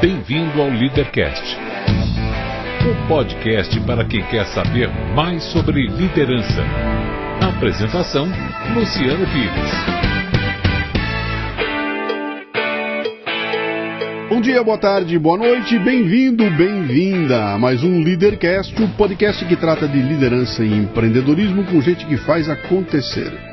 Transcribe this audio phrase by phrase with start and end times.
[0.00, 1.58] Bem-vindo ao Leadercast,
[2.88, 6.64] o podcast para quem quer saber mais sobre liderança.
[7.42, 8.26] Apresentação:
[8.74, 9.70] Luciano Pires.
[14.30, 19.54] Bom dia, boa tarde, boa noite, bem-vindo, bem-vinda a mais um Leadercast, o podcast que
[19.54, 23.49] trata de liderança e empreendedorismo com gente que faz acontecer.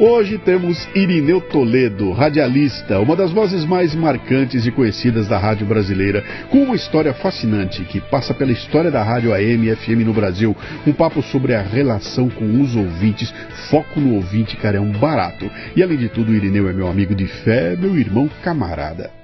[0.00, 6.22] Hoje temos Irineu Toledo, radialista, uma das vozes mais marcantes e conhecidas da rádio brasileira,
[6.50, 10.56] com uma história fascinante que passa pela história da rádio AM e FM no Brasil.
[10.86, 13.34] Um papo sobre a relação com os ouvintes,
[13.68, 15.50] foco no ouvinte, cara, é um barato.
[15.74, 19.17] E além de tudo, Irineu é meu amigo de fé, meu irmão camarada.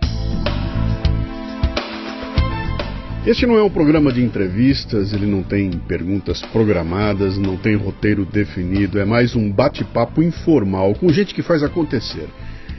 [3.27, 8.23] Este não é um programa de entrevistas, ele não tem perguntas programadas, não tem roteiro
[8.27, 12.29] definido, é mais um bate-papo informal com gente que faz acontecer.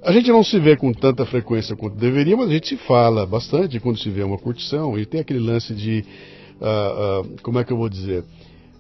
[0.04, 3.26] A gente não se vê com tanta frequência quanto deveria, mas a gente se fala
[3.26, 4.98] bastante quando se vê uma curtição.
[4.98, 6.06] E tem aquele lance de.
[6.62, 8.24] Uh, uh, como é que eu vou dizer?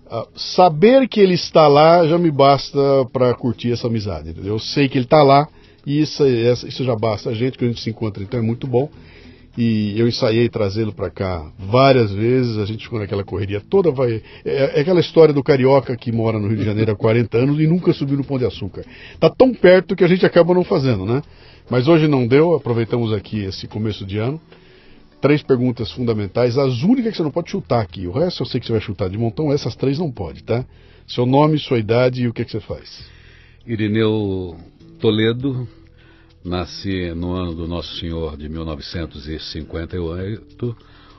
[0.05, 2.79] Uh, saber que ele está lá já me basta
[3.11, 4.53] para curtir essa amizade, entendeu?
[4.53, 5.49] Eu sei que ele está lá,
[5.85, 8.67] e isso, isso já basta a gente, que a gente se encontra, então é muito
[8.67, 8.89] bom.
[9.57, 13.91] E eu ensaiei trazê-lo para cá várias vezes, a gente ficou naquela correria toda.
[13.91, 17.37] Vai, é, é, aquela história do carioca que mora no Rio de Janeiro há 40
[17.37, 18.85] anos e nunca subiu no Pão de Açúcar.
[19.13, 21.21] Está tão perto que a gente acaba não fazendo, né?
[21.69, 24.39] Mas hoje não deu, aproveitamos aqui esse começo de ano.
[25.19, 28.07] Três perguntas fundamentais, as únicas que você não pode chutar aqui.
[28.07, 30.65] O resto eu sei que você vai chutar de montão, essas três não pode, tá?
[31.05, 33.05] Seu nome, sua idade e o que, que você faz.
[33.67, 34.55] Irineu
[35.01, 35.67] Toledo,
[36.45, 40.77] nasci no ano do Nosso Senhor de 1958,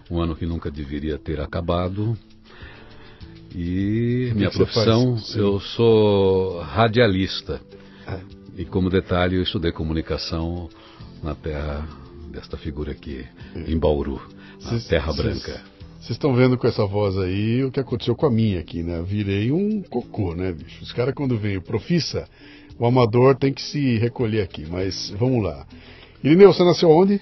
[0.09, 2.17] um ano que nunca deveria ter acabado.
[3.53, 7.61] E minha profissão, eu sou radialista.
[8.07, 8.21] É.
[8.57, 10.71] E como detalhe, eu estudei comunicação
[11.21, 11.85] na terra
[12.31, 13.27] desta figura aqui,
[13.67, 14.23] em Bauru,
[14.63, 15.61] na cês, Terra Branca.
[15.99, 19.03] Vocês estão vendo com essa voz aí o que aconteceu com a minha aqui, né?
[19.03, 20.85] Virei um cocô, né, bicho?
[20.85, 22.29] Os caras quando vêm profissa,
[22.79, 25.67] o amador tem que se recolher aqui, mas vamos lá.
[26.23, 27.21] Irineu, você nasceu onde?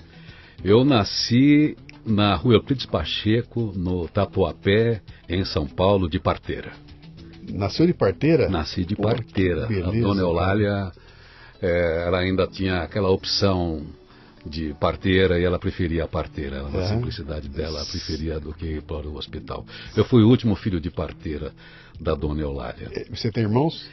[0.62, 6.72] Eu nasci na rua Euclides Pacheco, no Tatuapé, em São Paulo, de parteira.
[7.52, 8.48] Nasceu de parteira?
[8.48, 9.66] Nasci de Pô, parteira.
[9.66, 10.92] Beleza, a dona Eulália,
[11.60, 13.84] é, ela ainda tinha aquela opção
[14.46, 16.56] de parteira e ela preferia a parteira.
[16.56, 19.64] Ela, na simplicidade dela, preferia do que ir para o hospital.
[19.96, 21.52] Eu fui o último filho de parteira
[22.00, 22.88] da dona Eulália.
[22.92, 23.88] É, você tem irmãos?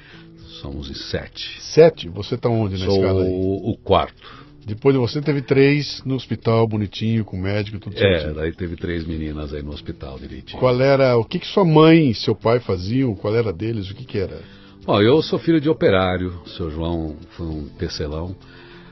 [0.62, 1.62] Somos sete.
[1.62, 2.10] Sete?
[2.10, 3.30] Você está onde na Sou escala aí?
[3.30, 4.48] O, o quarto.
[4.66, 8.32] Depois de você teve três no hospital, bonitinho, com médico, tudo certo.
[8.32, 10.60] É, daí teve três meninas aí no hospital direitinho.
[10.60, 13.16] Qual era, o que, que sua mãe e seu pai faziam?
[13.16, 13.90] Qual era deles?
[13.90, 14.42] O que, que era?
[14.86, 16.42] Bom, eu sou filho de operário.
[16.46, 18.36] O seu João foi um tecelão.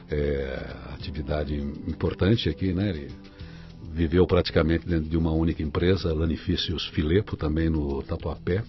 [0.10, 0.60] É,
[0.94, 2.90] atividade importante aqui, né?
[2.92, 3.08] Ele
[3.92, 8.64] viveu praticamente dentro de uma única empresa, Lanifícios Filepo, também no Tatuapé.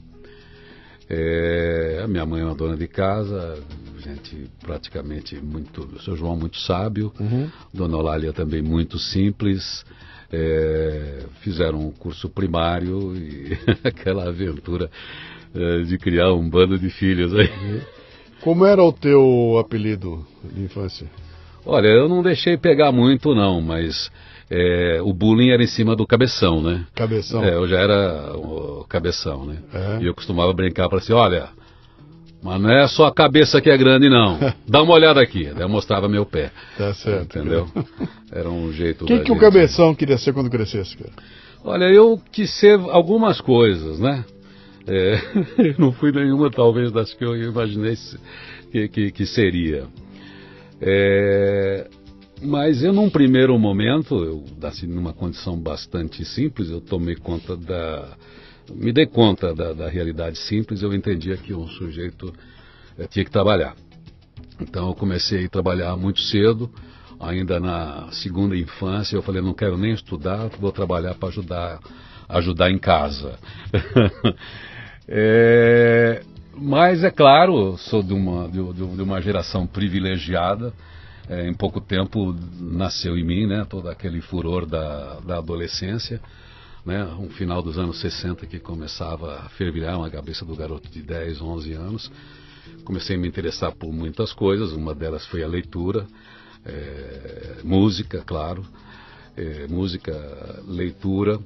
[1.09, 3.63] É, a minha mãe é uma dona de casa,
[4.01, 5.83] gente praticamente muito.
[5.83, 7.49] O seu João muito sábio, uhum.
[7.73, 9.85] Dona Olália também muito simples.
[10.33, 13.57] É, fizeram um curso primário e
[13.87, 14.91] aquela aventura
[15.55, 17.49] é, de criar um bando de filhos aí.
[18.41, 21.07] Como era o teu apelido de infância?
[21.65, 24.11] Olha, eu não deixei pegar muito não, mas
[24.51, 26.87] é, o bullying era em cima do cabeção, né?
[26.95, 27.43] Cabeção.
[27.43, 29.59] É, eu já era o cabeção, né?
[29.73, 30.03] É.
[30.03, 31.49] E eu costumava brincar para assim, olha,
[32.43, 34.39] Mas não é só a cabeça que é grande, não.
[34.69, 35.45] Dá uma olhada aqui.
[35.59, 36.53] Eu mostrava meu pé.
[36.79, 37.39] Tá certo.
[37.39, 37.69] Entendeu?
[38.31, 39.05] Era um jeito.
[39.05, 41.13] O que, que o cabeção queria ser quando crescesse, cara?
[41.65, 44.25] Olha, eu quis ser algumas coisas, né?
[44.87, 45.19] É,
[45.77, 47.97] não fui nenhuma, talvez, das que eu imaginei
[48.71, 49.87] que, que, que seria.
[50.81, 51.89] É,
[52.43, 58.17] mas eu, num primeiro momento, eu, assim, numa condição bastante simples, eu tomei conta da.
[58.75, 62.33] Me dei conta da, da realidade simples, eu entendia que um sujeito
[62.99, 63.75] é, tinha que trabalhar.
[64.61, 66.71] Então eu comecei a trabalhar muito cedo,
[67.21, 71.79] ainda na segunda infância, eu falei, não quero nem estudar, vou trabalhar para ajudar,
[72.29, 73.39] ajudar em casa.
[75.09, 76.23] é,
[76.57, 80.73] mas é claro, sou de uma, de, de uma geração privilegiada.
[81.29, 86.21] É, em pouco tempo nasceu em mim, né, todo aquele furor da, da adolescência,
[86.85, 91.03] né, um final dos anos 60 que começava a fervilhar uma cabeça do garoto de
[91.03, 92.13] 10, 11 anos.
[92.85, 96.07] Comecei a me interessar por muitas coisas, uma delas foi a leitura,
[96.65, 98.65] é, música, claro,
[99.37, 101.41] é, música, leitura.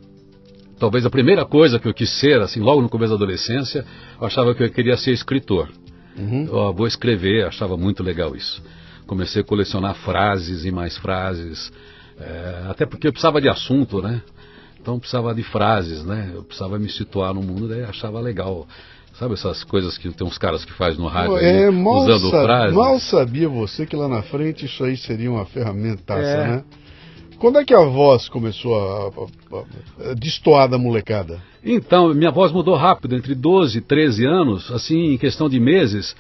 [0.79, 3.85] Talvez a primeira coisa que eu quis ser, assim, logo no começo da adolescência,
[4.19, 5.71] eu achava que eu queria ser escritor.
[6.19, 6.47] Uhum.
[6.47, 8.63] Eu vou escrever, achava muito legal isso.
[9.11, 11.73] Comecei a colecionar frases e mais frases,
[12.17, 14.23] é, até porque eu precisava de assunto, né?
[14.81, 16.31] Então eu precisava de frases, né?
[16.33, 18.69] Eu precisava me situar no mundo, daí achava legal
[19.19, 22.75] Sabe essas coisas que tem uns caras que faz no rádio é, aí, usando frases?
[22.77, 26.49] Mal sabia você que lá na frente isso aí seria uma ferramentaça, é.
[26.49, 26.65] né?
[27.41, 31.43] Quando é que a voz começou a, a, a, destoar da molecada?
[31.65, 36.15] Então, minha voz mudou rápido, entre 12 e 13 anos, assim, em questão de meses,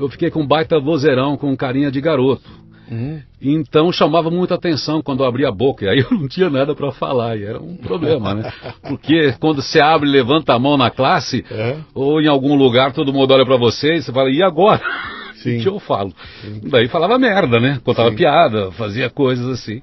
[0.00, 2.48] eu fiquei com um baita vozeirão, com carinha de garoto.
[2.90, 3.20] Uhum.
[3.40, 6.74] Então chamava muita atenção quando eu abria a boca, e aí eu não tinha nada
[6.74, 8.52] para falar, e era um problema, né?
[8.82, 11.76] Porque quando você abre e levanta a mão na classe, é.
[11.94, 14.80] ou em algum lugar todo mundo olha para você e você fala, e agora?
[15.36, 15.58] Sim.
[15.58, 16.12] O que eu falo?
[16.42, 16.60] Sim.
[16.64, 17.80] Daí falava merda, né?
[17.82, 18.16] Contava Sim.
[18.16, 19.80] piada, fazia coisas assim.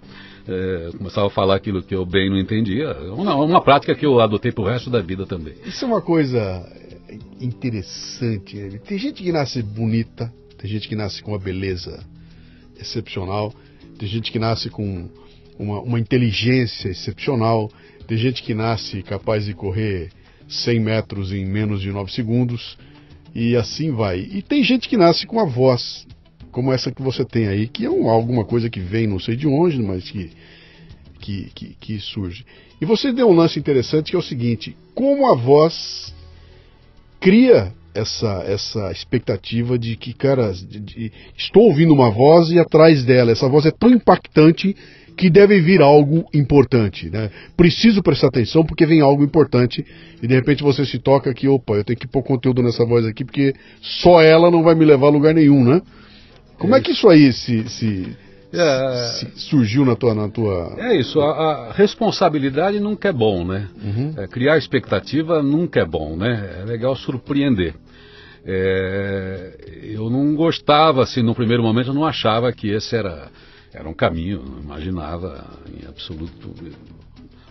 [0.48, 2.96] É, começava a falar aquilo que eu bem não entendia.
[3.12, 5.56] Uma, uma prática que eu adotei pro resto da vida também.
[5.66, 6.64] Isso é uma coisa
[7.40, 8.56] interessante.
[8.56, 8.80] Né?
[8.80, 12.06] Tem gente que nasce bonita, tem gente que nasce com uma beleza
[12.80, 13.54] excepcional,
[13.98, 15.10] tem gente que nasce com
[15.58, 17.72] uma, uma inteligência excepcional,
[18.08, 20.10] tem gente que nasce capaz de correr
[20.48, 22.78] 100 metros em menos de 9 segundos,
[23.34, 24.20] e assim vai.
[24.20, 26.08] E tem gente que nasce com a voz,
[26.52, 29.36] como essa que você tem aí, que é um, alguma coisa que vem não sei
[29.36, 30.32] de onde, mas que,
[31.20, 32.46] que, que, que surge.
[32.80, 36.14] E você deu um lance interessante que é o seguinte: como a voz
[37.20, 43.04] cria essa, essa expectativa de que, cara, de, de, estou ouvindo uma voz e atrás
[43.04, 44.76] dela, essa voz é tão impactante
[45.18, 47.32] que deve vir algo importante, né?
[47.58, 49.84] Preciso prestar atenção porque vem algo importante
[50.22, 53.04] e de repente você se toca que, opa, eu tenho que pôr conteúdo nessa voz
[53.04, 55.82] aqui porque só ela não vai me levar a lugar nenhum, né?
[56.60, 58.16] Como é, é que isso aí se, se,
[58.60, 60.76] é, se surgiu na tua, na tua.
[60.78, 63.68] É isso, a, a responsabilidade nunca é bom, né?
[63.82, 64.14] Uhum.
[64.18, 66.62] É, criar expectativa nunca é bom, né?
[66.62, 67.76] É legal surpreender.
[68.46, 73.30] É, eu não gostava, assim, no primeiro momento eu não achava que esse era,
[73.74, 76.54] era um caminho, não imaginava em absoluto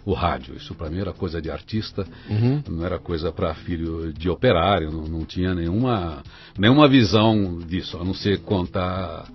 [0.06, 0.54] o rádio.
[0.54, 2.62] Isso para mim era coisa de artista, uhum.
[2.68, 6.22] não era coisa para filho de operário, não, não, tinha nenhuma,
[6.56, 9.28] nenhuma visão disso, a não ser contar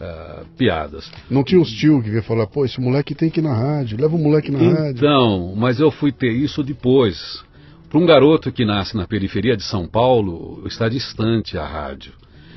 [0.00, 1.10] uh, piadas.
[1.30, 4.00] Não tinha os tio que ia falar, pô, esse moleque tem que ir na rádio,
[4.00, 4.96] leva o moleque na então, rádio.
[4.96, 7.42] Então, mas eu fui ter isso depois.
[7.88, 12.12] Para um garoto que nasce na periferia de São Paulo, está distante a rádio,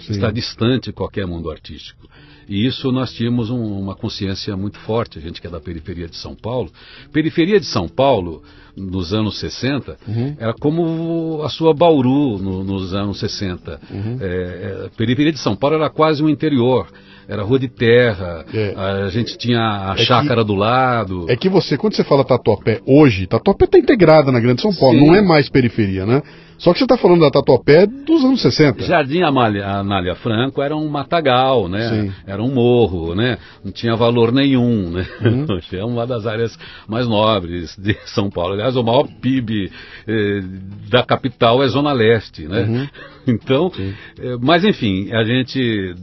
[0.06, 0.14] Sim.
[0.14, 2.08] está distante qualquer mundo artístico.
[2.48, 6.08] E isso nós tínhamos um, uma consciência muito forte, a gente que é da periferia
[6.08, 6.70] de São Paulo.
[7.14, 8.44] Periferia de São Paulo,
[8.76, 10.36] nos anos 60, uhum.
[10.38, 13.80] era como a sua Bauru no, nos anos 60.
[13.90, 14.18] Uhum.
[14.20, 16.88] É, é, periferia de São Paulo era quase um interior
[17.28, 18.74] era rua de terra, é.
[18.76, 21.26] a gente tinha a é chácara que, do lado.
[21.30, 25.00] É que você, quando você fala Tatuapé hoje, Tatuapé está integrada na Grande São Paulo,
[25.00, 25.08] Sim.
[25.08, 26.22] não é mais periferia, né?
[26.62, 28.84] Só que você está falando da Tatuapé dos anos 60.
[28.84, 31.90] Jardim Amália, Anália Franco era um matagal, né?
[31.90, 32.14] Sim.
[32.26, 33.40] Era um morro, né?
[33.66, 35.08] Não tinha valor nenhum, né?
[35.22, 35.48] Uhum.
[35.74, 36.56] é uma das áreas
[36.88, 38.54] mais nobres de São Paulo.
[38.54, 39.72] Aliás, o maior PIB
[40.08, 40.42] eh,
[40.88, 42.62] da capital é Zona Leste, né?
[42.62, 42.88] Uhum.
[43.28, 43.72] Então,
[44.20, 45.94] eh, mas enfim, a gente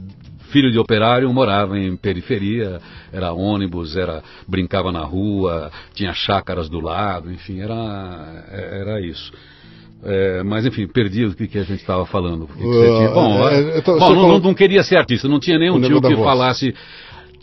[0.51, 2.79] filho de operário, morava em periferia,
[3.11, 9.31] era ônibus, era brincava na rua, tinha chácaras do lado, enfim, era, era isso.
[10.03, 12.47] É, mas enfim, perdi o que, que a gente estava falando.
[12.47, 15.79] Que uh, bom, é, tô, bom não, não, não, queria ser artista, não tinha nenhum
[15.81, 16.73] tio que falasse,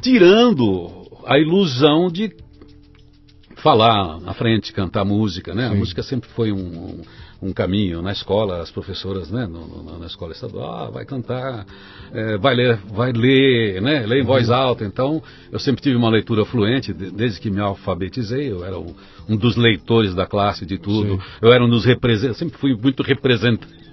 [0.01, 0.91] tirando
[1.27, 2.35] a ilusão de
[3.57, 5.69] falar na frente, cantar música, né?
[5.69, 5.75] Sim.
[5.75, 7.03] A música sempre foi um, um,
[7.53, 8.03] caminho.
[8.03, 9.47] Na escola, as professoras, né?
[9.47, 11.67] No, no, na escola estadual, ah, vai cantar,
[12.13, 14.07] é, vai ler, vai ler, né?
[14.07, 14.55] Ler em voz uhum.
[14.55, 14.85] alta.
[14.85, 18.51] Então, eu sempre tive uma leitura fluente, desde que me alfabetizei.
[18.51, 18.95] Eu era um,
[19.29, 21.17] um dos leitores da classe de tudo.
[21.17, 21.29] Sim.
[21.43, 23.87] Eu era um dos representantes, sempre fui muito representante.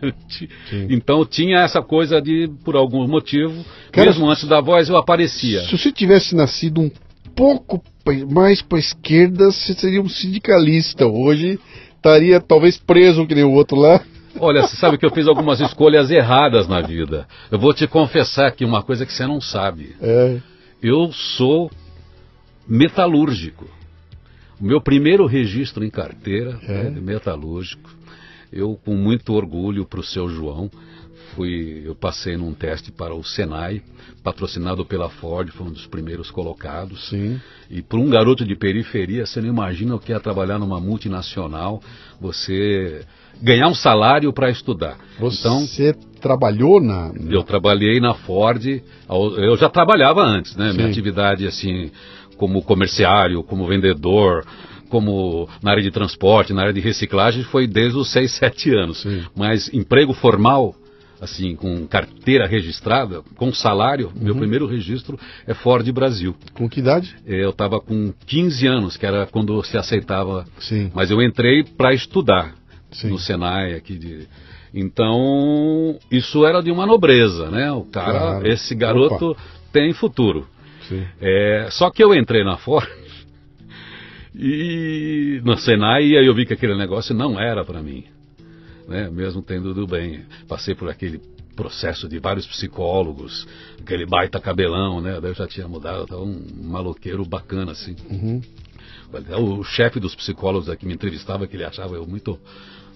[0.69, 0.87] Sim.
[0.89, 5.61] Então tinha essa coisa de, por algum motivo, Cara, mesmo antes da voz eu aparecia.
[5.61, 6.91] Se você tivesse nascido um
[7.35, 7.81] pouco
[8.29, 11.07] mais para esquerda, você seria um sindicalista.
[11.07, 11.59] Hoje
[12.03, 14.03] estaria talvez preso que nem o outro lá.
[14.39, 17.25] Olha, você sabe que eu fiz algumas escolhas erradas na vida.
[17.49, 19.95] Eu vou te confessar aqui uma coisa que você não sabe.
[20.01, 20.39] É.
[20.81, 21.71] Eu sou
[22.67, 23.69] metalúrgico.
[24.59, 27.89] O meu primeiro registro em carteira é, é metalúrgico.
[28.51, 30.69] Eu, com muito orgulho para o seu João,
[31.35, 33.81] fui, eu passei num teste para o Senai,
[34.23, 37.09] patrocinado pela Ford, foi um dos primeiros colocados.
[37.09, 37.39] Sim.
[37.69, 41.81] E para um garoto de periferia, você não imagina o que é trabalhar numa multinacional,
[42.19, 43.05] você
[43.41, 44.97] ganhar um salário para estudar.
[45.19, 47.11] Você então, trabalhou na.
[47.29, 48.63] Eu trabalhei na Ford,
[49.09, 50.71] eu já trabalhava antes, né?
[50.71, 50.77] Sim.
[50.77, 51.91] Minha atividade assim,
[52.37, 54.45] como comerciário, como vendedor,
[54.89, 59.01] como na área de transporte, na área de reciclagem, foi desde os 6, 7 anos.
[59.01, 59.23] Sim.
[59.35, 60.75] Mas emprego formal,
[61.23, 64.23] assim, com carteira registrada, com salário, uhum.
[64.23, 66.35] meu primeiro registro é Ford Brasil.
[66.53, 67.15] Com que idade?
[67.25, 70.45] Eu estava com 15 anos, que era quando se aceitava.
[70.59, 70.91] Sim.
[70.93, 72.53] Mas eu entrei para estudar
[72.91, 73.09] Sim.
[73.09, 74.27] no Senai aqui de.
[74.73, 77.71] Então, isso era de uma nobreza, né?
[77.71, 78.47] O cara, claro.
[78.47, 79.41] esse garoto Opa.
[79.71, 80.47] tem futuro.
[81.21, 82.87] É, só que eu entrei na Ford
[84.35, 88.03] e no Senai e aí eu vi que aquele negócio não era para mim
[88.93, 89.09] né?
[89.09, 90.23] mesmo tendo do bem.
[90.47, 91.19] Passei por aquele
[91.55, 93.47] processo de vários psicólogos,
[93.81, 95.19] aquele baita cabelão, né?
[95.19, 97.95] Daí eu já tinha mudado, estava um maloqueiro bacana, assim.
[98.09, 98.41] Uhum.
[99.59, 102.39] O chefe dos psicólogos aqui me entrevistava, que ele achava eu muito.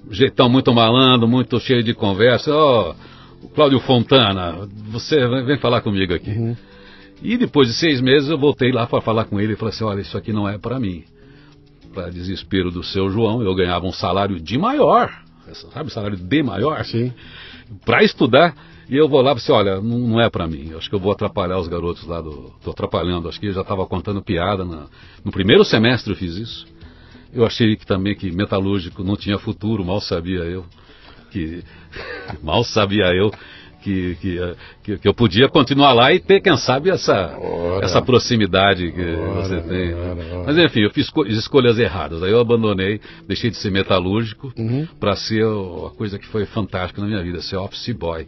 [0.09, 2.51] jeitão muito malandro, muito cheio de conversa.
[2.51, 2.95] Ó,
[3.43, 6.31] oh, Cláudio Fontana, você vem falar comigo aqui.
[6.31, 6.55] Uhum.
[7.21, 9.83] E depois de seis meses eu voltei lá para falar com ele e falei assim:
[9.83, 11.03] olha, isso aqui não é para mim.
[11.93, 16.83] Para desespero do seu João, eu ganhava um salário de maior sabe, salário D maior,
[16.85, 17.13] Sim.
[17.85, 18.55] para estudar.
[18.89, 20.73] E eu vou lá e assim, olha, não, não é para mim.
[20.75, 22.53] Acho que eu vou atrapalhar os garotos lá do.
[22.57, 23.27] Estou atrapalhando.
[23.27, 24.63] Acho que eu já estava contando piada.
[24.63, 24.87] Na,
[25.25, 26.65] no primeiro semestre eu fiz isso.
[27.33, 30.65] Eu achei que também que metalúrgico não tinha futuro, mal sabia eu.
[31.31, 31.61] Que
[32.41, 33.29] mal sabia eu
[33.87, 34.17] que,
[34.83, 37.37] que, que, eu podia continuar lá e ter, quem sabe, essa,
[37.81, 39.93] essa proximidade que ora, você tem.
[39.93, 42.21] Ora, Mas enfim, eu fiz escolhas erradas.
[42.21, 44.85] Aí eu abandonei, deixei de ser metalúrgico uhum.
[44.99, 48.27] para ser a coisa que foi fantástica na minha vida, ser office boy.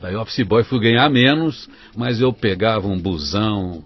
[0.00, 3.84] Daí office boy fui ganhar menos, mas eu pegava um busão,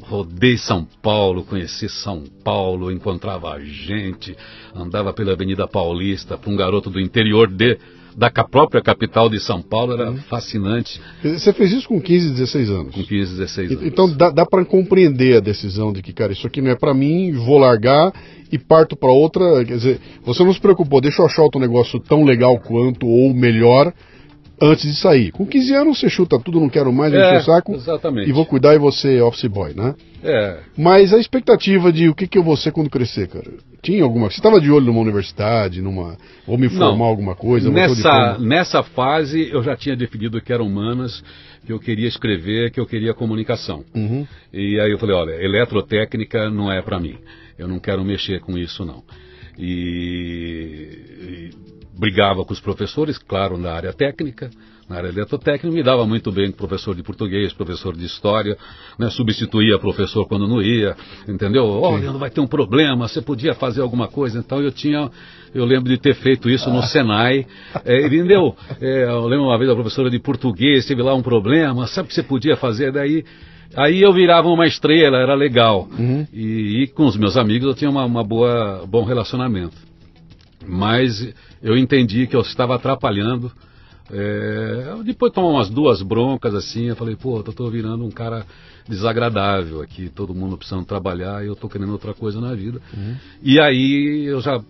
[0.00, 4.36] rodei São Paulo, conheci São Paulo, encontrava gente,
[4.74, 7.78] andava pela Avenida Paulista, para um garoto do interior de
[8.16, 10.16] da própria capital de São Paulo era uhum.
[10.28, 11.00] fascinante.
[11.22, 12.94] Você fez isso com 15, 16 anos?
[12.94, 13.84] Com 15, 16 anos.
[13.84, 16.94] Então dá, dá para compreender a decisão de que, cara, isso aqui não é para
[16.94, 18.12] mim, vou largar
[18.50, 19.64] e parto para outra.
[19.64, 23.34] Quer dizer, você não se preocupou, deixa eu achar outro negócio tão legal quanto ou
[23.34, 23.92] melhor
[24.60, 25.32] antes de sair.
[25.32, 27.74] Com 15 anos você chuta tudo, não quero mais, é, o saco.
[27.74, 28.28] Exatamente.
[28.28, 29.94] E vou cuidar e você office boy, né?
[30.22, 30.58] É.
[30.76, 33.50] Mas a expectativa de o que, que eu vou ser quando crescer, cara?
[33.84, 34.30] Tinha alguma.
[34.30, 36.16] Você estava de olho numa universidade, numa.
[36.46, 37.70] Ou me formar não, alguma coisa?
[37.70, 41.22] Nessa, nessa fase eu já tinha definido que eram humanas,
[41.66, 43.84] que eu queria escrever, que eu queria comunicação.
[43.94, 44.26] Uhum.
[44.52, 47.18] E aí eu falei, olha, eletrotécnica não é para mim.
[47.58, 49.04] Eu não quero mexer com isso, não.
[49.58, 54.50] e, e brigava com os professores, claro, na área técnica,
[54.88, 58.56] na área eletrotécnica, me dava muito bem com professor de português, professor de história,
[58.98, 60.94] né, substituía professor quando não ia,
[61.26, 61.64] entendeu?
[61.64, 64.38] Olha, não vai ter um problema, você podia fazer alguma coisa.
[64.38, 65.10] Então eu tinha,
[65.54, 67.46] eu lembro de ter feito isso no Senai,
[67.84, 68.54] é, entendeu?
[68.80, 72.08] É, eu lembro uma vez a professora de português teve lá um problema, sabe o
[72.08, 72.92] que você podia fazer?
[72.92, 73.24] Daí
[73.76, 75.88] Aí eu virava uma estrela, era legal.
[75.98, 76.24] Uhum.
[76.32, 79.74] E, e, com os meus amigos eu tinha uma, uma boa bom relacionamento.
[80.66, 83.50] Mas eu entendi que eu estava atrapalhando.
[84.10, 88.10] É, depois de tomar umas duas broncas assim, eu falei, pô, eu tô virando um
[88.10, 88.44] cara
[88.86, 92.80] desagradável aqui, todo mundo precisando trabalhar e eu tô querendo outra coisa na vida.
[92.94, 93.16] Uhum.
[93.42, 94.62] E aí eu já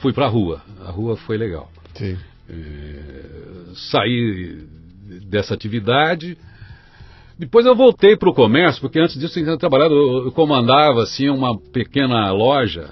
[0.00, 0.60] fui pra rua.
[0.86, 1.70] A rua foi legal.
[2.48, 4.58] É, saí
[5.26, 6.36] dessa atividade.
[7.38, 11.28] Depois eu voltei para o comércio, porque antes disso eu tinha trabalhado, eu comandava assim
[11.28, 12.90] uma pequena loja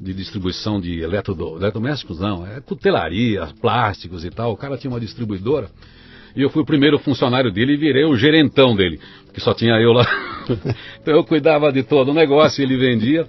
[0.00, 4.52] de distribuição de eletrodomésticos, não, é cutelaria, plásticos e tal.
[4.52, 5.70] O cara tinha uma distribuidora
[6.36, 9.00] e eu fui o primeiro funcionário dele e virei o gerentão dele,
[9.32, 10.06] que só tinha eu lá.
[11.00, 13.26] então eu cuidava de todo o negócio, ele vendia.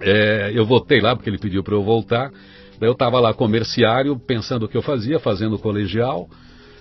[0.00, 2.30] É, eu voltei lá porque ele pediu para eu voltar.
[2.78, 6.28] Daí eu estava lá comerciário, pensando o que eu fazia, fazendo colegial,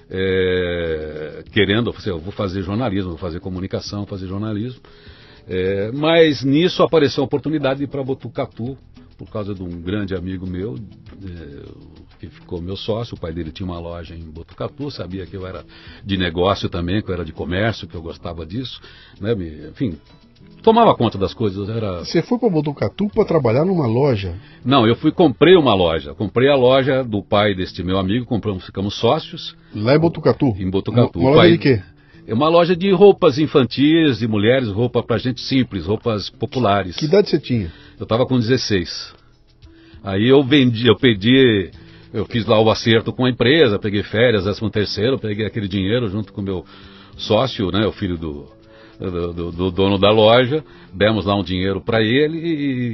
[0.10, 4.82] é, querendo, eu, eu vou fazer jornalismo, vou fazer comunicação, fazer jornalismo.
[5.48, 8.78] É, mas nisso apareceu a oportunidade para Botucatu,
[9.18, 11.64] por causa de um grande amigo meu, é,
[12.20, 13.16] que ficou meu sócio.
[13.16, 15.64] O pai dele tinha uma loja em Botucatu, sabia que eu era
[16.04, 18.80] de negócio também, que eu era de comércio, que eu gostava disso.
[19.20, 19.34] Né?
[19.70, 19.98] Enfim,
[20.62, 21.70] tomava conta das coisas.
[21.70, 22.00] Era...
[22.00, 24.36] Você foi para Botucatu para trabalhar numa loja?
[24.64, 26.14] Não, eu fui comprei uma loja.
[26.14, 29.56] Comprei a loja do pai deste meu amigo, compramos, ficamos sócios.
[29.76, 30.48] Lá em Botucatu?
[30.58, 31.20] Em Botucatu.
[31.20, 31.84] Uma, uma loja de quê?
[32.26, 36.96] É uma loja de roupas infantis, de mulheres, roupa para gente simples, roupas populares.
[36.96, 37.72] Que idade você tinha?
[38.00, 39.14] Eu estava com 16.
[40.02, 41.70] Aí eu vendi, eu pedi,
[42.14, 46.10] eu fiz lá o acerto com a empresa, peguei férias, décimo terceiro, peguei aquele dinheiro
[46.10, 46.66] junto com o meu
[47.18, 48.48] sócio, né, o filho do,
[49.00, 50.64] do, do, do dono da loja,
[50.94, 52.38] demos lá um dinheiro para ele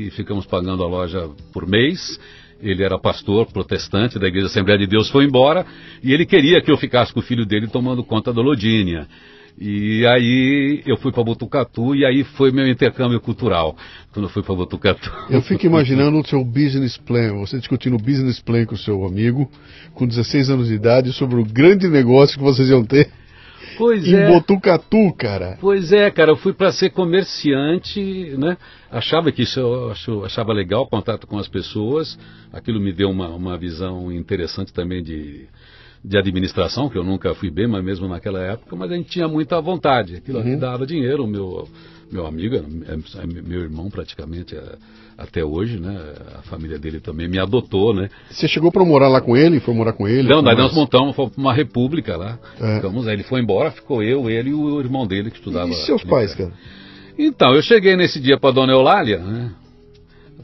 [0.07, 2.19] e ficamos pagando a loja por mês
[2.61, 5.65] ele era pastor protestante da Igreja Assembleia de Deus, foi embora
[6.03, 9.07] e ele queria que eu ficasse com o filho dele tomando conta da Lodínia.
[9.61, 13.75] E aí eu fui para Botucatu e aí foi meu intercâmbio cultural,
[14.13, 15.11] quando eu fui para Botucatu.
[15.29, 19.05] Eu fico imaginando o seu business plan, você discutindo o business plan com o seu
[19.05, 19.51] amigo,
[19.93, 23.09] com 16 anos de idade, sobre o grande negócio que vocês iam ter
[23.77, 24.27] Pois em é.
[24.27, 25.57] Botucatu, cara.
[25.59, 28.01] Pois é, cara, eu fui para ser comerciante,
[28.37, 28.57] né?
[28.91, 32.17] Achava que isso eu achava legal, contato com as pessoas.
[32.51, 35.47] Aquilo me deu uma, uma visão interessante também de,
[36.03, 39.27] de administração, que eu nunca fui bem, mas mesmo naquela época, mas a gente tinha
[39.27, 40.15] muita vontade.
[40.15, 40.57] Aquilo uhum.
[40.57, 41.67] dava dinheiro, o meu,
[42.11, 44.55] meu amigo, é, é meu irmão praticamente.
[45.19, 46.13] É, até hoje, né?
[46.39, 48.09] A família dele também me adotou, né?
[48.29, 49.59] Você chegou para morar lá com ele?
[49.59, 50.27] Foi morar com ele?
[50.27, 52.39] Não, daí nós montamos uma república lá.
[52.59, 52.75] É.
[52.75, 55.69] Ficamos, aí ele foi embora, ficou eu, ele e o irmão dele que estudava.
[55.69, 56.53] E seus pais, cara?
[57.17, 59.51] Então, eu cheguei nesse dia para Dona Eulália, né?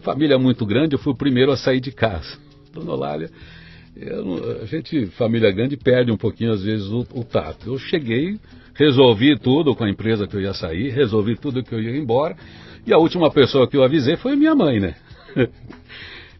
[0.01, 2.37] Família muito grande, eu fui o primeiro a sair de casa.
[2.73, 3.29] Dona Eulália,
[3.95, 7.69] eu, a gente, família grande, perde um pouquinho às vezes o, o tato.
[7.69, 8.37] Eu cheguei,
[8.73, 12.35] resolvi tudo com a empresa que eu ia sair, resolvi tudo que eu ia embora.
[12.85, 14.95] E a última pessoa que eu avisei foi minha mãe, né?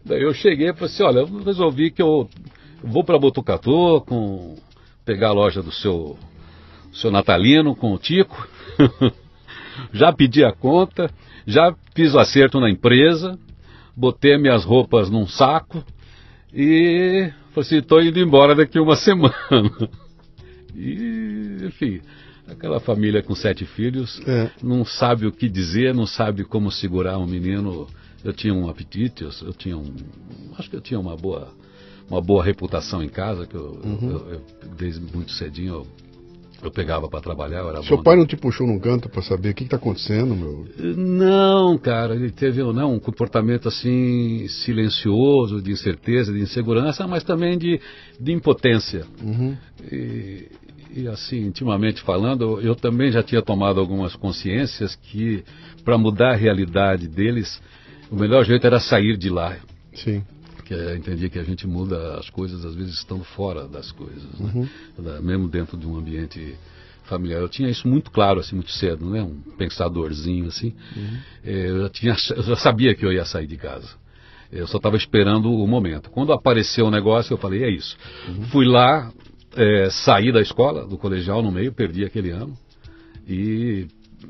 [0.04, 2.28] Daí eu cheguei e falei assim, olha, eu resolvi que eu
[2.82, 4.56] vou para Botucatu com
[5.04, 6.16] pegar a loja do seu
[6.92, 8.48] seu Natalino com o Tico.
[9.92, 11.10] já pedi a conta,
[11.46, 13.38] já fiz o acerto na empresa,
[13.96, 15.84] botei minhas roupas num saco
[16.52, 19.34] e falei assim, estou indo embora daqui uma semana.
[20.74, 22.00] E, enfim,
[22.48, 24.50] Aquela família com sete filhos é.
[24.62, 27.86] não sabe o que dizer, não sabe como segurar um menino.
[28.24, 29.94] Eu tinha um apetite, eu, eu tinha um.
[30.56, 31.48] Acho que eu tinha uma boa,
[32.08, 34.10] uma boa reputação em casa, que eu, uhum.
[34.10, 34.42] eu, eu
[34.76, 35.86] desde muito cedinho eu,
[36.62, 37.58] eu pegava para trabalhar.
[37.58, 40.66] Eu Seu pai não te puxou num canto para saber o que está acontecendo, meu?
[40.96, 47.24] Não, cara, ele teve não, né, um comportamento assim silencioso, de incerteza, de insegurança, mas
[47.24, 47.80] também de,
[48.20, 49.04] de impotência.
[49.22, 49.56] Uhum.
[49.90, 50.48] E,
[50.94, 55.44] e assim, intimamente falando, eu também já tinha tomado algumas consciências que
[55.84, 57.60] para mudar a realidade deles,
[58.10, 59.56] o melhor jeito era sair de lá.
[59.94, 60.24] Sim.
[60.64, 64.24] Que eu entendi que a gente muda as coisas, às vezes estando fora das coisas,
[64.38, 64.68] né?
[64.98, 65.22] uhum.
[65.22, 66.56] mesmo dentro de um ambiente
[67.04, 67.40] familiar.
[67.40, 69.22] Eu tinha isso muito claro, assim, muito cedo, né?
[69.22, 70.74] Um pensadorzinho, assim.
[70.96, 71.18] Uhum.
[71.44, 73.88] É, eu, já tinha, eu já sabia que eu ia sair de casa.
[74.52, 76.10] Eu só estava esperando o momento.
[76.10, 77.96] Quando apareceu o negócio, eu falei, é isso.
[78.28, 78.42] Uhum.
[78.46, 79.12] Fui lá,
[79.56, 82.56] é, saí da escola, do colegial no meio, perdi aquele ano.
[83.28, 83.86] E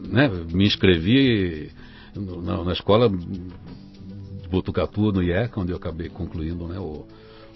[0.08, 1.70] né, me inscrevi
[2.14, 7.04] na, na escola de Botucatu, no IECA, onde eu acabei concluindo né, o,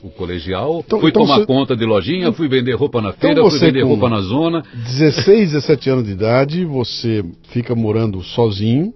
[0.03, 0.83] o colegial.
[0.85, 1.47] Então, fui então tomar você...
[1.47, 4.63] conta de lojinha, fui vender roupa na feira, então fui vender roupa na zona.
[4.75, 8.93] 16, 17 anos de idade, você fica morando sozinho,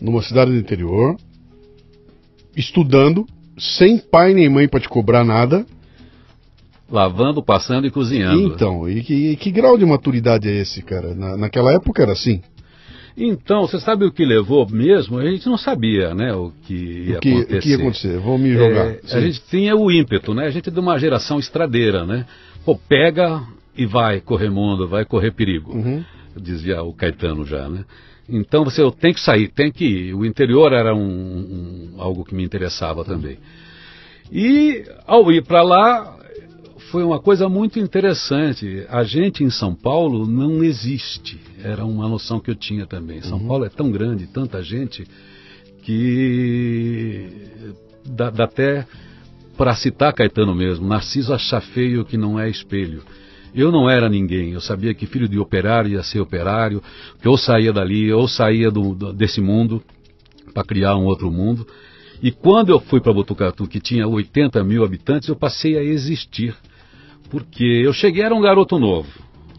[0.00, 1.16] numa cidade do interior,
[2.56, 3.24] estudando,
[3.56, 5.64] sem pai nem mãe para te cobrar nada
[6.90, 8.54] Lavando, passando e cozinhando.
[8.54, 11.14] Então, e que, que grau de maturidade é esse, cara?
[11.14, 12.42] Na, naquela época era assim.
[13.16, 15.18] Então, você sabe o que levou mesmo?
[15.18, 17.56] A gente não sabia, né, o que ia o que, acontecer.
[17.56, 18.18] O que ia acontecer?
[18.18, 18.86] Vou me jogar.
[18.86, 20.46] É, a gente tinha o ímpeto, né?
[20.46, 22.26] A gente é de uma geração estradeira, né?
[22.64, 23.42] Pô, pega
[23.76, 25.72] e vai correr mundo, vai correr perigo.
[25.72, 26.04] Uhum.
[26.36, 27.84] Dizia o Caetano já, né?
[28.28, 30.14] Então você tem que sair, tem que ir.
[30.14, 33.38] O interior era um, um algo que me interessava também.
[34.30, 36.19] E ao ir para lá,
[36.90, 38.84] foi uma coisa muito interessante.
[38.88, 41.40] A gente em São Paulo não existe.
[41.62, 43.22] Era uma noção que eu tinha também.
[43.22, 43.46] São uhum.
[43.46, 45.06] Paulo é tão grande, tanta gente,
[45.82, 47.28] que
[48.04, 48.86] dá, dá até
[49.56, 53.02] para citar Caetano mesmo, Narciso achar feio que não é espelho.
[53.54, 56.82] Eu não era ninguém, eu sabia que filho de operário ia ser operário,
[57.20, 59.82] que ou saía dali, ou saía do, desse mundo
[60.54, 61.66] para criar um outro mundo.
[62.22, 66.54] E quando eu fui para Botucatu, que tinha 80 mil habitantes, eu passei a existir.
[67.30, 69.08] Porque eu cheguei, era um garoto novo.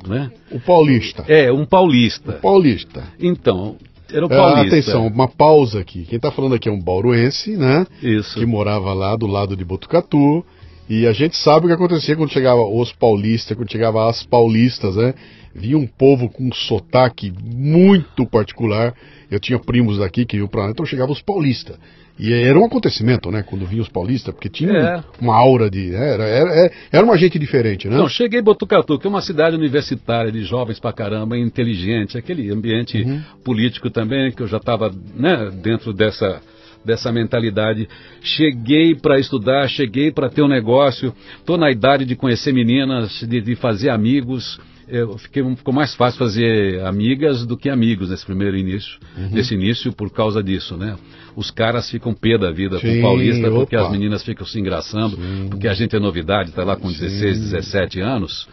[0.07, 0.31] Né?
[0.51, 1.23] O paulista.
[1.27, 2.31] É, um paulista.
[2.31, 3.03] O paulista.
[3.19, 3.77] Então,
[4.11, 4.75] era o paulista.
[4.75, 6.05] É, atenção, uma pausa aqui.
[6.05, 7.85] Quem está falando aqui é um bauruense, né?
[8.01, 8.39] Isso.
[8.39, 10.43] Que morava lá do lado de Botucatu.
[10.89, 14.95] E a gente sabe o que acontecia quando chegava os paulistas, quando chegava as paulistas,
[14.97, 15.13] né?
[15.53, 18.93] Vinha um povo com um sotaque muito particular.
[19.29, 21.77] Eu tinha primos daqui que iam para lá, então chegava os paulistas.
[22.19, 23.41] E era um acontecimento, né?
[23.41, 25.03] Quando vinha os paulistas, porque tinha é.
[25.19, 25.89] uma aura de.
[25.89, 27.97] Né, era, era, era uma gente diferente, né?
[27.97, 32.51] Não, cheguei em Botucatu, que é uma cidade universitária de jovens pra caramba, inteligente, aquele
[32.51, 33.21] ambiente uhum.
[33.43, 36.41] político também, que eu já estava né, dentro dessa
[36.85, 37.87] dessa mentalidade.
[38.21, 43.41] Cheguei para estudar, cheguei para ter um negócio, estou na idade de conhecer meninas, de,
[43.41, 44.59] de fazer amigos
[44.91, 49.29] eu fiquei, ficou mais fácil fazer amigas do que amigos nesse primeiro início, uhum.
[49.29, 50.97] nesse início por causa disso, né?
[51.35, 53.59] Os caras ficam pé da vida Sim, com o paulista opa.
[53.59, 55.47] porque as meninas ficam se engraçando, Sim.
[55.49, 56.99] porque a gente é novidade, está lá com Sim.
[56.99, 58.49] 16, 17 anos.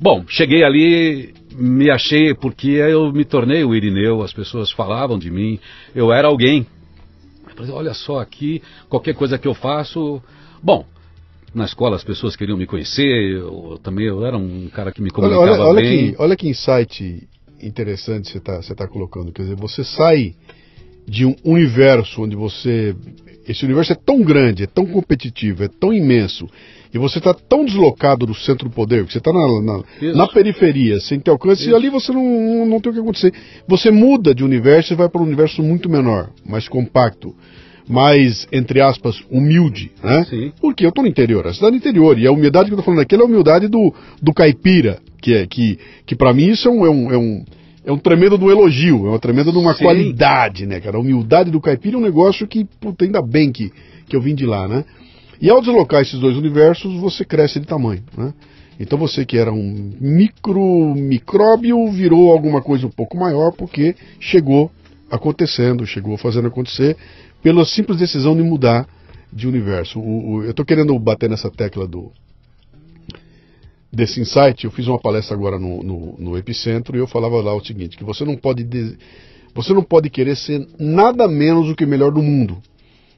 [0.00, 5.30] Bom, cheguei ali, me achei porque eu me tornei o Irineu, as pessoas falavam de
[5.30, 5.60] mim,
[5.94, 6.66] eu era alguém.
[7.48, 10.20] Eu falei, olha só aqui, qualquer coisa que eu faço,
[10.62, 10.84] bom,
[11.54, 15.10] na escola as pessoas queriam me conhecer, eu, também eu era um cara que me
[15.10, 16.12] comunicava olha, olha, bem.
[16.12, 17.28] Que, olha que insight
[17.62, 19.32] interessante você está você tá colocando.
[19.32, 20.34] Quer dizer, você sai
[21.06, 22.94] de um universo onde você.
[23.46, 26.48] Esse universo é tão grande, é tão competitivo, é tão imenso,
[26.94, 30.28] e você está tão deslocado do centro do poder, que você está na, na, na,
[30.28, 31.70] periferia, sem ter alcance, Isso.
[31.70, 33.32] e ali você não, não, não tem o que acontecer.
[33.66, 37.34] Você muda de universo e vai para um universo muito menor, mais compacto
[37.90, 40.24] mais, entre aspas, humilde, né?
[40.30, 40.52] Sim.
[40.60, 43.00] Porque eu estou no interior, a cidade interior, e a humildade que eu estou falando
[43.00, 45.76] aqui é a humildade do, do caipira, que é que,
[46.06, 47.44] que para mim isso é um, é um, é um,
[47.86, 49.82] é um tremendo do elogio, é uma tremenda de uma Sim.
[49.82, 50.98] qualidade, né, cara?
[50.98, 53.72] A humildade do caipira é um negócio que, puta, ainda bem que,
[54.08, 54.84] que eu vim de lá, né?
[55.40, 58.32] E ao deslocar esses dois universos, você cresce de tamanho, né?
[58.78, 64.70] Então você que era um micro micróbio virou alguma coisa um pouco maior porque chegou
[65.10, 66.96] acontecendo, chegou fazendo acontecer
[67.42, 68.86] pela simples decisão de mudar
[69.32, 69.98] de universo.
[69.98, 72.10] O, o, eu estou querendo bater nessa tecla do
[73.92, 74.64] desse insight.
[74.64, 77.96] Eu fiz uma palestra agora no, no, no Epicentro e eu falava lá o seguinte:
[77.96, 78.96] que você não pode de,
[79.54, 82.58] você não pode querer ser nada menos do que o melhor do mundo.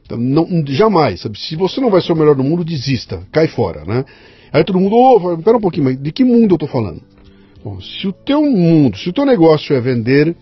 [0.04, 1.20] Então, não, jamais.
[1.20, 1.38] Sabe?
[1.38, 4.04] Se você não vai ser o melhor do mundo, desista, cai fora, né?
[4.52, 7.02] Aí todo mundo, oh, pera um pouquinho, mas de que mundo eu estou falando?
[7.64, 10.36] Bom, se o teu mundo, se o teu negócio é vender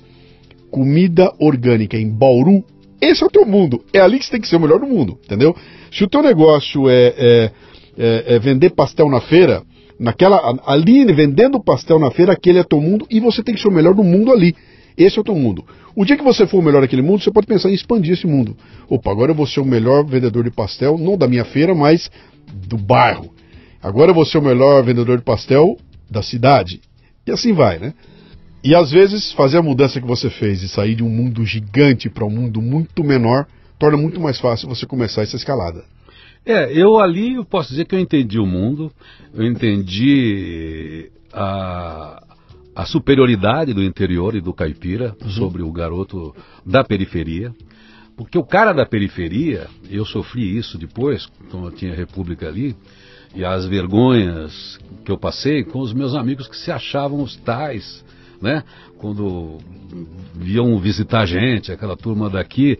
[0.70, 2.64] comida orgânica em Bauru,
[3.00, 3.82] esse é o teu mundo.
[3.92, 5.54] É ali que você tem que ser o melhor do mundo, entendeu?
[5.90, 7.52] Se o teu negócio é, é,
[7.96, 9.62] é, é vender pastel na feira,
[9.98, 13.68] naquela ali vendendo pastel na feira, aquele é teu mundo e você tem que ser
[13.68, 14.54] o melhor do mundo ali.
[14.96, 15.64] Esse é o teu mundo.
[15.94, 18.26] O dia que você for o melhor daquele mundo, você pode pensar em expandir esse
[18.26, 18.56] mundo.
[18.88, 22.10] Opa, agora eu vou ser o melhor vendedor de pastel, não da minha feira, mas
[22.52, 23.30] do bairro.
[23.82, 25.76] Agora eu vou ser o melhor vendedor de pastel
[26.10, 26.80] da cidade.
[27.26, 27.94] E assim vai, né?
[28.62, 32.10] E às vezes fazer a mudança que você fez e sair de um mundo gigante
[32.10, 33.46] para um mundo muito menor
[33.78, 35.84] torna muito mais fácil você começar essa escalada.
[36.44, 38.92] É, eu ali eu posso dizer que eu entendi o mundo,
[39.34, 42.22] eu entendi a,
[42.74, 45.30] a superioridade do interior e do caipira uhum.
[45.30, 47.54] sobre o garoto da periferia.
[48.16, 52.76] Porque o cara da periferia, eu sofri isso depois, quando eu tinha república ali,
[53.34, 58.04] e as vergonhas que eu passei com os meus amigos que se achavam os tais
[58.40, 58.62] né?
[58.98, 59.58] Quando
[60.34, 62.78] viam visitar a gente, aquela turma daqui.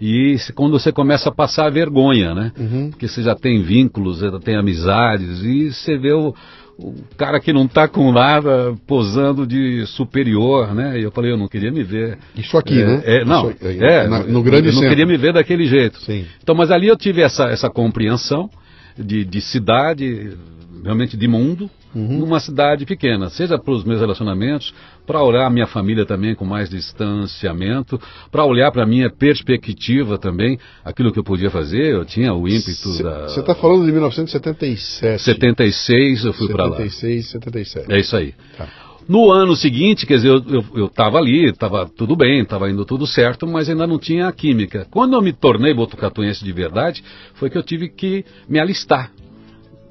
[0.00, 2.52] E quando você começa a passar a vergonha, né?
[2.58, 2.90] Uhum.
[2.90, 6.34] Porque você já tem vínculos, já tem amizades, e você vê o,
[6.76, 10.98] o cara que não está com nada posando de superior, né?
[10.98, 12.18] E eu falei, eu não queria me ver.
[12.36, 13.02] Isso aqui, é, né?
[13.04, 16.00] É, não, é, na, no grande eu não queria me ver daquele jeito.
[16.00, 16.24] Sim.
[16.42, 18.50] Então, mas ali eu tive essa, essa compreensão
[18.98, 20.36] de, de cidade,
[20.82, 22.18] realmente de mundo, uhum.
[22.18, 24.74] numa cidade pequena, seja para os meus relacionamentos,
[25.06, 28.00] para olhar a minha família também com mais distanciamento,
[28.30, 32.48] para olhar para a minha perspectiva também, aquilo que eu podia fazer, eu tinha o
[32.48, 33.28] ímpeto cê, da...
[33.28, 35.22] Você está falando de 1977.
[35.22, 36.76] 76 eu fui para lá.
[36.76, 37.92] 76, 77.
[37.92, 38.34] É isso aí.
[38.56, 38.68] Tá.
[39.08, 43.46] No ano seguinte, quer dizer, eu estava ali, estava tudo bem, estava indo tudo certo,
[43.46, 44.86] mas ainda não tinha a química.
[44.90, 47.02] Quando eu me tornei botucatuense de verdade,
[47.34, 49.10] foi que eu tive que me alistar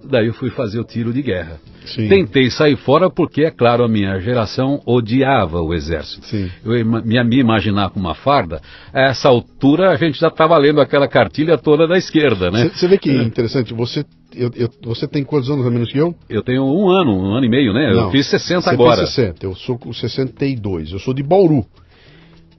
[0.03, 1.59] Daí eu fui fazer o tiro de guerra.
[1.85, 2.07] Sim.
[2.07, 6.25] Tentei sair fora porque, é claro, a minha geração odiava o exército.
[6.25, 6.49] Sim.
[6.63, 8.61] Eu me, me imaginar com uma farda,
[8.93, 12.69] a essa altura a gente já estava lendo aquela cartilha toda da esquerda, né?
[12.73, 15.97] Você vê que é interessante, você, eu, eu, você tem quantos anos a menos que
[15.97, 16.15] eu?
[16.29, 17.91] Eu tenho um ano, um ano e meio, né?
[17.93, 18.97] Não, eu fiz 60 você agora.
[18.97, 21.65] Fez 60, eu sou com 62, eu sou de Bauru.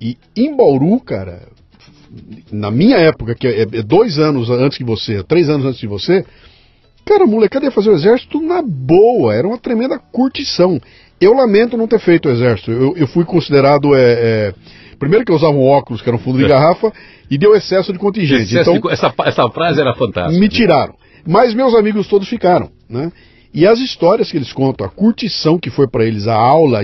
[0.00, 1.46] E em Bauru, cara,
[2.50, 5.86] na minha época, que é, é dois anos antes que você, três anos antes de
[5.86, 6.24] você,
[7.04, 10.80] cara, a molecada ia fazer o exército na boa, era uma tremenda curtição.
[11.20, 12.70] Eu lamento não ter feito o exército.
[12.70, 13.94] Eu, eu fui considerado.
[13.94, 14.54] É, é,
[14.98, 16.48] primeiro que eu usava um óculos, que era um fundo de é.
[16.48, 16.92] garrafa,
[17.30, 18.42] e deu excesso de contingente.
[18.42, 20.38] Excesso então, de, essa, essa frase era fantástica.
[20.38, 20.94] Me tiraram.
[21.26, 23.12] Mas meus amigos todos ficaram, né?
[23.54, 26.82] E as histórias que eles contam, a curtição que foi para eles, a aula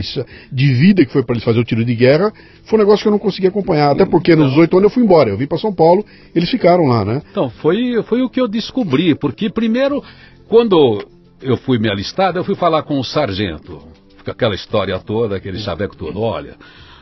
[0.52, 2.30] de vida que foi para eles fazer o tiro de guerra,
[2.64, 3.90] foi um negócio que eu não consegui acompanhar.
[3.90, 5.30] Até porque nos oito anos eu fui embora.
[5.30, 6.04] Eu vim para São Paulo,
[6.34, 7.22] eles ficaram lá, né?
[7.30, 9.14] Então, foi, foi o que eu descobri.
[9.14, 10.04] Porque primeiro,
[10.46, 11.02] quando
[11.40, 13.80] eu fui me alistar, eu fui falar com o sargento.
[14.18, 16.20] Fica aquela história toda, aquele chaveco todo.
[16.20, 16.54] Olha,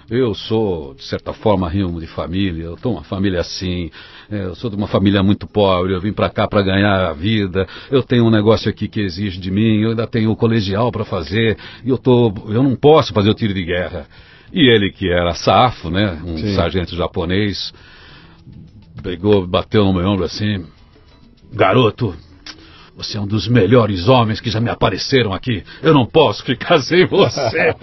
[0.09, 3.91] eu sou, de certa forma, rimo de família, eu estou uma família assim,
[4.31, 7.13] é, eu sou de uma família muito pobre, eu vim para cá para ganhar a
[7.13, 10.93] vida, eu tenho um negócio aqui que exige de mim, eu ainda tenho o colegial
[10.93, 14.07] para fazer, e eu, tô, eu não posso fazer o tiro de guerra.
[14.53, 16.55] E ele, que era safo, né, um Sim.
[16.55, 17.75] sargento japonês,
[19.03, 20.65] pegou, bateu no meu ombro assim,
[21.53, 22.15] garoto,
[22.97, 25.63] você é um dos melhores homens que já me apareceram aqui.
[25.83, 27.75] Eu não posso ficar sem você.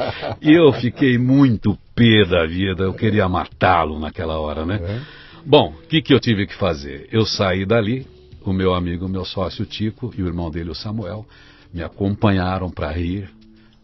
[0.42, 2.84] e eu fiquei muito pé da vida.
[2.84, 4.80] Eu queria matá-lo naquela hora, né?
[4.82, 5.02] É.
[5.46, 7.08] Bom, o que, que eu tive que fazer?
[7.12, 8.08] Eu saí dali,
[8.46, 11.26] o meu amigo, o meu sócio Tico e o irmão dele, o Samuel,
[11.74, 13.30] me acompanharam para rir,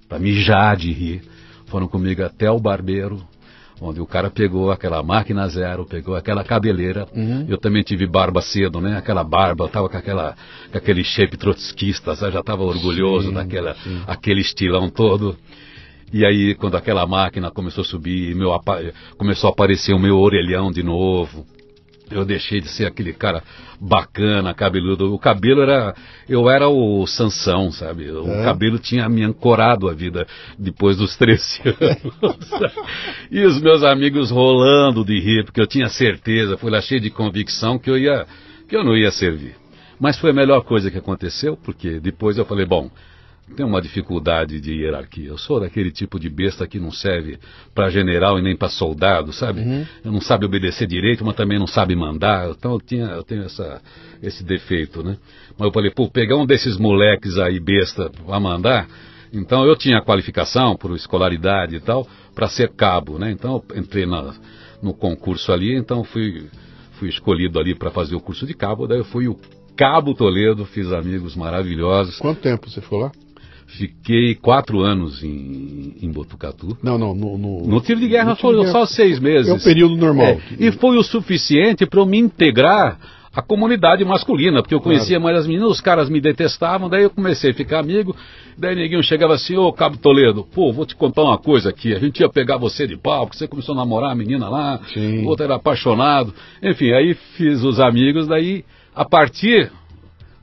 [0.07, 1.21] para mijar de rir.
[1.65, 3.21] Foram comigo até o barbeiro,
[3.81, 7.07] onde o cara pegou aquela máquina zero, pegou aquela cabeleira.
[7.13, 7.45] Uhum.
[7.47, 8.97] Eu também tive barba cedo, né?
[8.97, 10.35] Aquela barba, eu tava com, aquela,
[10.71, 12.33] com aquele shape trotskista, sabe?
[12.33, 14.01] já estava orgulhoso sim, daquela, sim.
[14.07, 15.37] aquele estilão todo.
[16.11, 18.51] E aí, quando aquela máquina começou a subir, meu,
[19.17, 21.45] começou a aparecer o meu orelhão de novo,
[22.11, 23.43] eu deixei de ser aquele cara
[23.79, 25.13] bacana, cabeludo.
[25.13, 25.93] O cabelo era.
[26.27, 28.09] Eu era o Sansão, sabe?
[28.09, 28.43] O é.
[28.43, 30.25] cabelo tinha me ancorado a vida
[30.57, 32.49] depois dos 13 anos.
[33.29, 37.09] e os meus amigos rolando de rir, porque eu tinha certeza, fui lá cheio de
[37.09, 38.25] convicção que eu ia.
[38.67, 39.55] que eu não ia servir.
[39.99, 42.89] Mas foi a melhor coisa que aconteceu, porque depois eu falei, bom,
[43.55, 45.29] tem uma dificuldade de hierarquia.
[45.29, 47.37] Eu sou daquele tipo de besta que não serve
[47.73, 49.61] para general e nem para soldado, sabe?
[49.61, 49.85] Uhum.
[50.03, 52.49] Eu não sabe obedecer direito, mas também não sabe mandar.
[52.49, 53.81] Então eu, tinha, eu tenho essa,
[54.21, 55.17] esse defeito, né?
[55.57, 58.87] Mas eu falei, pô, pegar um desses moleques aí besta para mandar.
[59.31, 63.31] Então eu tinha qualificação por escolaridade e tal para ser cabo, né?
[63.31, 64.33] Então eu entrei na,
[64.81, 66.47] no concurso ali, então fui
[66.93, 68.85] fui escolhido ali para fazer o curso de cabo.
[68.85, 69.39] Daí eu fui o
[69.75, 72.19] Cabo Toledo, fiz amigos maravilhosos.
[72.19, 73.11] Quanto tempo você ficou lá?
[73.77, 76.77] Fiquei quatro anos em, em Botucatu.
[76.81, 79.47] Não, não, no, no, no tiro de guerra foram só seis meses.
[79.47, 80.25] É o período normal.
[80.25, 82.97] É, e foi o suficiente para eu me integrar
[83.33, 85.23] à comunidade masculina, porque eu conhecia claro.
[85.23, 88.15] mais as meninas, os caras me detestavam, daí eu comecei a ficar amigo,
[88.57, 91.99] daí ninguém chegava assim, ô Cabo Toledo, pô, vou te contar uma coisa aqui, a
[91.99, 95.23] gente ia pegar você de pau, porque você começou a namorar a menina lá, Sim.
[95.23, 99.71] o outro era apaixonado, enfim, aí fiz os amigos, daí a partir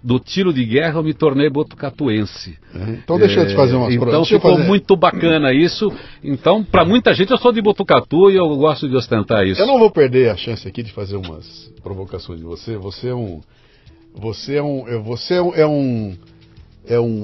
[0.07, 2.57] do tiro de guerra eu me tornei botucatuense.
[2.73, 4.69] É, então deixa é, eu te fazer umas Então ficou fazer...
[4.69, 5.92] muito bacana isso.
[6.23, 9.61] Então, para muita gente, eu sou de Botucatu e eu gosto de ostentar isso.
[9.61, 12.77] Eu não vou perder a chance aqui de fazer umas provocações de você.
[12.77, 13.40] Você é um.
[14.14, 15.03] Você é um.
[15.03, 16.16] Você é um é um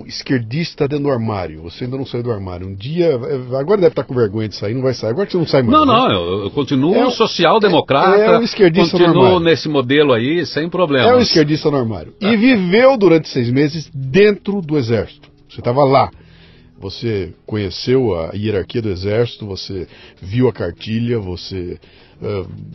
[0.07, 1.62] esquerdista dentro do armário.
[1.62, 2.66] Você ainda não saiu do armário.
[2.66, 3.14] Um dia,
[3.59, 5.11] agora deve estar com vergonha de sair, não vai sair.
[5.11, 5.72] Agora que você não sai mais.
[5.72, 6.14] Não, não, né?
[6.14, 8.16] eu, eu, continuo é, social-democrata.
[8.16, 11.09] É, é um esquerdista continuo nesse modelo aí, sem problema.
[11.09, 12.14] É um esquerdista no armário.
[12.20, 15.29] E viveu durante seis meses dentro do exército.
[15.48, 16.11] Você estava lá.
[16.81, 19.87] Você conheceu a hierarquia do exército, você
[20.20, 21.79] viu a cartilha, você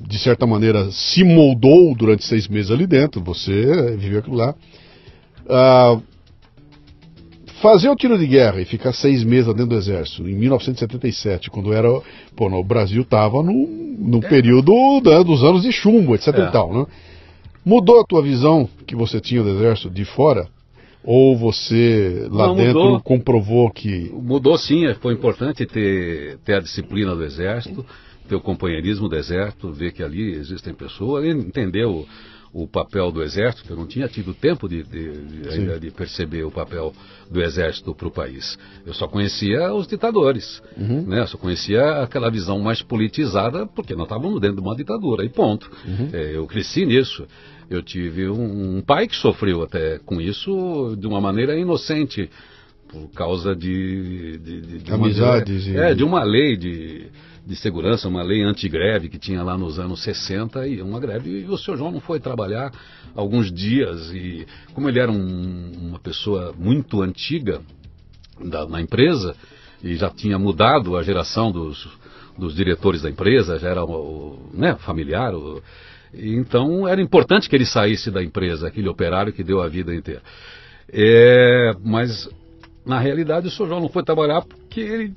[0.08, 4.54] de certa maneira se moldou durante seis meses ali dentro, você viveu aquilo lá.
[5.46, 6.02] Uh,
[7.62, 11.74] Fazer o tiro de guerra e ficar seis meses dentro do exército, em 1977, quando
[11.74, 11.90] era.
[12.36, 13.54] Pô, no, o Brasil estava no,
[13.98, 14.30] no é.
[14.30, 16.42] período da, dos anos de chumbo, etc é.
[16.42, 16.86] e tal, né?
[17.66, 20.48] Mudou a tua visão que você tinha do exército de fora?
[21.04, 23.02] Ou você lá Não, dentro mudou.
[23.02, 24.12] comprovou que.
[24.14, 27.86] Mudou sim, foi importante ter, ter a disciplina do exército,
[28.28, 32.06] ter o companheirismo do exército, ver que ali existem pessoas, entendeu
[32.54, 36.94] o papel do Exército, eu não tinha tido tempo de, de, de perceber o papel
[37.30, 38.58] do Exército para o país.
[38.86, 41.04] Eu só conhecia os ditadores, uhum.
[41.04, 41.26] né?
[41.28, 45.70] só conhecia aquela visão mais politizada, porque nós estávamos dentro de uma ditadura, e ponto.
[45.86, 46.10] Uhum.
[46.14, 47.28] É, eu cresci nisso.
[47.70, 52.30] Eu tive um, um, pai que sofreu até com isso de uma maneira inocente,
[52.88, 54.38] por causa de...
[54.38, 55.68] de, de, de Amizades.
[55.68, 57.08] Uma, é, de uma lei de
[57.48, 61.30] de segurança, uma lei antigreve que tinha lá nos anos 60 e uma greve.
[61.30, 62.74] E o senhor João não foi trabalhar
[63.16, 67.62] alguns dias e como ele era um, uma pessoa muito antiga
[68.38, 69.34] da, na empresa
[69.82, 71.88] e já tinha mudado a geração dos,
[72.38, 75.64] dos diretores da empresa, já era o, né, familiar, o,
[76.14, 80.22] Então era importante que ele saísse da empresa, aquele operário que deu a vida inteira.
[80.92, 82.30] É, mas
[82.86, 83.68] na realidade o Sr.
[83.68, 85.14] João não foi trabalhar porque ele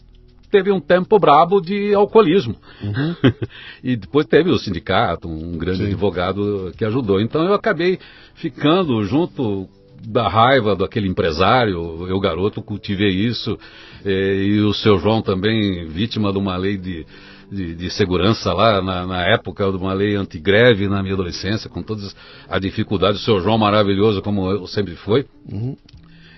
[0.50, 2.56] teve um tempo brabo de alcoolismo.
[2.82, 3.14] Uhum.
[3.84, 5.86] e depois teve o sindicato, um grande Sim.
[5.86, 7.20] advogado que ajudou.
[7.20, 7.98] Então eu acabei
[8.34, 9.68] ficando junto
[10.06, 13.58] da raiva daquele empresário, eu garoto cultivei isso,
[14.04, 17.04] eh, e o seu João também, vítima de uma lei de,
[17.52, 21.82] de, de segurança lá na, na, época, de uma lei antigreve na minha adolescência, com
[21.82, 22.16] todas
[22.48, 25.26] as dificuldades, o seu João maravilhoso como eu sempre foi.
[25.50, 25.76] Uhum.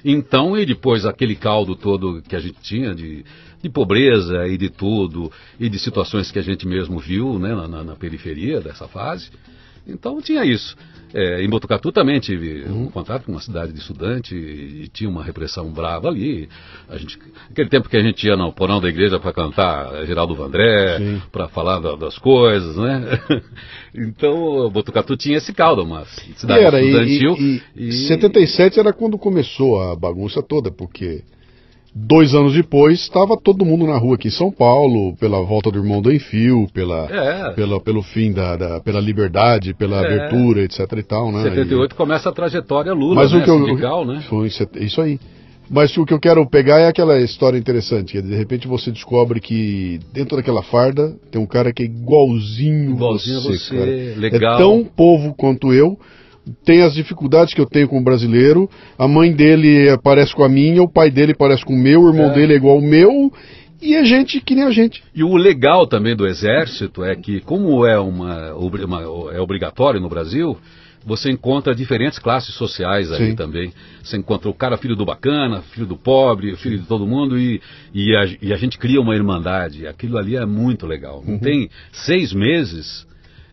[0.05, 3.25] Então, e depois aquele caldo todo que a gente tinha de,
[3.63, 7.85] de pobreza e de tudo, e de situações que a gente mesmo viu né, na,
[7.85, 9.31] na periferia dessa fase,
[9.87, 10.77] então tinha isso.
[11.15, 15.11] É, em Botucatu também tive um contato com uma cidade de estudante e, e tinha
[15.11, 16.49] uma repressão brava ali.
[16.89, 17.19] A gente,
[17.51, 21.49] aquele tempo que a gente ia no porão da igreja para cantar Geraldo Vandré, para
[21.49, 23.21] falar da, das coisas, né?
[23.95, 27.37] então Botucatu tinha esse caldo, mas cidade era, estudantil.
[27.39, 31.25] E, e, e, 77 era quando começou a bagunça toda, porque
[31.95, 35.79] Dois anos depois, estava todo mundo na rua aqui em São Paulo, pela volta do
[35.79, 37.53] irmão do Enfio, pela, é.
[37.53, 40.07] pela, pelo fim da, da, pela liberdade, pela é.
[40.07, 41.43] abertura, etc e tal, né?
[41.43, 41.95] 78 e...
[41.95, 43.39] começa a trajetória Lula, Mas né?
[43.39, 44.25] o que eu, sindical, né?
[44.27, 45.21] Foi isso aí.
[45.69, 49.41] Mas o que eu quero pegar é aquela história interessante, que de repente você descobre
[49.41, 53.91] que dentro daquela farda tem um cara que é igualzinho, igualzinho você, você cara.
[53.91, 54.55] É legal.
[54.55, 55.99] É tão povo quanto eu,
[56.65, 58.69] tem as dificuldades que eu tenho com o brasileiro.
[58.99, 62.09] A mãe dele parece com a minha, o pai dele parece com o meu, o
[62.09, 62.35] irmão é.
[62.35, 63.33] dele é igual ao meu.
[63.81, 65.03] E é gente que nem a gente.
[65.13, 69.03] E o legal também do exército é que, como é, uma, uma
[69.33, 70.57] é obrigatório no Brasil,
[71.05, 73.37] você encontra diferentes classes sociais aí Sim.
[73.37, 73.73] também.
[74.03, 77.61] Você encontra o cara filho do bacana, filho do pobre, filho de todo mundo e,
[77.93, 79.85] e, a, e a gente cria uma irmandade.
[79.87, 81.23] Aquilo ali é muito legal.
[81.27, 81.41] Não uhum.
[81.41, 83.05] tem seis meses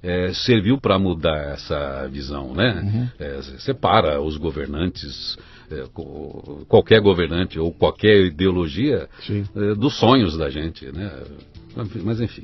[0.01, 2.81] é, serviu para mudar essa visão, né?
[2.83, 3.07] Uhum.
[3.19, 5.37] É, separa os governantes,
[5.69, 5.83] é,
[6.67, 11.11] qualquer governante ou qualquer ideologia é, dos sonhos da gente, né?
[12.03, 12.43] Mas enfim.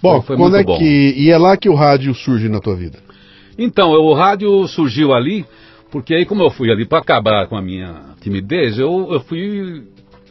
[0.00, 0.78] Bom, foi, foi quando é bom.
[0.78, 2.98] que e é lá que o rádio surge na tua vida?
[3.58, 5.44] Então, o rádio surgiu ali
[5.90, 9.84] porque aí como eu fui ali para acabar com a minha timidez, eu, eu fui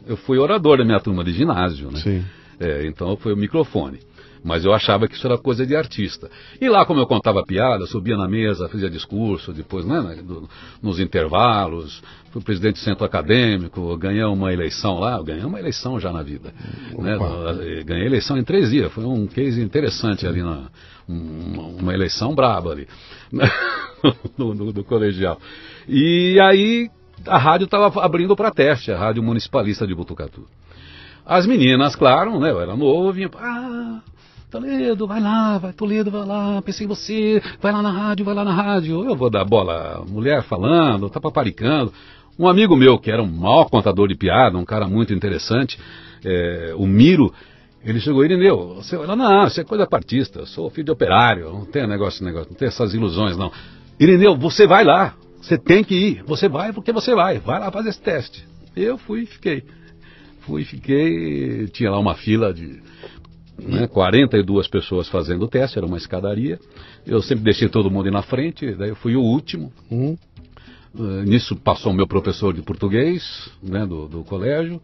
[0.07, 1.99] eu fui orador da minha turma de ginásio, né?
[1.99, 2.23] Sim.
[2.59, 3.99] É, então foi o microfone.
[4.45, 6.29] Mas eu achava que isso era coisa de artista.
[6.61, 10.47] E lá, como eu contava piada, subia na mesa, fazia discurso, depois, né, do,
[10.83, 16.11] nos intervalos, fui presidente do centro acadêmico, ganhei uma eleição lá, ganhei uma eleição já
[16.11, 16.53] na vida.
[16.95, 17.17] Né,
[17.83, 20.67] ganhei eleição em três dias, foi um case interessante ali, na,
[21.09, 22.87] um, uma eleição braba ali,
[23.31, 23.49] né,
[24.37, 25.39] no, no, do colegial.
[25.87, 26.91] E aí
[27.25, 30.45] a rádio estava abrindo para teste, a Rádio Municipalista de Botucatu.
[31.25, 32.51] As meninas, claro, né?
[32.51, 34.01] Eu era novo, vinha, ah,
[34.49, 38.35] Toledo, vai lá, vai, Toledo, vai lá, pensei em você, vai lá na rádio, vai
[38.35, 39.03] lá na rádio.
[39.03, 41.91] Eu vou dar bola, mulher falando, tá paparicando.
[42.37, 45.79] Um amigo meu, que era um mau contador de piada, um cara muito interessante,
[46.23, 47.33] é, o Miro,
[47.83, 50.91] ele chegou e você vai lá, não, isso é coisa partista, eu sou filho de
[50.91, 53.51] operário, não tem negócio, negócio, não tem essas ilusões, não.
[53.99, 57.71] Irineu, você vai lá, você tem que ir, você vai porque você vai, vai lá
[57.71, 58.45] fazer esse teste.
[58.75, 59.63] Eu fui e fiquei.
[60.41, 62.81] Fui e fiquei, tinha lá uma fila de
[63.57, 66.59] né, 42 pessoas fazendo o teste, era uma escadaria.
[67.05, 69.71] Eu sempre deixei todo mundo ir na frente, daí eu fui o último.
[69.89, 70.17] Uhum.
[70.93, 74.81] Uh, nisso passou o meu professor de português né, do, do colégio,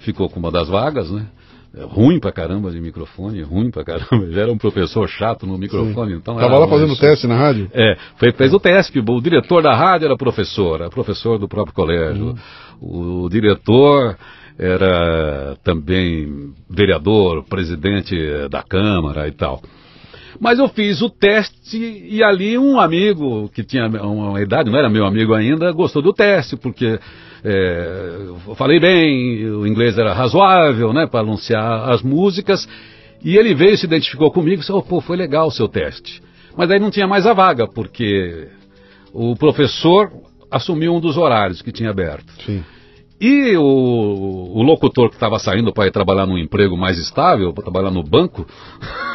[0.00, 1.28] ficou com uma das vagas, né?
[1.76, 4.30] É ruim pra caramba de microfone, ruim pra caramba.
[4.32, 6.18] Já era um professor chato no microfone, Sim.
[6.18, 6.36] então.
[6.36, 7.70] Tava lá fazendo teste na rádio?
[7.74, 8.98] É, foi, fez o teste.
[8.98, 12.34] O diretor da rádio era professor, era professor do próprio colégio.
[12.80, 13.24] Uhum.
[13.24, 14.16] O diretor
[14.58, 18.16] era também vereador, presidente
[18.50, 19.62] da Câmara e tal.
[20.40, 24.88] Mas eu fiz o teste e ali um amigo que tinha uma idade, não era
[24.88, 26.98] meu amigo ainda, gostou do teste, porque
[27.44, 32.68] é, eu falei bem, o inglês era razoável, né, para anunciar as músicas,
[33.24, 36.22] e ele veio se identificou comigo e disse, oh, pô, foi legal o seu teste.
[36.56, 38.48] Mas aí não tinha mais a vaga, porque
[39.12, 40.10] o professor
[40.50, 42.32] assumiu um dos horários que tinha aberto.
[42.44, 42.62] Sim.
[43.20, 47.64] E o, o locutor que estava saindo para ir trabalhar num emprego mais estável, para
[47.64, 48.46] trabalhar no banco,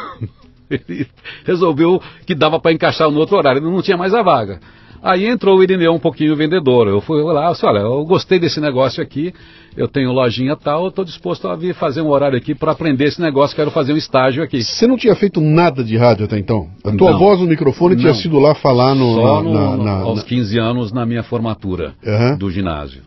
[0.70, 1.06] ele
[1.44, 4.60] resolveu que dava para encaixar no outro horário, ele não tinha mais a vaga.
[5.04, 6.88] Aí entrou o Irineu um pouquinho vendedor.
[6.88, 9.34] Eu fui lá, eu disse, olha, eu gostei desse negócio aqui,
[9.76, 13.04] eu tenho lojinha tal, eu estou disposto a vir fazer um horário aqui para aprender
[13.04, 14.62] esse negócio, quero fazer um estágio aqui.
[14.62, 16.68] Você não tinha feito nada de rádio até então?
[16.82, 18.00] A tua não, voz no microfone não.
[18.00, 21.22] tinha sido lá falar no, Só na, no, na, na, aos 15 anos na minha
[21.22, 22.38] formatura uhum.
[22.38, 23.02] do ginásio.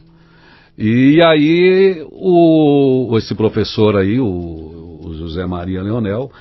[0.77, 6.31] E aí o, esse professor aí, o, o José Maria Leonel,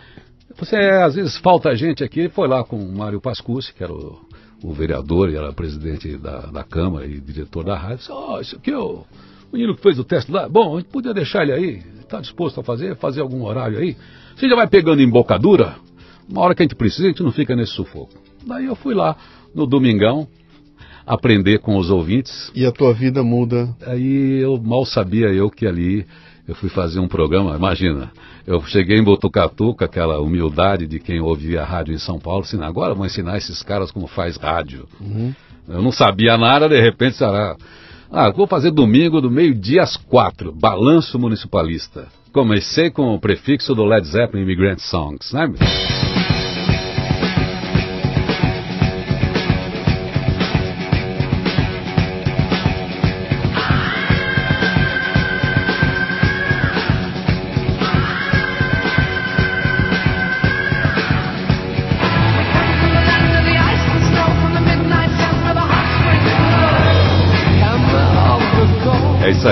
[0.59, 4.21] você às vezes falta gente aqui, foi lá com o Mário Pascucci, que era o,
[4.63, 8.57] o vereador e era presidente da, da Câmara e diretor da rádio, disse, oh, isso
[8.57, 9.05] aqui é o
[9.51, 12.61] menino que fez o teste lá, bom, a gente podia deixar ele aí, está disposto
[12.61, 13.97] a fazer, fazer algum horário aí,
[14.35, 15.77] você já vai pegando embocadura,
[16.29, 18.13] uma hora que a gente precisa, a gente não fica nesse sufoco.
[18.47, 19.17] Daí eu fui lá
[19.55, 20.29] no domingão,
[21.07, 22.51] aprender com os ouvintes.
[22.55, 23.69] E a tua vida muda?
[23.87, 26.05] Aí eu mal sabia eu que ali
[26.49, 28.11] eu fui fazer um programa, imagina,
[28.47, 32.63] eu cheguei em Botucatu com aquela humildade de quem ouvia rádio em São Paulo, assim,
[32.63, 34.87] agora vou ensinar esses caras como faz rádio.
[35.01, 35.35] Uhum.
[35.69, 37.57] Eu não sabia nada, de repente, será...
[38.09, 42.07] Ah, vou fazer domingo do meio-dia às quatro, balanço municipalista.
[42.33, 45.53] Comecei com o prefixo do Led Zeppelin Immigrant Songs, né?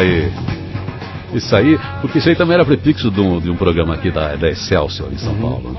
[0.04, 0.32] Aí.
[1.34, 4.36] Isso aí, porque isso aí também era prefixo de um, de um programa aqui da,
[4.36, 5.40] da Excelsior em São uhum.
[5.40, 5.76] Paulo.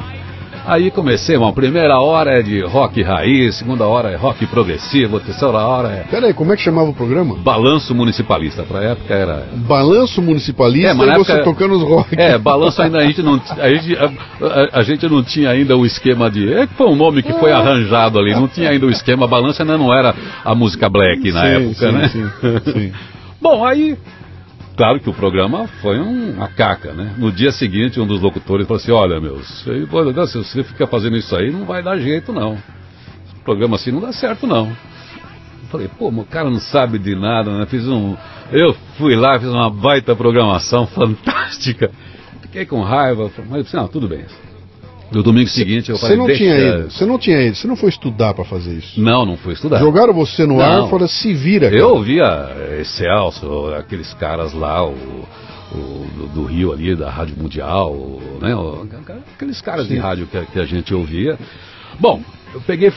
[0.67, 5.59] Aí comecei, uma primeira hora é de rock raiz, segunda hora é rock progressivo, terceira
[5.59, 6.03] hora é.
[6.09, 7.35] Peraí, como é que chamava o programa?
[7.35, 8.63] Balanço Municipalista.
[8.63, 9.45] Pra época era.
[9.53, 12.19] Balanço Municipalista é, mas e você tocando os rock.
[12.19, 13.39] É, balanço ainda a gente não.
[13.59, 16.51] A gente, a, a, a gente não tinha ainda o esquema de.
[16.51, 17.59] É que foi um nome que foi ah.
[17.59, 19.27] arranjado ali, não tinha ainda o esquema.
[19.27, 22.07] Balanço ainda não era a música black na sim, época, sim, né?
[22.09, 22.91] Sim, sim.
[23.39, 23.95] Bom, aí,
[24.75, 27.15] claro que o programa foi uma caca, né?
[27.17, 31.35] No dia seguinte, um dos locutores falou assim: Olha, meu, se você fica fazendo isso
[31.35, 32.53] aí, não vai dar jeito, não.
[32.53, 34.67] Esse programa assim não dá certo, não.
[34.67, 37.65] Eu falei, pô, o cara não sabe de nada, né?
[37.65, 38.15] Fiz um.
[38.51, 41.91] Eu fui lá, fiz uma baita programação fantástica.
[42.41, 44.25] Fiquei com raiva, mas eu disse, não, tudo bem.
[45.11, 46.43] No domingo seguinte eu falei, você não deixa...
[46.43, 48.99] tinha ido, você não tinha ido, você não foi estudar para fazer isso.
[48.99, 49.79] Não, não foi estudar.
[49.79, 50.61] Jogaram você no não.
[50.61, 51.69] ar e falaram, se vira.
[51.69, 51.79] Cara.
[51.79, 52.49] Eu ouvia
[52.79, 54.93] Excelso, aqueles caras lá, o,
[55.71, 57.95] o do, do, Rio ali, da Rádio Mundial,
[58.41, 58.87] né, o,
[59.35, 59.93] aqueles caras Sim.
[59.93, 61.37] de rádio que, que, a gente ouvia.
[61.99, 62.21] Bom,
[62.53, 62.91] eu peguei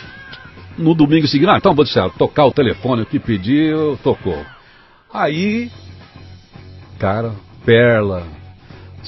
[0.79, 4.45] no domingo seguinte, ah, então vou deixar, tocar o telefone, o que pediu, tocou.
[5.13, 5.71] Aí,
[6.99, 7.33] cara,
[7.65, 8.23] Perla,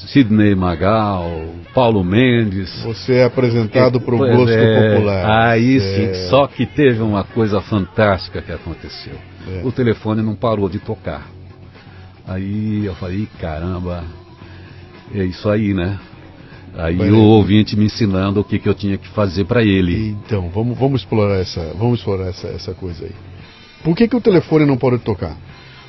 [0.08, 1.30] Sidney Magal,
[1.74, 2.82] Paulo Mendes.
[2.82, 5.48] Você é apresentado para o gosto é, popular.
[5.50, 5.80] Aí é.
[5.80, 9.14] sim, só que teve uma coisa fantástica que aconteceu.
[9.48, 9.62] É.
[9.64, 11.28] O telefone não parou de tocar.
[12.26, 14.04] Aí eu falei, caramba,
[15.14, 15.98] é isso aí, né?
[16.74, 20.10] Aí o ouvinte me ensinando o que, que eu tinha que fazer para ele.
[20.24, 23.14] Então, vamos, vamos explorar, essa, vamos explorar essa, essa coisa aí.
[23.82, 25.36] Por que, que o telefone não parou de tocar?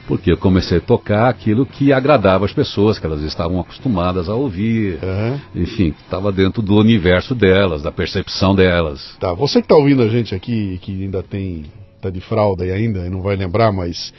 [0.07, 4.35] Porque eu comecei a tocar aquilo que agradava as pessoas, que elas estavam acostumadas a
[4.35, 4.99] ouvir.
[5.01, 5.61] Uhum.
[5.63, 9.15] Enfim, estava dentro do universo delas, da percepção delas.
[9.19, 11.65] Tá, você que está ouvindo a gente aqui, que ainda tem,
[12.01, 14.13] tá de fralda e ainda, não vai lembrar, mas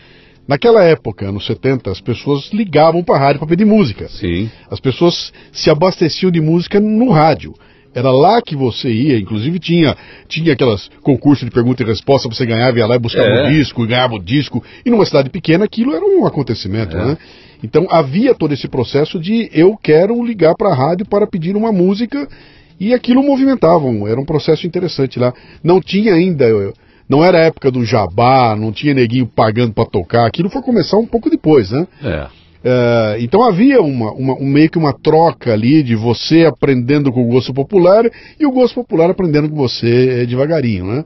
[0.46, 4.08] Naquela época, anos 70, as pessoas ligavam para a rádio para pedir música.
[4.08, 4.50] Sim.
[4.68, 7.54] As pessoas se abasteciam de música no rádio.
[7.94, 12.46] Era lá que você ia, inclusive tinha, tinha aquelas concursos de pergunta e resposta, você
[12.46, 13.46] ganhava, ia lá e buscava é.
[13.46, 14.64] o disco, e ganhava o disco.
[14.84, 17.04] E numa cidade pequena aquilo era um acontecimento, é.
[17.04, 17.18] né?
[17.62, 21.70] Então havia todo esse processo de eu quero ligar para a rádio para pedir uma
[21.70, 22.26] música
[22.80, 25.32] e aquilo movimentava, era um processo interessante lá.
[25.62, 26.46] Não tinha ainda,
[27.08, 30.96] não era a época do jabá, não tinha neguinho pagando para tocar, aquilo foi começar
[30.96, 31.86] um pouco depois, né?
[32.02, 32.41] É.
[32.64, 37.24] Uh, então havia uma, uma, um, meio que uma troca ali de você aprendendo com
[37.24, 38.08] o gosto popular
[38.38, 41.04] e o gosto popular aprendendo com você eh, devagarinho, né?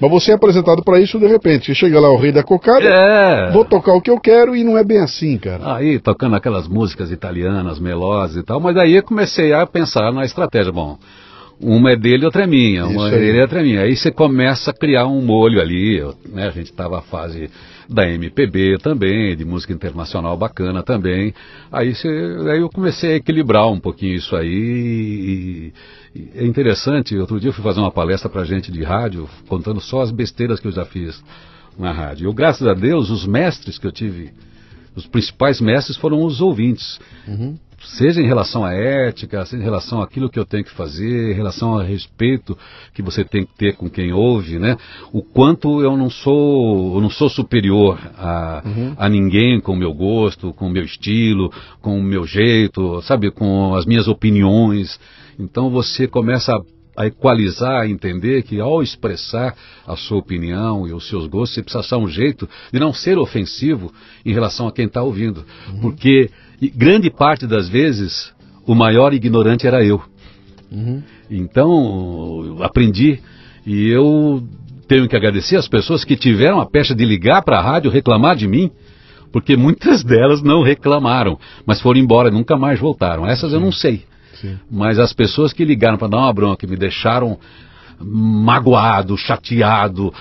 [0.00, 1.66] Mas você é apresentado para isso de repente.
[1.66, 3.50] Você chega lá, o rei da cocada, é.
[3.52, 5.76] vou tocar o que eu quero e não é bem assim, cara.
[5.76, 10.24] Aí, tocando aquelas músicas italianas, melosas e tal, mas aí eu comecei a pensar na
[10.24, 10.72] estratégia.
[10.72, 10.98] Bom,
[11.60, 12.86] uma é dele, outra é minha.
[12.86, 13.82] Uma é dele, outra é minha.
[13.82, 16.00] Aí você começa a criar um molho ali.
[16.32, 16.48] Né?
[16.48, 17.48] A gente estava na fase
[17.88, 21.34] da MPB também, de música internacional bacana também.
[21.70, 22.08] Aí, você,
[22.50, 25.72] aí eu comecei a equilibrar um pouquinho isso aí.
[26.14, 29.28] E, e é interessante, outro dia eu fui fazer uma palestra para gente de rádio,
[29.48, 31.22] contando só as besteiras que eu já fiz
[31.78, 32.26] na rádio.
[32.26, 34.30] Eu, graças a Deus, os mestres que eu tive,
[34.94, 36.98] os principais mestres foram os ouvintes.
[37.26, 41.32] Uhum seja em relação à ética, seja em relação àquilo que eu tenho que fazer,
[41.32, 42.56] em relação ao respeito
[42.94, 44.76] que você tem que ter com quem ouve, né?
[45.12, 48.94] O quanto eu não sou, eu não sou superior a, uhum.
[48.96, 53.30] a ninguém com o meu gosto, com o meu estilo, com o meu jeito, sabe,
[53.30, 54.98] com as minhas opiniões.
[55.38, 56.62] Então você começa a
[56.96, 59.54] a equalizar, a entender que ao expressar
[59.86, 63.18] a sua opinião e os seus gostos, você precisa achar um jeito de não ser
[63.18, 63.92] ofensivo
[64.24, 65.44] em relação a quem está ouvindo.
[65.68, 65.80] Uhum.
[65.80, 66.30] Porque
[66.70, 68.32] grande parte das vezes
[68.66, 70.02] o maior ignorante era eu.
[70.70, 71.02] Uhum.
[71.30, 73.20] Então, aprendi
[73.66, 74.42] e eu
[74.88, 78.36] tenho que agradecer as pessoas que tiveram a pecha de ligar para a rádio reclamar
[78.36, 78.70] de mim,
[79.32, 83.26] porque muitas delas não reclamaram, mas foram embora e nunca mais voltaram.
[83.26, 83.56] Essas Sim.
[83.56, 84.04] eu não sei.
[84.34, 84.58] Sim.
[84.70, 87.38] Mas as pessoas que ligaram para dar uma bronca, me deixaram
[88.00, 90.12] magoado, chateado,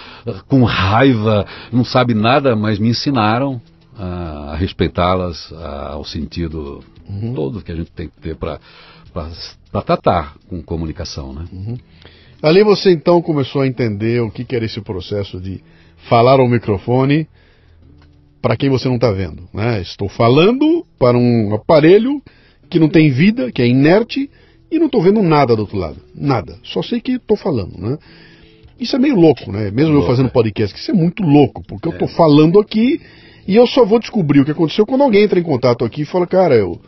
[0.48, 3.60] com raiva, não sabe nada, mas me ensinaram
[4.02, 7.34] a, a respeitá-las ao sentido uhum.
[7.34, 8.60] todo que a gente tem que ter para
[9.86, 11.46] tratar com comunicação, né?
[11.52, 11.78] Uhum.
[12.42, 15.62] Ali você então começou a entender o que, que era esse processo de
[16.10, 17.28] falar ao microfone
[18.42, 19.48] para quem você não está vendo.
[19.54, 19.82] Né?
[19.82, 22.20] Estou falando para um aparelho
[22.68, 24.32] que não tem vida, que é inerte,
[24.72, 25.98] e não estou vendo nada do outro lado.
[26.16, 26.58] Nada.
[26.64, 27.78] Só sei que estou falando.
[27.78, 28.00] Né?
[28.80, 29.70] Isso é meio louco, né?
[29.70, 30.32] Mesmo louco, eu fazendo é.
[30.32, 31.92] podcast, isso é muito louco, porque é.
[31.92, 33.00] eu estou falando aqui
[33.48, 36.06] e eu só vou descobrir o que aconteceu quando alguém entra em contato aqui e
[36.06, 36.80] fala, cara, eu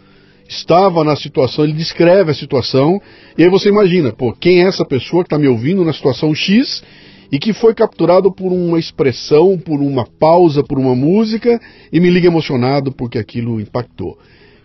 [0.48, 3.02] estava na situação, ele descreve a situação,
[3.38, 6.34] e aí você imagina, pô, quem é essa pessoa que está me ouvindo na situação
[6.36, 6.84] X
[7.32, 11.60] e que foi capturado por uma expressão, por uma pausa, por uma música
[11.92, 14.18] e me liga emocionado porque aquilo impactou.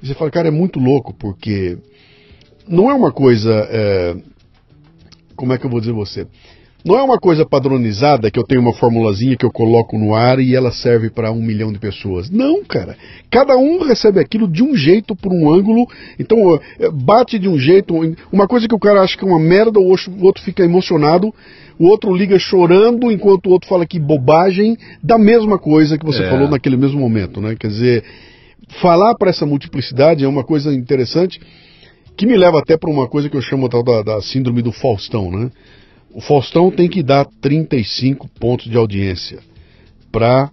[0.02, 1.78] E você fala, cara, é muito louco, porque
[2.68, 3.50] não é uma coisa.
[3.70, 4.16] É...
[5.34, 6.26] Como é que eu vou dizer você?
[6.84, 10.38] Não é uma coisa padronizada que eu tenho uma formulazinha que eu coloco no ar
[10.38, 12.30] e ela serve para um milhão de pessoas.
[12.30, 12.96] Não, cara.
[13.28, 15.86] Cada um recebe aquilo de um jeito, por um ângulo.
[16.18, 16.38] Então,
[16.78, 17.94] é, bate de um jeito.
[18.32, 21.34] Uma coisa que o cara acha que é uma merda, o outro fica emocionado.
[21.78, 26.22] O outro liga chorando enquanto o outro fala que bobagem da mesma coisa que você
[26.22, 26.30] é.
[26.30, 27.54] falou naquele mesmo momento, né?
[27.58, 28.04] Quer dizer,
[28.80, 31.40] falar para essa multiplicidade é uma coisa interessante
[32.16, 34.72] que me leva até para uma coisa que eu chamo tal da, da síndrome do
[34.72, 35.50] Faustão, né?
[36.12, 39.40] O Faustão tem que dar 35 pontos de audiência
[40.10, 40.50] para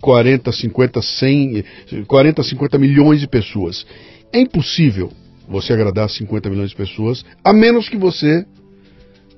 [0.00, 1.64] 40, 50, 100,
[2.06, 3.86] 40, 50 milhões de pessoas.
[4.32, 5.12] É impossível
[5.48, 8.44] você agradar 50 milhões de pessoas, a menos que você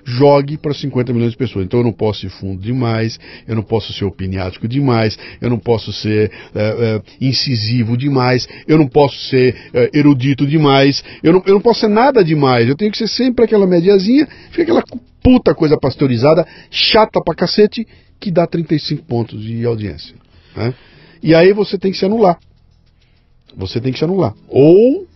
[0.04, 1.64] jogue para 50 milhões de pessoas.
[1.64, 5.58] Então eu não posso ir fundo demais, eu não posso ser opiniático demais, eu não
[5.58, 11.42] posso ser é, é, incisivo demais, eu não posso ser é, erudito demais, eu não,
[11.46, 12.68] eu não posso ser nada demais.
[12.68, 14.82] Eu tenho que ser sempre aquela mediazinha, fica aquela
[15.22, 17.86] puta coisa pasteurizada, chata pra cacete,
[18.20, 20.14] que dá 35 pontos de audiência.
[20.54, 20.74] Né?
[21.22, 22.38] E aí você tem que se anular.
[23.56, 24.34] Você tem que se anular.
[24.48, 25.06] Ou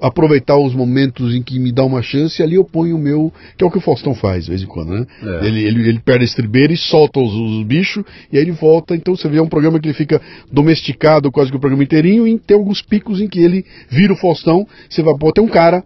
[0.00, 3.32] aproveitar os momentos em que me dá uma chance e ali eu ponho o meu,
[3.56, 5.06] que é o que o Faustão faz de vez em quando, né?
[5.22, 5.46] É.
[5.46, 8.94] Ele, ele, ele perde a estribeira e solta os, os, bichos e aí ele volta.
[8.94, 10.20] Então você vê é um programa que ele fica
[10.50, 14.16] domesticado quase que o programa inteirinho e tem alguns picos em que ele vira o
[14.16, 14.66] Faustão.
[14.88, 15.82] Você vai pôr, tem um cara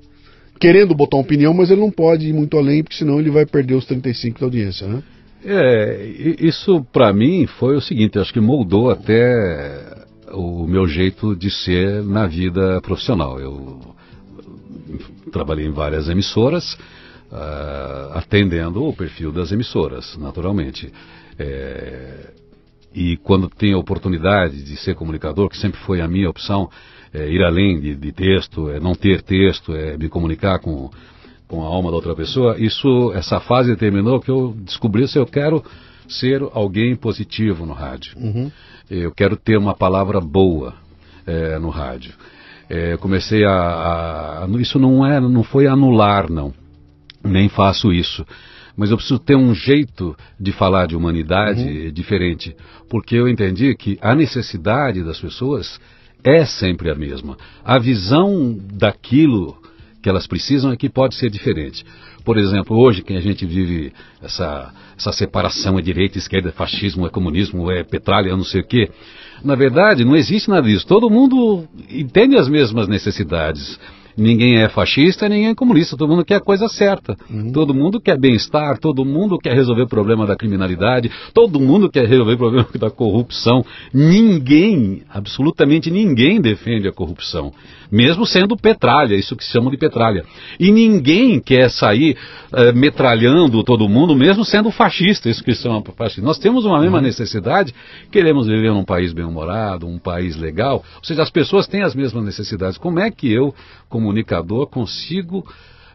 [0.59, 3.47] querendo botar uma opinião, mas ele não pode ir muito além, porque senão ele vai
[3.47, 5.03] perder os 35 da audiência, né?
[5.45, 6.05] É,
[6.41, 9.97] isso para mim foi o seguinte, acho que moldou até
[10.33, 13.39] o meu jeito de ser na vida profissional.
[13.39, 13.95] Eu
[15.31, 16.75] trabalhei em várias emissoras,
[17.31, 20.93] uh, atendendo o perfil das emissoras, naturalmente.
[21.39, 22.33] É,
[22.95, 26.69] e quando tem a oportunidade de ser comunicador, que sempre foi a minha opção,
[27.13, 30.91] é, ir além de, de, texto, é não ter texto, é me comunicar com,
[31.47, 35.27] com a alma da outra pessoa, isso, essa fase determinou que eu descobri se eu
[35.27, 35.65] quero
[36.09, 38.17] ser alguém positivo no rádio.
[38.19, 38.51] Uhum.
[38.91, 40.75] Eu quero ter uma palavra boa
[41.27, 42.15] é, no rádio.
[42.69, 46.53] É, comecei a, a, Isso não, é, não foi anular, não.
[47.25, 48.25] Nem faço isso.
[48.77, 51.93] Mas eu preciso ter um jeito de falar de humanidade uhum.
[51.93, 52.55] diferente.
[52.89, 55.81] Porque eu entendi que a necessidade das pessoas
[56.23, 57.37] é sempre a mesma.
[57.65, 59.57] A visão daquilo
[60.03, 61.85] que elas precisam é que pode ser diferente.
[62.25, 63.93] Por exemplo, hoje que a gente vive
[64.23, 68.61] essa, essa separação é direita, esquerda, é fascismo, é comunismo, é petróleo, é não sei
[68.61, 68.91] o quê.
[69.45, 70.87] Na verdade, não existe nada disso.
[70.87, 73.79] Todo mundo entende as mesmas necessidades.
[74.19, 77.17] Ninguém é fascista, ninguém é comunista, todo mundo quer a coisa certa.
[77.31, 77.53] Uhum.
[77.53, 82.09] Todo mundo quer bem-estar, todo mundo quer resolver o problema da criminalidade, todo mundo quer
[82.09, 83.65] resolver o problema da corrupção.
[83.95, 87.53] Ninguém, absolutamente ninguém defende a corrupção
[87.91, 90.25] mesmo sendo petralha, isso que se chama de petralha.
[90.61, 92.17] E ninguém quer sair
[92.53, 96.23] uh, metralhando todo mundo, mesmo sendo fascista, isso que se chama fascista.
[96.23, 97.05] Nós temos uma mesma uhum.
[97.05, 97.75] necessidade,
[98.11, 102.25] queremos viver num país bem-humorado, um país legal, ou seja, as pessoas têm as mesmas
[102.25, 102.79] necessidades.
[102.79, 103.55] Como é que eu,
[104.09, 105.45] comunicador, consigo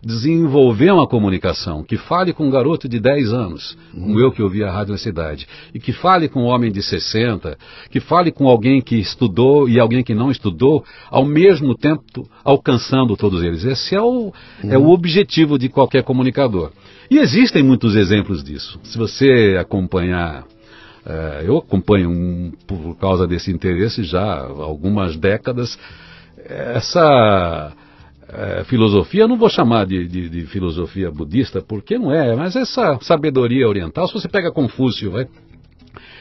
[0.06, 4.62] desenvolver uma comunicação que fale com um garoto de 10 anos, como eu que ouvi
[4.62, 7.58] a rádio na cidade, e que fale com um homem de 60,
[7.90, 13.16] que fale com alguém que estudou e alguém que não estudou, ao mesmo tempo alcançando
[13.16, 13.64] todos eles.
[13.64, 14.34] Esse é o,
[14.64, 14.72] uhum.
[14.72, 16.72] é o objetivo de qualquer comunicador.
[17.10, 18.80] E existem muitos exemplos disso.
[18.84, 20.46] Se você acompanhar
[21.06, 25.78] Uh, eu acompanho um, por causa desse interesse já há algumas décadas
[26.46, 27.74] essa
[28.36, 32.56] é, filosofia, eu não vou chamar de, de, de, filosofia budista, porque não é, mas
[32.56, 35.28] essa sabedoria oriental, se você pega Confúcio, vai,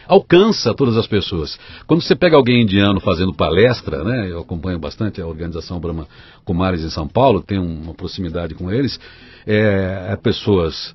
[0.06, 1.58] alcança todas as pessoas.
[1.86, 6.06] Quando você pega alguém indiano fazendo palestra, né, eu acompanho bastante a organização Brahma
[6.44, 9.00] Kumaris em São Paulo, tenho uma proximidade com eles,
[9.46, 10.94] é, é pessoas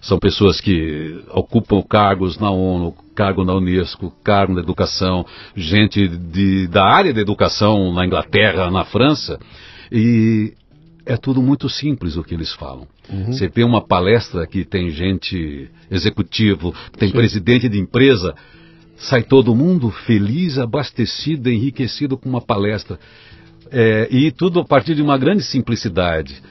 [0.00, 6.68] são pessoas que ocupam cargos na ONU, cargo na Unesco, cargo na educação, gente de,
[6.68, 9.40] da área da educação na Inglaterra, na França,
[9.90, 10.52] e
[11.08, 12.86] é tudo muito simples o que eles falam.
[13.10, 13.32] Uhum.
[13.32, 17.14] Você vê uma palestra que tem gente executivo, tem Sim.
[17.14, 18.34] presidente de empresa,
[18.98, 22.98] sai todo mundo feliz, abastecido, enriquecido com uma palestra.
[23.70, 26.42] É, e tudo a partir de uma grande simplicidade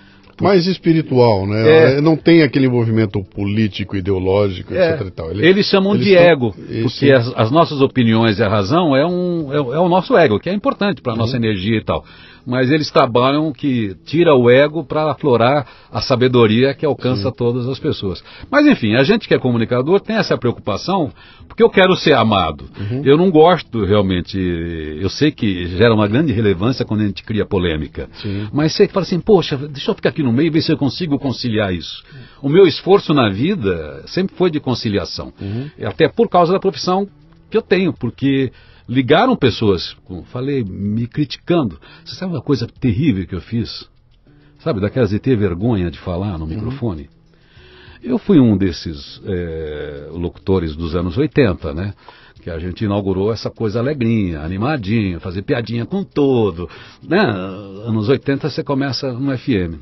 [0.42, 1.96] mais espiritual, né?
[1.98, 2.02] É.
[2.02, 4.92] Não tem aquele envolvimento político, ideológico, é.
[4.92, 5.12] etc.
[5.32, 9.04] Ele, eles chamam eles de ego, porque as, as, nossas opiniões e a razão é,
[9.04, 11.44] um, é, é o nosso ego, que é importante para a nossa uhum.
[11.44, 12.06] energia e tal
[12.48, 17.36] mas eles trabalham que tira o ego para aflorar a sabedoria que alcança Sim.
[17.36, 18.24] todas as pessoas.
[18.50, 21.12] Mas enfim, a gente que é comunicador tem essa preocupação
[21.46, 22.64] porque eu quero ser amado.
[22.80, 23.02] Uhum.
[23.04, 27.46] Eu não gosto realmente, eu sei que gera uma grande relevância quando a gente cria
[27.46, 28.08] polêmica.
[28.14, 28.48] Sim.
[28.54, 30.78] Mas você fala assim, poxa, deixa eu ficar aqui no meio e ver se eu
[30.78, 32.02] consigo conciliar isso.
[32.42, 35.34] O meu esforço na vida sempre foi de conciliação.
[35.42, 35.70] Uhum.
[35.86, 37.10] Até por causa da profissão
[37.52, 38.54] que eu tenho, porque
[38.88, 41.80] ligaram pessoas, como falei, me criticando.
[42.06, 43.88] Você sabe uma coisa terrível que eu fiz?
[44.60, 46.50] Sabe, daquelas de ter vergonha de falar no uhum.
[46.50, 47.10] microfone?
[48.04, 51.94] Eu fui um desses é, locutores dos anos 80, né?
[52.42, 56.70] Que a gente inaugurou essa coisa alegrinha, animadinha, fazer piadinha com todo.
[57.04, 57.20] Né?
[57.20, 59.82] Anos 80 você começa no FM.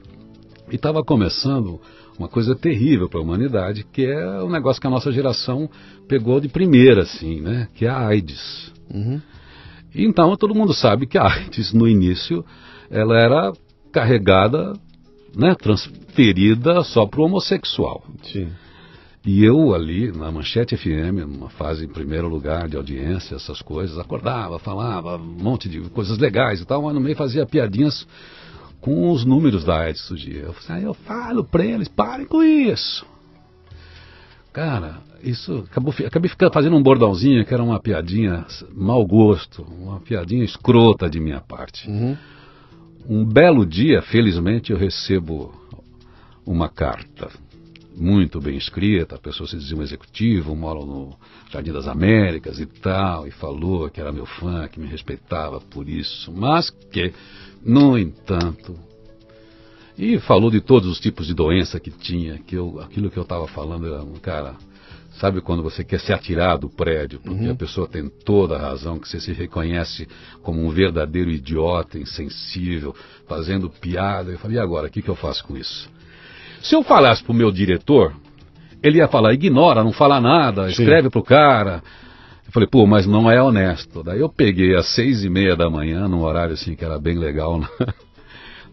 [0.71, 1.79] E estava começando
[2.17, 5.69] uma coisa terrível para a humanidade, que é um negócio que a nossa geração
[6.07, 7.67] pegou de primeira, assim, né?
[7.73, 8.71] Que é a AIDS.
[8.93, 9.21] Uhum.
[9.93, 12.43] Então todo mundo sabe que a AIDS no início
[12.89, 13.53] ela era
[13.91, 14.73] carregada,
[15.35, 18.03] né, transferida só para o homossexual.
[18.23, 18.49] Sim.
[19.25, 23.97] E eu ali na Manchete FM, numa fase em primeiro lugar de audiência, essas coisas,
[23.97, 28.05] acordava, falava um monte de coisas legais e tal, mas no meio fazia piadinhas
[28.85, 30.41] com os números da AIDS do dia.
[30.41, 33.03] Eu, falei, ah, eu falo para eles, parem com isso.
[34.53, 39.99] Cara, isso acabou, acabei ficando fazendo um bordãozinho que era uma piadinha mau gosto, uma
[39.99, 41.89] piadinha escrota de minha parte.
[41.89, 42.15] Uhum.
[43.09, 45.51] Um belo dia, felizmente, eu recebo
[46.45, 47.31] uma carta
[47.97, 51.17] muito bem escrita, a pessoa se dizia um executivo, mora no
[51.49, 55.87] Jardim das Américas e tal, e falou que era meu fã, que me respeitava por
[55.87, 57.13] isso, mas que,
[57.65, 58.77] no entanto,
[59.97, 63.23] e falou de todos os tipos de doença que tinha, que eu, aquilo que eu
[63.23, 64.53] estava falando era um cara.
[65.19, 67.51] Sabe quando você quer se atirar do prédio, porque uhum.
[67.51, 70.05] a pessoa tem toda a razão, que você se reconhece
[70.43, 72.93] como um verdadeiro idiota, insensível,
[73.25, 74.31] fazendo piada.
[74.31, 75.89] Eu falei, e agora, o que, que eu faço com isso?
[76.61, 78.13] Se eu falasse para o meu diretor,
[78.83, 81.81] ele ia falar, ignora, não fala nada, escreve para o cara.
[82.45, 84.03] Eu falei, pô, mas não é honesto.
[84.03, 87.17] Daí eu peguei às seis e meia da manhã, num horário assim que era bem
[87.17, 87.67] legal, né?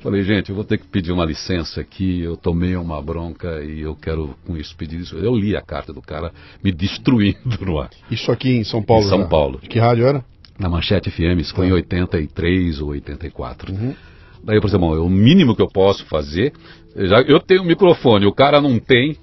[0.02, 3.82] Falei, gente, eu vou ter que pedir uma licença aqui, eu tomei uma bronca e
[3.82, 5.16] eu quero com isso pedir isso.
[5.16, 7.88] Eu li a carta do cara me destruindo no ar.
[8.10, 9.04] Isso aqui em São Paulo?
[9.04, 9.26] Em São já.
[9.26, 9.60] Paulo.
[9.62, 10.24] De que rádio era?
[10.58, 13.72] Na Manchete FM, isso foi em 83 ou 84.
[13.72, 13.94] Uhum.
[14.42, 16.52] Daí eu falei, bom, é o mínimo que eu posso fazer.
[16.96, 19.16] Eu, já, eu tenho um microfone, o cara não tem.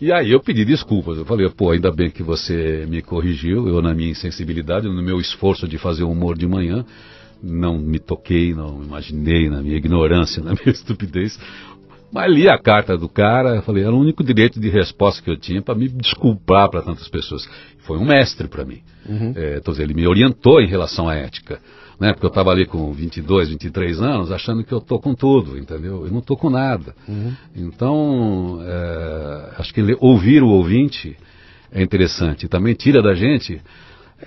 [0.00, 1.16] E aí eu pedi desculpas.
[1.16, 3.66] Eu falei, pô, ainda bem que você me corrigiu.
[3.66, 6.84] Eu, na minha insensibilidade, no meu esforço de fazer humor de manhã,
[7.42, 11.38] não me toquei, não imaginei na minha ignorância, na minha estupidez.
[12.12, 15.36] Mas li a carta do cara, falei, era o único direito de resposta que eu
[15.36, 17.48] tinha para me desculpar para tantas pessoas.
[17.80, 18.80] Foi um mestre para mim.
[19.08, 19.32] Uhum.
[19.34, 21.58] É, então, ele me orientou em relação à ética.
[21.98, 22.12] Né?
[22.12, 26.04] Porque eu estava ali com 22, 23 anos, achando que eu tô com tudo, entendeu?
[26.04, 26.94] Eu não tô com nada.
[27.08, 27.32] Uhum.
[27.54, 31.16] Então, é, acho que ouvir o ouvinte
[31.72, 32.48] é interessante.
[32.48, 33.60] Também tira da gente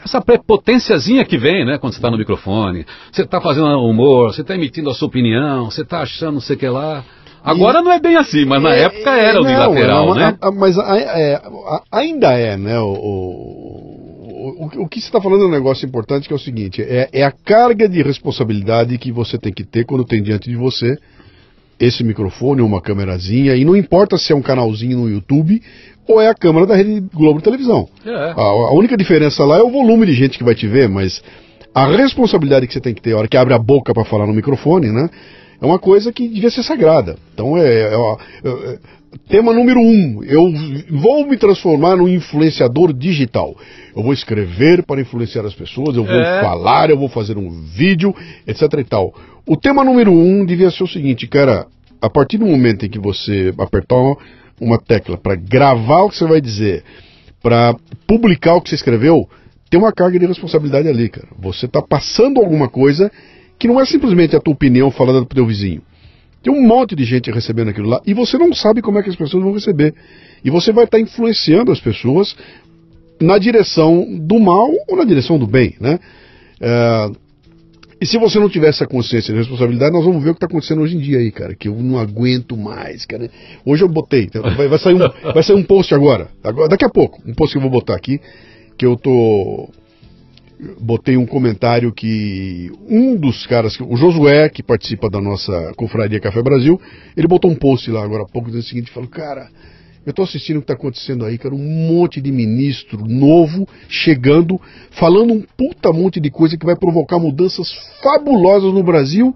[0.03, 2.85] essa prepotênciazinha que vem, né, quando você está no microfone.
[3.11, 6.55] Você está fazendo humor, você está emitindo a sua opinião, você está achando não sei
[6.55, 7.03] o que lá.
[7.43, 10.37] Agora e, não é bem assim, mas na é, época era não, unilateral, né?
[10.41, 11.41] A, a, mas a, é,
[11.91, 12.79] ainda é, né?
[12.79, 13.88] O, o,
[14.49, 17.09] o, o que você está falando é um negócio importante que é o seguinte: é,
[17.11, 20.97] é a carga de responsabilidade que você tem que ter quando tem diante de você
[21.79, 25.61] esse microfone, uma câmerazinha, e não importa se é um canalzinho no YouTube
[26.05, 27.87] ou é a câmera da Rede Globo de televisão.
[28.05, 28.09] É.
[28.09, 31.21] A, a, única diferença lá é o volume de gente que vai te ver, mas
[31.73, 34.27] a responsabilidade que você tem que ter a hora que abre a boca para falar
[34.27, 35.09] no microfone, né?
[35.61, 37.17] É uma coisa que devia ser sagrada.
[37.33, 38.79] Então, é, é, é,
[39.27, 40.51] tema número um, eu
[40.89, 43.55] vou me transformar num influenciador digital.
[43.95, 46.41] Eu vou escrever para influenciar as pessoas, eu vou é.
[46.41, 48.13] falar, eu vou fazer um vídeo,
[48.45, 49.13] etc e tal.
[49.45, 51.65] O tema número um devia ser o seguinte, cara,
[52.01, 53.97] a partir do momento em que você apertar
[54.59, 56.83] uma tecla para gravar o que você vai dizer,
[57.41, 59.27] para publicar o que você escreveu,
[59.69, 61.27] tem uma carga de responsabilidade ali, cara.
[61.39, 63.11] Você está passando alguma coisa
[63.57, 65.81] que não é simplesmente a tua opinião falando pro teu vizinho.
[66.41, 69.09] Tem um monte de gente recebendo aquilo lá e você não sabe como é que
[69.09, 69.93] as pessoas vão receber.
[70.43, 72.35] E você vai estar influenciando as pessoas
[73.19, 75.99] na direção do mal ou na direção do bem, né?
[76.61, 77.11] É,
[78.01, 80.45] e se você não tiver essa consciência e responsabilidade, nós vamos ver o que está
[80.45, 81.53] acontecendo hoje em dia aí, cara.
[81.53, 83.29] Que eu não aguento mais, cara.
[83.65, 86.69] Hoje eu botei, então vai, vai, sair, um, vai sair um post agora, agora.
[86.69, 88.21] Daqui a pouco, um post que eu vou botar aqui.
[88.77, 89.69] Que eu tô.
[90.79, 96.41] Botei um comentário que um dos caras, o Josué, que participa da nossa Confraria Café
[96.41, 96.79] Brasil,
[97.15, 99.47] ele botou um post lá agora há pouco dizendo o seguinte: falou, cara,
[100.05, 104.59] eu estou assistindo o que está acontecendo aí, cara, um monte de ministro novo chegando,
[104.91, 109.35] falando um puta monte de coisa que vai provocar mudanças fabulosas no Brasil.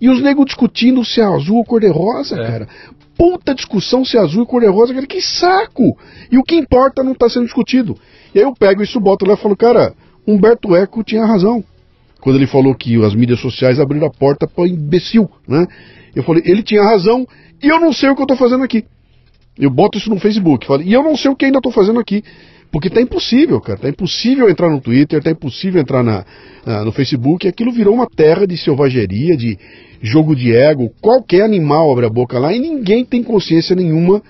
[0.00, 2.46] E os negros discutindo se é azul ou cor-de-rosa, é.
[2.46, 2.68] cara.
[3.16, 5.06] Puta discussão se é azul ou cor-de-rosa, cara.
[5.06, 5.96] Que saco!
[6.30, 7.96] E o que importa não está sendo discutido.
[8.34, 9.94] E aí eu pego isso, boto lá e falo, cara,
[10.26, 11.64] Humberto Eco tinha razão.
[12.20, 15.66] Quando ele falou que as mídias sociais abriram a porta para imbecil, né?
[16.14, 17.26] Eu falei, ele tinha razão
[17.62, 18.84] e eu não sei o que eu estou fazendo aqui.
[19.58, 21.98] Eu boto isso no Facebook, falo, e eu não sei o que ainda estou fazendo
[21.98, 22.22] aqui.
[22.70, 23.78] Porque tá impossível, cara.
[23.78, 26.24] Tá impossível entrar no Twitter, tá impossível entrar na,
[26.64, 27.46] na, no Facebook.
[27.46, 29.58] Aquilo virou uma terra de selvageria, de
[30.00, 30.90] jogo de ego.
[31.02, 34.22] Qualquer animal abre a boca lá e ninguém tem consciência nenhuma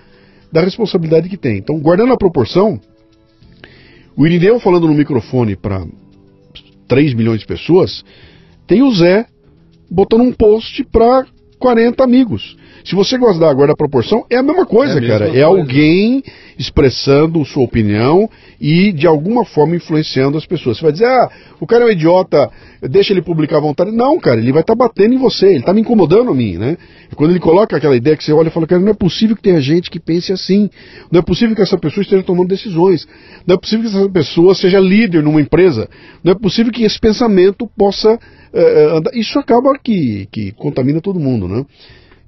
[0.50, 1.58] da responsabilidade que tem.
[1.58, 2.80] Então, guardando a proporção,
[4.16, 5.86] o Irineu falando no microfone para
[6.88, 8.04] 3 milhões de pessoas,
[8.66, 9.26] tem o Zé
[9.90, 11.26] botando um post para
[11.58, 12.56] 40 amigos.
[12.84, 15.38] Se você gosta da guarda proporção, é a mesma coisa, é a cara.
[15.38, 16.22] É alguém
[16.58, 18.28] expressando sua opinião
[18.60, 20.78] e de alguma forma influenciando as pessoas.
[20.78, 21.28] Você vai dizer, ah,
[21.60, 22.50] o cara é um idiota,
[22.82, 23.90] deixa ele publicar à vontade.
[23.90, 26.56] Não, cara, ele vai estar tá batendo em você, ele está me incomodando a mim,
[26.56, 26.76] né?
[27.16, 29.42] Quando ele coloca aquela ideia que você olha e fala, cara, não é possível que
[29.42, 30.70] tenha gente que pense assim.
[31.10, 33.06] Não é possível que essa pessoa esteja tomando decisões.
[33.46, 35.88] Não é possível que essa pessoa seja líder numa empresa.
[36.22, 39.10] Não é possível que esse pensamento possa uh, andar.
[39.14, 41.64] Isso acaba que, que contamina todo mundo, né?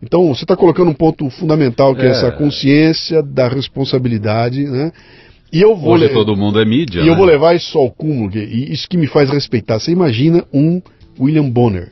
[0.05, 2.07] Então, você está colocando um ponto fundamental que é.
[2.07, 2.11] é.
[2.11, 4.93] essa consciência da responsabilidade, né?
[5.51, 7.01] E eu vou Hoje todo mundo é mídia.
[7.01, 7.11] E né?
[7.11, 9.79] eu vou levar isso ao cúmulo, e isso que me faz respeitar.
[9.79, 10.83] Você imagina um
[11.19, 11.91] William Bonner.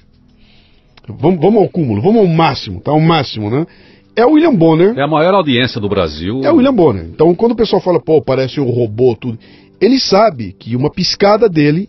[1.09, 2.91] Vamos, vamos ao cúmulo, vamos ao máximo, tá?
[2.91, 3.67] Ao máximo, né?
[4.15, 4.95] É o William Bonner.
[4.97, 6.43] É a maior audiência do Brasil.
[6.45, 7.05] É o William Bonner.
[7.05, 9.39] Então, quando o pessoal fala, pô, parece um robô, tudo.
[9.81, 11.89] Ele sabe que uma piscada dele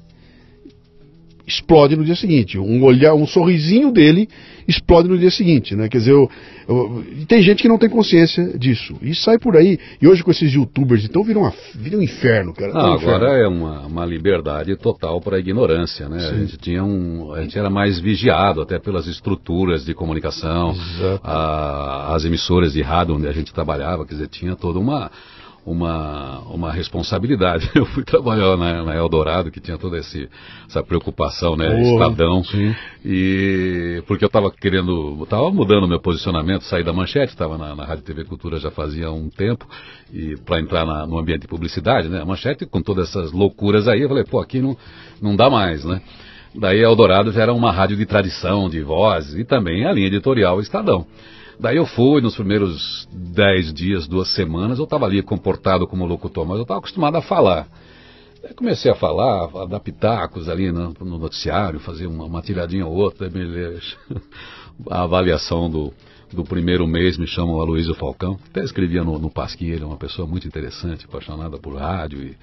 [1.46, 2.58] explode no dia seguinte.
[2.58, 4.30] Um olhar, um sorrisinho dele
[4.68, 5.90] explode no dia seguinte, né?
[5.90, 6.30] Quer dizer, eu,
[6.70, 9.78] eu, tem gente que não tem consciência disso e sai por aí.
[10.02, 12.74] E hoje com esses YouTubers, então viram vira um inferno, cara.
[12.74, 16.20] Não, um agora é uma, uma liberdade total para a ignorância, né?
[16.20, 16.26] Sim.
[16.26, 20.74] A gente tinha um, a gente era mais vigiado até pelas estruturas de comunicação,
[21.22, 25.12] a, as emissoras de rádio onde a gente trabalhava, quer dizer, tinha toda uma
[25.66, 27.70] uma, uma responsabilidade.
[27.76, 30.30] Eu fui trabalhar na, na Eldorado, que tinha toda esse,
[30.68, 31.70] essa preocupação, né?
[31.70, 32.44] Oh, Estadão.
[32.44, 32.76] Sim.
[33.04, 37.86] E porque eu estava querendo, estava mudando meu posicionamento, sair da manchete, estava na, na
[37.86, 39.68] Rádio TV Cultura já fazia um tempo,
[40.12, 42.22] e para entrar na, no ambiente de publicidade, né?
[42.22, 44.78] A manchete com todas essas loucuras aí, eu falei, pô, aqui não,
[45.22, 46.02] não dá mais, né?
[46.56, 50.60] Daí Eldorado já era uma rádio de tradição, de voz, e também a linha editorial
[50.60, 51.08] Estadão.
[51.60, 56.46] Daí eu fui, nos primeiros dez dias, duas semanas, eu estava ali comportado como locutor,
[56.46, 57.68] mas eu estava acostumado a falar.
[58.56, 62.94] Comecei a falar, a dar pitacos ali no, no noticiário, fazer uma, uma tiradinha ou
[62.94, 63.96] outra, beleza.
[64.90, 65.94] a avaliação do,
[66.32, 70.48] do primeiro mês me chamam Aloysio Falcão, até escrevia no, no é uma pessoa muito
[70.48, 72.38] interessante, apaixonada por rádio e,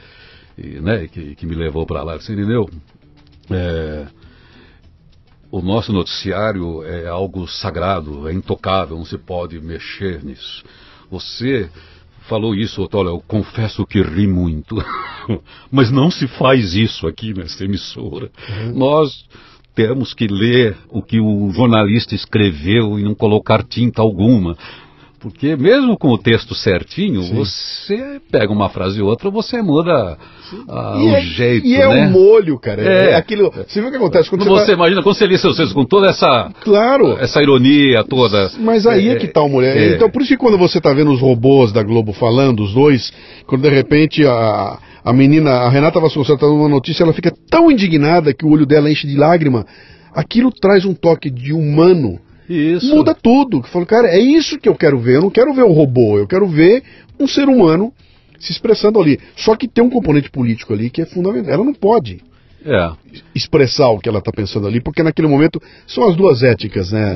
[0.56, 2.14] e né, que, que me levou para lá.
[2.14, 2.68] Assim, entendeu?
[3.50, 4.06] É,
[5.50, 10.64] o nosso noticiário é algo sagrado, é intocável, não se pode mexer nisso.
[11.10, 11.68] Você
[12.28, 14.76] falou isso, olha, eu confesso que ri muito,
[15.70, 18.30] mas não se faz isso aqui nessa emissora.
[18.48, 18.78] Uhum.
[18.78, 19.24] Nós
[19.74, 24.56] temos que ler o que o jornalista escreveu e não colocar tinta alguma.
[25.20, 27.34] Porque mesmo com o texto certinho, Sim.
[27.34, 30.16] você pega uma frase ou outra, você muda
[30.66, 32.08] o é, jeito, e é né?
[32.08, 32.82] molho, cara.
[32.82, 33.50] É, é aquilo.
[33.50, 34.72] Você viu o que acontece quando você, você tá...
[34.72, 38.50] imagina quando você lê seus textos com toda essa claro, essa ironia toda.
[38.58, 39.76] Mas aí é, é que tá o mulher.
[39.76, 39.96] É.
[39.96, 43.12] Então por isso que quando você está vendo os robôs da Globo falando, os dois,
[43.46, 47.32] quando de repente a a menina, a Renata Vasconcelos está dando uma notícia, ela fica
[47.50, 49.66] tão indignada que o olho dela enche de lágrima.
[50.14, 52.18] Aquilo traz um toque de humano
[52.50, 52.94] Isso.
[52.94, 53.62] Muda tudo.
[53.62, 55.16] Falou, cara, é isso que eu quero ver.
[55.16, 56.82] Eu não quero ver o robô, eu quero ver
[57.18, 57.92] um ser humano
[58.38, 59.20] se expressando ali.
[59.36, 61.52] Só que tem um componente político ali que é fundamental.
[61.52, 62.20] Ela não pode
[62.64, 62.90] é.
[63.34, 67.14] expressar o que ela está pensando ali, porque naquele momento são as duas éticas, né?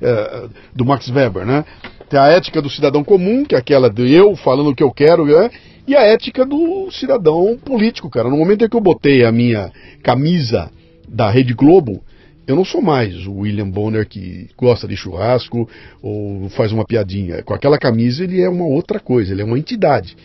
[0.00, 0.06] É.
[0.06, 1.64] É, do Max Weber, né?
[2.08, 4.90] Tem a ética do cidadão comum, que é aquela de eu falando o que eu
[4.90, 5.50] quero, né?
[5.88, 8.28] e a ética do cidadão político, cara.
[8.28, 9.72] No momento em que eu botei a minha
[10.02, 10.70] camisa
[11.08, 12.02] da Rede Globo,
[12.48, 15.68] eu não sou mais o William Bonner que gosta de churrasco
[16.02, 17.42] ou faz uma piadinha.
[17.42, 20.16] Com aquela camisa ele é uma outra coisa, ele é uma entidade.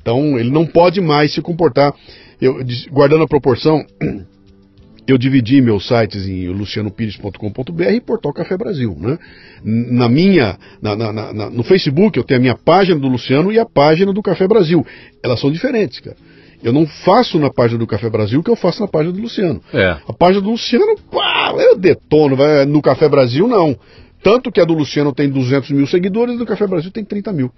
[0.00, 1.92] Então ele não pode mais se comportar.
[2.40, 3.84] Eu, guardando a proporção,
[5.08, 8.96] eu dividi meus sites em lucianopires.com.br e Portal Café Brasil.
[8.96, 9.18] Né?
[9.64, 13.58] Na minha, na, na, na, no Facebook eu tenho a minha página do Luciano e
[13.58, 14.86] a página do Café Brasil.
[15.20, 16.16] Elas são diferentes, cara.
[16.62, 19.20] Eu não faço na página do Café Brasil o que eu faço na página do
[19.20, 19.60] Luciano.
[19.72, 19.96] É.
[20.06, 22.36] A página do Luciano, pá, eu detono.
[22.36, 23.76] Vai, no Café Brasil, não.
[24.22, 27.32] Tanto que a do Luciano tem 200 mil seguidores e do Café Brasil tem 30
[27.32, 27.50] mil.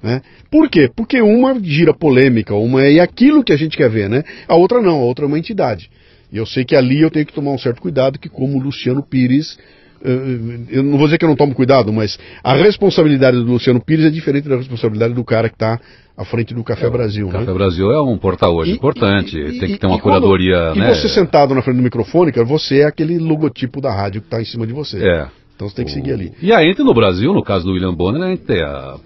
[0.00, 0.22] Né?
[0.50, 0.88] Por quê?
[0.94, 4.22] Porque uma gira polêmica, uma é aquilo que a gente quer ver, né?
[4.46, 5.90] A outra não, a outra é uma entidade.
[6.30, 9.02] E eu sei que ali eu tenho que tomar um certo cuidado, que como Luciano
[9.02, 9.58] Pires,
[10.04, 13.80] eh, eu não vou dizer que eu não tomo cuidado, mas a responsabilidade do Luciano
[13.80, 15.80] Pires é diferente da responsabilidade do cara que está
[16.16, 17.26] à frente do Café é, Brasil.
[17.28, 17.52] O Café né?
[17.52, 20.70] Brasil é um portal hoje e, importante, e, tem que ter uma curadoria.
[20.70, 20.92] Quando, né?
[20.92, 24.28] E você sentado na frente do microfone, cara, você é aquele logotipo da rádio que
[24.28, 25.04] está em cima de você.
[25.04, 25.28] É.
[25.54, 26.32] Então você tem que seguir ali.
[26.42, 28.44] E a Ente no Brasil, no caso do William Bonner, a Ente,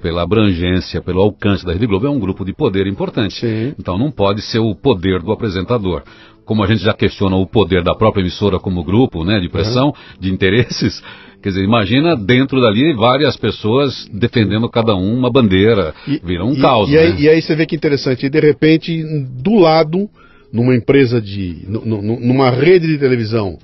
[0.00, 3.34] pela abrangência, pelo alcance da Rede Globo, é um grupo de poder importante.
[3.34, 3.74] Sim.
[3.78, 6.02] Então não pode ser o poder do apresentador
[6.49, 9.88] como a gente já questiona o poder da própria emissora como grupo, né, de pressão,
[9.88, 9.92] uhum.
[10.18, 11.03] de interesses,
[11.42, 16.55] quer dizer, imagina dentro dali várias pessoas defendendo cada um uma bandeira, e, vira um
[16.55, 16.88] e, caos.
[16.88, 17.01] E, né?
[17.01, 19.05] aí, e aí você vê que interessante, e de repente,
[19.42, 20.09] do lado,
[20.51, 23.59] numa empresa de, numa rede de televisão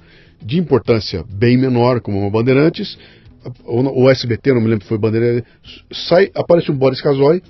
[0.45, 2.99] de importância bem menor, como uma Bandeirantes,
[3.65, 5.49] o SBT, não me lembro se foi Bandeirantes,
[5.91, 7.41] sai, aparece um Boris Casoy,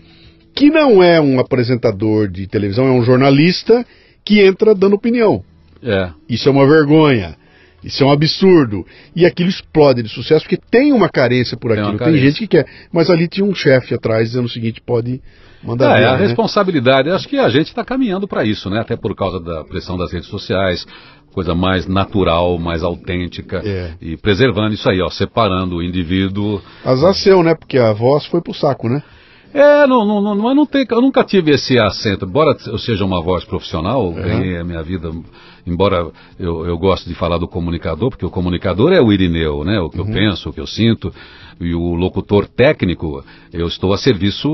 [0.55, 3.85] que não é um apresentador de televisão, é um jornalista
[4.25, 5.43] que entra dando opinião.
[5.83, 6.11] É.
[6.29, 7.37] Isso é uma vergonha.
[7.85, 8.87] Isso é um absurdo.
[9.15, 11.99] E aquilo explode de sucesso porque tem uma carência por aquilo.
[11.99, 12.67] Tem, tem gente que quer.
[12.91, 15.21] Mas ali tinha um chefe atrás dizendo o seguinte: pode
[15.63, 15.97] mandar.
[15.97, 16.27] É, ver, a né?
[16.27, 17.11] responsabilidade.
[17.11, 18.81] Acho que a gente está caminhando para isso, né?
[18.81, 20.87] Até por causa da pressão das redes sociais.
[21.35, 23.61] Coisa mais natural, mais autêntica.
[23.65, 23.95] É.
[24.01, 26.63] E preservando isso aí, ó, separando o indivíduo.
[26.85, 27.55] Azar seu, né?
[27.55, 29.03] Porque a voz foi pro saco, né?
[29.55, 32.25] É, não, não, não, não tem, eu nunca tive esse acento.
[32.25, 34.15] Embora eu seja uma voz profissional, uhum.
[34.15, 35.13] ganhei a minha vida,
[35.65, 39.79] embora eu, eu goste de falar do comunicador, porque o comunicador é o Irineu, né?
[39.79, 40.09] O que uhum.
[40.09, 41.15] eu penso, o que eu sinto.
[41.61, 44.49] E o locutor técnico, eu estou a serviço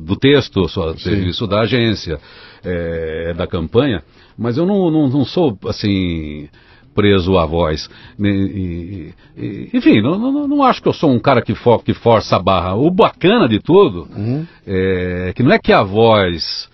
[0.00, 1.10] do texto, sou a Sim.
[1.10, 2.18] serviço da agência,
[2.64, 4.02] é, da campanha.
[4.38, 6.48] Mas eu não, não, não sou, assim
[6.96, 7.88] preso à voz.
[8.18, 11.92] E, e, enfim, não, não, não, acho que eu sou um cara que, for, que
[11.92, 12.74] força a barra.
[12.74, 14.46] O bacana de tudo uhum.
[14.66, 16.68] é que não é que a voz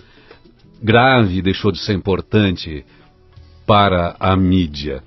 [0.80, 2.84] grave deixou de ser importante
[3.66, 5.02] para a mídia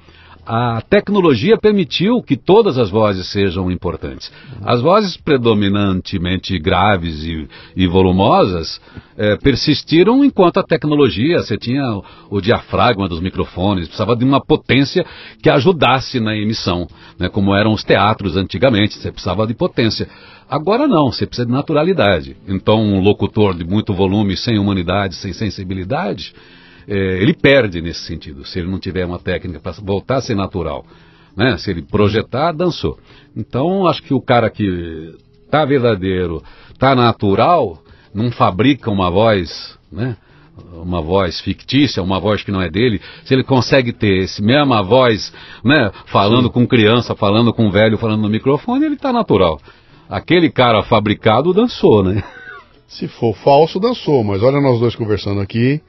[0.45, 4.31] a tecnologia permitiu que todas as vozes sejam importantes.
[4.63, 8.79] As vozes predominantemente graves e, e volumosas
[9.17, 14.39] é, persistiram enquanto a tecnologia, você tinha o, o, diafragma dos microfones, precisava de uma
[14.39, 15.03] potência
[15.41, 16.87] que ajudasse na emissão,
[17.17, 20.07] né, como eram os teatros antigamente, você precisava de potência.
[20.47, 22.37] Agora não, você precisa de naturalidade.
[22.47, 26.33] Então um locutor de muito volume, sem humanidade, sem sensibilidade,
[26.87, 30.35] é, ele perde nesse sentido, se ele não tiver uma técnica para voltar a ser
[30.35, 30.85] natural.
[31.35, 31.57] Né?
[31.57, 32.97] Se ele projetar, dançou.
[33.35, 35.15] Então, acho que o cara que
[35.49, 36.41] tá verdadeiro,
[36.79, 37.79] tá natural,
[38.13, 40.17] não fabrica uma voz, né?
[40.73, 44.81] uma voz fictícia, uma voz que não é dele, se ele consegue ter esse mesma
[44.81, 45.33] voz,
[45.63, 46.53] né, falando Sim.
[46.53, 49.59] com criança, falando com velho, falando no microfone, ele está natural.
[50.09, 52.23] Aquele cara fabricado dançou, né?
[52.87, 55.81] Se for falso, dançou, mas olha nós dois conversando aqui,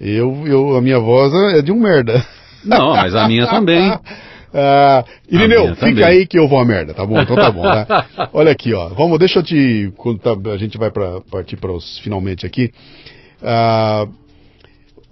[0.00, 2.24] eu, eu, a minha voz é de um merda.
[2.64, 3.92] Não, mas a minha também.
[4.50, 6.04] Ah, Irineu, fica também.
[6.04, 7.20] aí que eu vou a merda, tá bom?
[7.20, 8.06] Então tá bom, tá?
[8.32, 8.88] Olha aqui, ó.
[8.88, 9.92] Vamos, deixa eu te.
[10.22, 12.72] Tá, a gente vai pra, partir para os finalmente aqui.
[13.42, 14.08] Ah,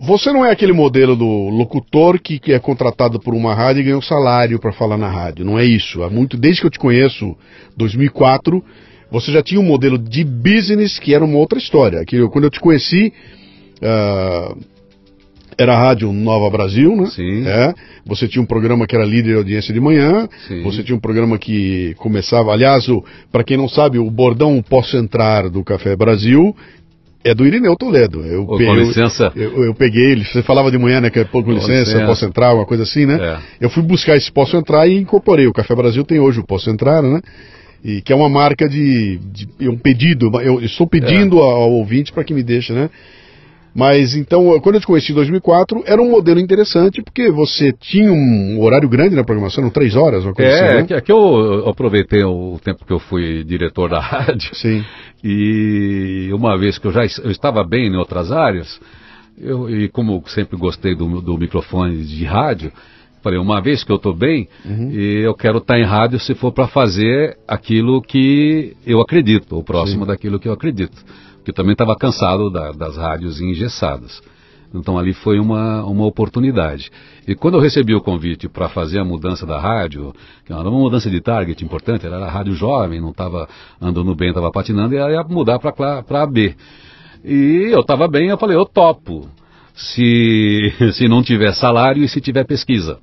[0.01, 3.85] você não é aquele modelo do locutor que, que, é contratado por uma rádio e
[3.85, 5.45] ganha um salário para falar na rádio.
[5.45, 6.03] Não é isso.
[6.03, 7.37] Há muito, desde que eu te conheço,
[7.77, 8.65] 2004,
[9.11, 12.03] você já tinha um modelo de business que era uma outra história.
[12.07, 13.13] Que quando eu te conheci,
[13.77, 14.59] Uh,
[15.59, 17.07] era a Rádio Nova Brasil, né?
[17.07, 17.47] Sim.
[17.47, 17.75] É.
[18.05, 20.29] Você tinha um programa que era líder de audiência de manhã.
[20.47, 20.63] Sim.
[20.63, 22.87] Você tinha um programa que começava, aliás,
[23.33, 26.55] para quem não sabe, o bordão Posso Entrar do Café Brasil
[27.25, 28.21] É do Irineu Toledo.
[28.21, 29.33] Eu, Ô, com licença.
[29.35, 31.91] Eu, eu, eu, peguei ele, você falava de manhã, né, que é com, com licença,
[31.91, 33.19] licença, posso entrar, uma coisa assim, né?
[33.19, 33.39] É.
[33.65, 35.47] Eu fui buscar esse Posso Entrar e incorporei.
[35.47, 37.21] O Café Brasil tem hoje o Posso Entrar, né?
[37.85, 39.19] E que é uma marca de,
[39.59, 41.41] de um pedido, eu estou pedindo é.
[41.41, 42.91] ao ouvinte para que me deixe, né?
[43.77, 48.11] Mas então, quando eu te conheci em 2004, era um modelo interessante, porque você tinha
[48.11, 50.95] um horário grande na programação, eram três horas, uma coisa é, assim.
[50.95, 54.55] É, que eu aproveitei o tempo que eu fui diretor da rádio.
[54.55, 54.83] Sim.
[55.23, 58.81] E uma vez que eu já eu estava bem em outras áreas,
[59.39, 62.73] eu, e como sempre gostei do, do microfone de rádio,
[63.23, 64.91] falei, uma vez que eu estou bem, uhum.
[64.91, 69.63] eu quero estar tá em rádio se for para fazer aquilo que eu acredito, ou
[69.63, 70.09] próximo Sim.
[70.09, 70.97] daquilo que eu acredito
[71.47, 74.21] que também estava cansado da, das rádios engessadas.
[74.75, 76.91] Então ali foi uma, uma oportunidade.
[77.27, 80.13] E quando eu recebi o convite para fazer a mudança da rádio,
[80.45, 83.49] que era uma mudança de target importante, era a rádio jovem, não estava
[83.81, 86.57] andando bem, estava patinando, e ia mudar para a B.
[87.25, 89.29] E eu estava bem, eu falei, eu topo,
[89.73, 92.99] se, se não tiver salário e se tiver pesquisa.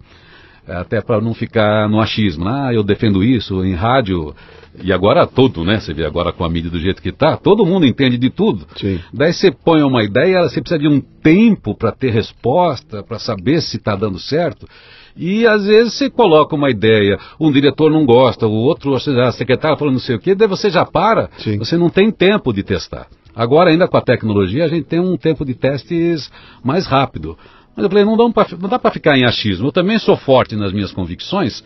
[0.67, 4.35] Até para não ficar no achismo, ah, eu defendo isso, em rádio
[4.81, 5.79] e agora tudo, né?
[5.79, 8.65] Você vê agora com a mídia do jeito que está, todo mundo entende de tudo.
[8.75, 8.99] Sim.
[9.13, 13.61] Daí você põe uma ideia, você precisa de um tempo para ter resposta, para saber
[13.61, 14.67] se está dando certo.
[15.15, 19.77] E às vezes você coloca uma ideia, um diretor não gosta, o outro, a secretária
[19.77, 21.59] falando não sei o quê, daí você já para, Sim.
[21.59, 23.07] você não tem tempo de testar.
[23.35, 26.31] Agora, ainda com a tecnologia, a gente tem um tempo de testes
[26.63, 27.37] mais rápido.
[27.75, 29.67] Mas eu falei, não dá para ficar em achismo.
[29.67, 31.63] Eu também sou forte nas minhas convicções,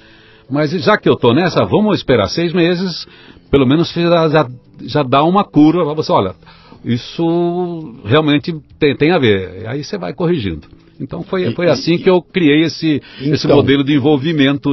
[0.50, 3.06] mas já que eu estou nessa, vamos esperar seis meses,
[3.52, 4.48] pelo menos já, já,
[4.82, 6.34] já dá uma cura para você, olha,
[6.84, 9.68] isso realmente tem, tem a ver.
[9.68, 10.68] Aí você vai corrigindo.
[11.00, 14.70] Então foi, foi assim que eu criei esse, então, esse modelo de envolvimento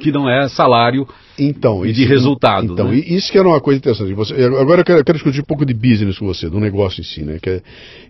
[0.00, 1.06] que não é salário
[1.38, 2.72] então, e de resultado.
[2.72, 2.96] Então, né?
[2.96, 4.12] isso que era uma coisa interessante.
[4.14, 7.00] Você, agora eu quero, eu quero, discutir um pouco de business com você, do negócio
[7.00, 7.22] em si.
[7.22, 7.38] Né?
[7.46, 7.62] É,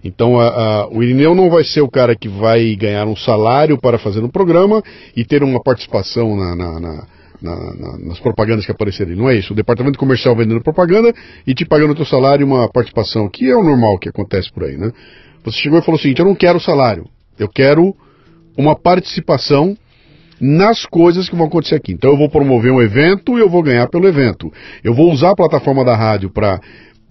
[0.04, 3.78] então, a, a, o Irineu não vai ser o cara que vai ganhar um salário
[3.78, 4.82] para fazer um programa
[5.16, 7.06] e ter uma participação na, na, na
[7.42, 9.14] na, na, nas propagandas que aparecerem.
[9.14, 9.52] Não é isso.
[9.52, 11.14] O departamento comercial vendendo propaganda
[11.46, 14.64] e te pagando o teu salário uma participação, que é o normal que acontece por
[14.64, 14.90] aí, né?
[15.44, 17.06] Você chegou e falou o seguinte: eu não quero salário,
[17.38, 17.94] eu quero
[18.56, 19.76] uma participação
[20.40, 21.92] nas coisas que vão acontecer aqui.
[21.92, 24.52] Então eu vou promover um evento e eu vou ganhar pelo evento.
[24.82, 26.60] Eu vou usar a plataforma da rádio para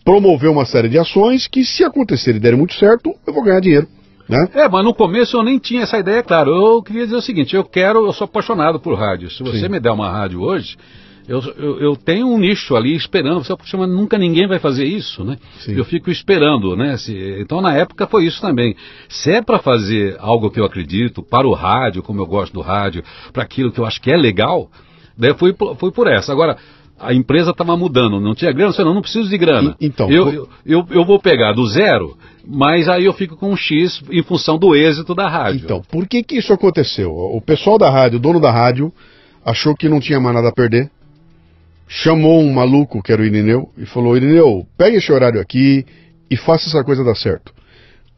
[0.04, 3.60] promover uma série de ações que, se acontecerem e derem muito certo, eu vou ganhar
[3.60, 3.88] dinheiro.
[4.30, 4.48] Né?
[4.54, 6.52] É, mas no começo eu nem tinha essa ideia, claro.
[6.52, 9.30] Eu queria dizer o seguinte: eu quero, eu sou apaixonado por rádio.
[9.30, 9.70] Se você Sim.
[9.70, 10.76] me der uma rádio hoje,
[11.28, 15.24] eu, eu, eu, tenho um nicho ali esperando, você mas nunca ninguém vai fazer isso,
[15.24, 15.38] né?
[15.60, 15.76] Sim.
[15.76, 16.98] Eu fico esperando, né?
[16.98, 18.76] Se, então na época foi isso também.
[19.10, 22.62] Se é para fazer algo que eu acredito, para o rádio, como eu gosto do
[22.62, 23.04] rádio,
[23.34, 24.70] para aquilo que eu acho que é legal,
[25.18, 26.32] daí eu fui, fui por essa.
[26.32, 26.58] Agora,
[27.00, 29.76] a empresa estava mudando, não tinha grana, você não, não preciso de grana.
[29.80, 32.16] E, então, eu, eu, eu, eu, vou pegar do zero,
[32.48, 35.62] mas aí eu fico com um X em função do êxito da rádio.
[35.64, 37.12] Então, por que que isso aconteceu?
[37.12, 38.94] O pessoal da rádio, o dono da rádio,
[39.44, 40.90] achou que não tinha mais nada a perder,
[41.88, 45.86] chamou um maluco, que era o Irineu, e falou: Irineu, pega esse horário aqui
[46.30, 47.54] e faça essa coisa dar certo.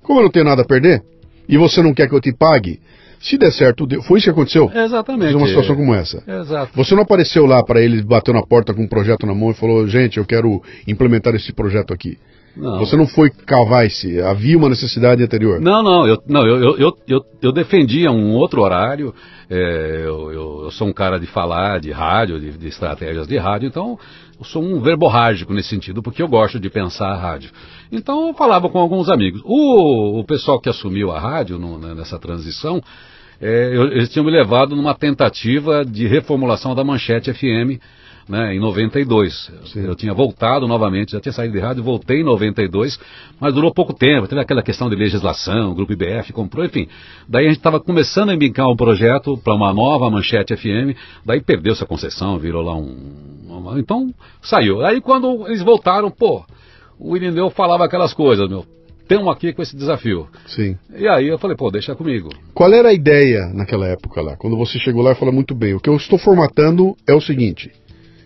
[0.02, 1.04] Como eu não tenho nada a perder,
[1.48, 2.80] e você não quer que eu te pague,
[3.20, 4.72] se der certo, foi isso que aconteceu?
[4.74, 5.36] Exatamente.
[5.36, 6.24] uma situação como essa.
[6.28, 6.72] Exato.
[6.76, 9.54] Você não apareceu lá para ele, bateu na porta com um projeto na mão e
[9.54, 12.18] falou: gente, eu quero implementar esse projeto aqui.
[12.58, 12.80] Não.
[12.80, 14.20] Você não foi cavar esse.
[14.20, 15.62] Havia uma necessidade anterior.
[15.62, 16.08] Não, não.
[16.08, 19.14] Eu, não, eu, eu, eu, eu defendia um outro horário.
[19.50, 23.38] É, eu, eu, eu, sou um cara de falar de rádio, de, de, estratégias de
[23.38, 23.98] rádio, então
[24.38, 27.52] eu sou um verborrágico nesse sentido, porque eu gosto de pensar a rádio.
[27.92, 29.42] Então eu falava com alguns amigos.
[29.46, 32.82] O, o pessoal que assumiu a rádio no, né, nessa transição,
[33.40, 37.80] é, eu, eles tinham me levado numa tentativa de reformulação da Manchete FM
[38.28, 39.52] né, em 92.
[39.66, 39.86] Sim.
[39.86, 43.00] Eu tinha voltado novamente, já tinha saído de rádio, voltei em 92,
[43.40, 44.28] mas durou pouco tempo.
[44.28, 46.88] Teve aquela questão de legislação, o Grupo IBF comprou, enfim.
[47.28, 51.42] Daí a gente estava começando a embicar um projeto para uma nova manchete FM, daí
[51.42, 53.78] perdeu-se a concessão, virou lá um.
[53.78, 54.86] Então saiu.
[54.86, 56.44] Aí quando eles voltaram, pô,
[57.00, 58.66] o Irineu falava aquelas coisas, meu
[59.08, 60.28] estamos aqui com esse desafio.
[60.46, 60.78] Sim.
[60.94, 62.30] E aí eu falei, pô, deixa comigo.
[62.54, 64.36] Qual era a ideia naquela época lá?
[64.36, 67.22] Quando você chegou lá e falou muito bem, o que eu estou formatando é o
[67.22, 67.72] seguinte.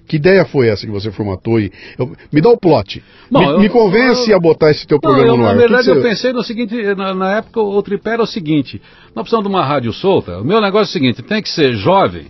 [0.07, 1.59] Que ideia foi essa que você formatou?
[1.59, 3.01] E, eu, me dá o plot.
[3.29, 5.55] Bom, me, eu, me, convence eu, a botar esse teu programa eu, no ar.
[5.55, 8.81] Na verdade, eu pensei no seguinte: na, na, época, o tripé era o seguinte:
[9.15, 10.39] nós precisamos de uma rádio solta.
[10.39, 12.27] O meu negócio é o seguinte: tem que ser jovem,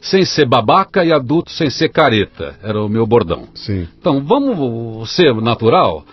[0.00, 2.56] sem ser babaca e adulto sem ser careta.
[2.62, 3.48] Era o meu bordão.
[3.54, 3.86] Sim.
[3.98, 6.04] Então, vamos ser natural.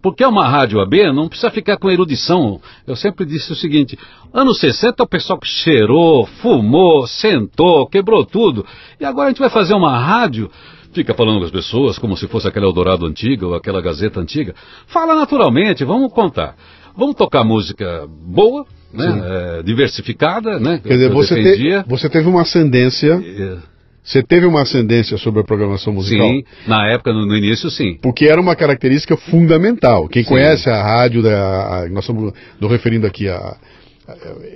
[0.00, 2.60] Porque é uma rádio AB, não precisa ficar com erudição.
[2.86, 3.98] Eu sempre disse o seguinte:
[4.32, 8.64] anos 60 o pessoal que cheirou, fumou, sentou, quebrou tudo.
[9.00, 10.50] E agora a gente vai fazer uma rádio
[10.92, 14.54] fica falando com as pessoas como se fosse aquela Eldorado antiga ou aquela Gazeta antiga.
[14.86, 16.54] Fala naturalmente, vamos contar.
[16.94, 19.22] Vamos tocar música boa, né?
[19.58, 20.78] É, diversificada, né?
[20.82, 23.14] Quer dizer, você, te, você teve uma ascendência.
[23.24, 23.71] É.
[24.02, 26.28] Você teve uma ascendência sobre a programação musical?
[26.28, 27.98] Sim, na época, no, no início, sim.
[28.02, 30.08] Porque era uma característica fundamental.
[30.08, 30.28] Quem sim.
[30.28, 32.32] conhece a rádio, da, a, nós estamos
[32.62, 33.56] referindo aqui a,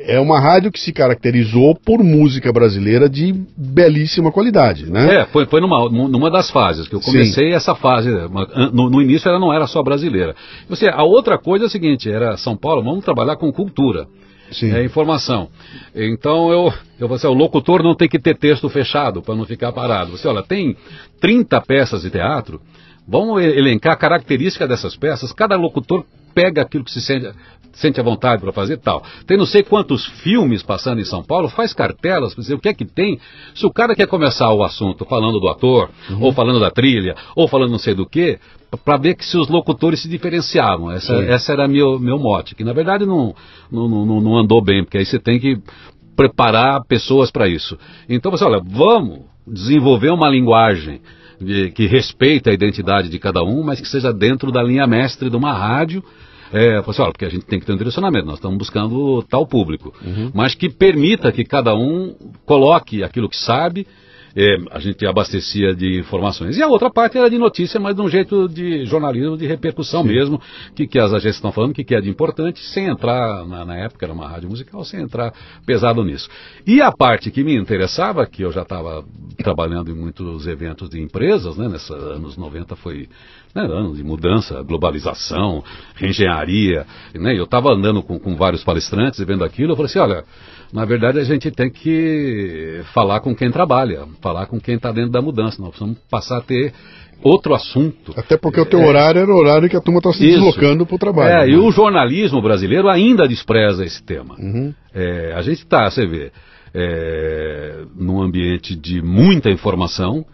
[0.07, 5.21] é uma rádio que se caracterizou por música brasileira de belíssima qualidade, né?
[5.21, 7.55] É, foi, foi numa, numa das fases que eu comecei Sim.
[7.55, 8.11] essa fase.
[8.73, 10.35] No, no, início ela não era só brasileira.
[10.69, 14.07] Você, a outra coisa é a seguinte, era São Paulo, vamos trabalhar com cultura.
[14.77, 15.49] É informação.
[15.95, 19.73] Então eu, eu você, o locutor não tem que ter texto fechado para não ficar
[19.73, 20.13] parado.
[20.13, 20.77] Você olha, tem
[21.21, 22.61] 30 peças de teatro,
[23.07, 27.33] vamos elencar características dessas peças, cada locutor pega aquilo que se sente,
[27.77, 29.03] sente a vontade para fazer tal.
[29.27, 32.69] Tem não sei quantos filmes passando em São Paulo, faz cartelas para dizer o que
[32.69, 33.19] é que tem.
[33.55, 36.23] Se o cara quer começar o assunto falando do ator, uhum.
[36.23, 38.39] ou falando da trilha, ou falando não sei do que,
[38.85, 40.91] para ver que se os locutores se diferenciavam.
[40.91, 43.35] Essa, essa era meu, meu mote, que na verdade não,
[43.71, 45.59] não, não, não andou bem, porque aí você tem que
[46.17, 47.79] preparar pessoas para isso.
[48.09, 51.01] Então você, olha, vamos desenvolver uma linguagem
[51.75, 55.37] que respeite a identidade de cada um, mas que seja dentro da linha mestre de
[55.37, 56.03] uma rádio.
[56.53, 59.47] É, assim, olha, porque a gente tem que ter um direcionamento, nós estamos buscando tal
[59.47, 60.31] público, uhum.
[60.35, 63.87] mas que permita que cada um coloque aquilo que sabe
[64.37, 66.59] é, a gente abastecia de informações.
[66.59, 70.03] E a outra parte era de notícia, mas de um jeito de jornalismo, de repercussão
[70.03, 70.09] Sim.
[70.09, 70.41] mesmo,
[70.75, 73.77] que, que as agências estão falando, que, que é de importante, sem entrar, na, na,
[73.79, 75.33] época era uma rádio musical, sem entrar
[75.65, 76.29] pesado nisso.
[76.67, 79.03] E a parte que me interessava, que eu já estava
[79.39, 83.09] trabalhando em muitos eventos de empresas, né, nesses anos 90 foi
[83.57, 89.43] né, de mudança, globalização, reengenharia, né, eu estava andando com, com vários palestrantes e vendo
[89.43, 90.25] aquilo, eu falei assim, olha,
[90.73, 95.11] na verdade, a gente tem que falar com quem trabalha, falar com quem está dentro
[95.13, 95.63] da mudança.
[95.63, 96.75] Nós precisamos passar a ter
[97.23, 98.13] outro assunto.
[98.17, 100.41] Até porque o teu é, horário era o horário que a turma está se isso.
[100.41, 101.31] deslocando para o trabalho.
[101.31, 101.51] É, né?
[101.51, 104.35] e o jornalismo brasileiro ainda despreza esse tema.
[104.39, 104.75] Uhum.
[104.93, 106.33] É, a gente está, você vê,
[106.75, 110.27] é, num ambiente de muita informação,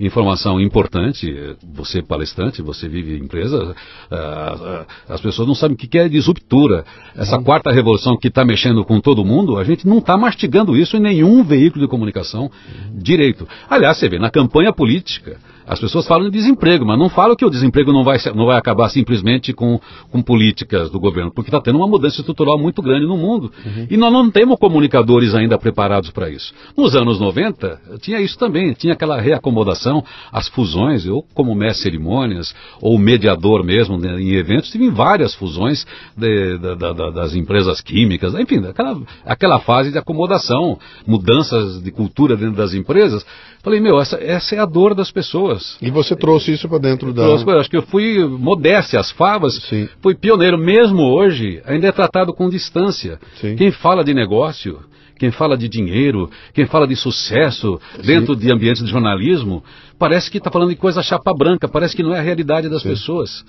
[0.00, 1.56] informação importante.
[1.74, 3.74] Você palestrante, você vive em empresa,
[4.10, 6.84] uh, as pessoas não sabem o que é disruptura.
[7.14, 7.44] Essa uhum.
[7.44, 11.00] quarta revolução que está mexendo com todo mundo, a gente não está mastigando isso em
[11.00, 12.98] nenhum veículo de comunicação uhum.
[12.98, 13.46] direito.
[13.68, 15.38] Aliás, você vê, na campanha política,
[15.70, 18.58] as pessoas falam de desemprego, mas não falam que o desemprego não vai, não vai
[18.58, 23.06] acabar simplesmente com, com políticas do governo, porque está tendo uma mudança estrutural muito grande
[23.06, 23.52] no mundo.
[23.64, 23.86] Uhum.
[23.88, 26.52] E nós não temos comunicadores ainda preparados para isso.
[26.76, 30.02] Nos anos 90, tinha isso também, tinha aquela reacomodação,
[30.32, 31.06] as fusões.
[31.06, 36.74] Eu, como mestre cerimônias, ou mediador mesmo né, em eventos, tive várias fusões de, de,
[36.74, 42.74] de, das empresas químicas, enfim, aquela, aquela fase de acomodação, mudanças de cultura dentro das
[42.74, 43.24] empresas.
[43.62, 45.59] Falei, meu, essa, essa é a dor das pessoas.
[45.80, 47.22] E você trouxe isso para dentro da.
[47.22, 49.88] Trouxe, acho que eu fui modéstia, as favas, Sim.
[50.00, 50.58] fui pioneiro.
[50.58, 53.18] Mesmo hoje, ainda é tratado com distância.
[53.40, 53.56] Sim.
[53.56, 54.80] Quem fala de negócio,
[55.18, 58.40] quem fala de dinheiro, quem fala de sucesso dentro Sim.
[58.40, 59.62] de ambientes de jornalismo,
[59.98, 62.82] parece que está falando de coisa chapa branca, parece que não é a realidade das
[62.82, 63.44] pessoas.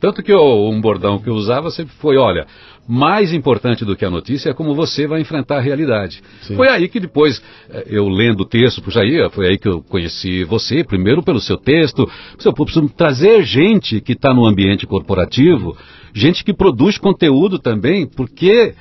[0.00, 2.46] Tanto que eu, um bordão que eu usava sempre foi, olha,
[2.88, 6.22] mais importante do que a notícia é como você vai enfrentar a realidade.
[6.42, 6.54] Sim.
[6.54, 9.82] Foi aí que depois, eh, eu lendo o texto para Jair, foi aí que eu
[9.82, 15.76] conheci você, primeiro pelo seu texto, seu preciso trazer gente que está no ambiente corporativo,
[16.14, 18.74] gente que produz conteúdo também, porque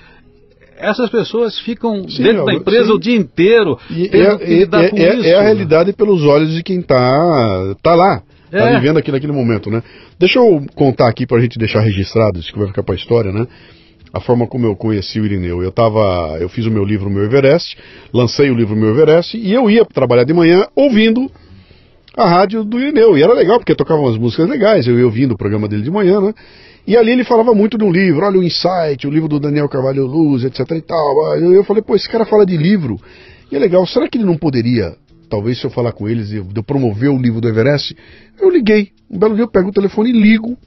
[0.78, 2.94] essas pessoas ficam sim, dentro da empresa sim.
[2.94, 3.80] o dia inteiro.
[3.90, 8.22] E é, é, é, é, a realidade pelos olhos de quem está tá lá.
[8.58, 8.80] Está é.
[8.80, 9.84] vivendo aqui naquele momento, né?
[10.20, 12.98] Deixa eu contar aqui para a gente deixar registrado, isso que vai ficar para a
[12.98, 13.46] história, né?
[14.16, 15.62] a forma como eu conheci o Irineu.
[15.62, 17.78] Eu tava, eu fiz o meu livro Meu Everest,
[18.14, 21.30] lancei o livro Meu Everest e eu ia trabalhar de manhã ouvindo
[22.16, 23.18] a rádio do Irineu.
[23.18, 25.92] E era legal porque tocava umas músicas legais, eu ia ouvindo o programa dele de
[25.92, 26.34] manhã, né?
[26.88, 29.68] E ali ele falava muito de um livro, olha o Insight, o livro do Daniel
[29.68, 31.36] Carvalho Luz, etc e tal.
[31.36, 32.98] Eu, eu falei, pô, esse cara fala de livro.
[33.52, 34.96] E é legal, será que ele não poderia,
[35.30, 37.96] talvez se eu falar com eles, de eu promover o livro do Everest?
[38.40, 38.90] Eu liguei.
[39.10, 40.58] Um belo dia eu pego o telefone e ligo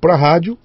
[0.00, 0.58] para a rádio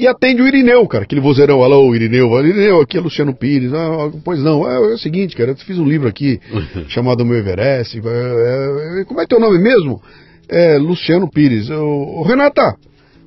[0.00, 3.70] e atende o Irineu, cara, aquele vozeirão, alô, Irineu, Irineu, aqui é Luciano Pires.
[3.74, 6.40] Ah, pois não, é, é, o seguinte, cara, eu fiz um livro aqui
[6.88, 8.00] chamado Meu Everest.
[8.02, 10.00] É, é, como é teu nome mesmo?
[10.48, 11.68] É Luciano Pires.
[11.68, 12.76] Ô, Renata,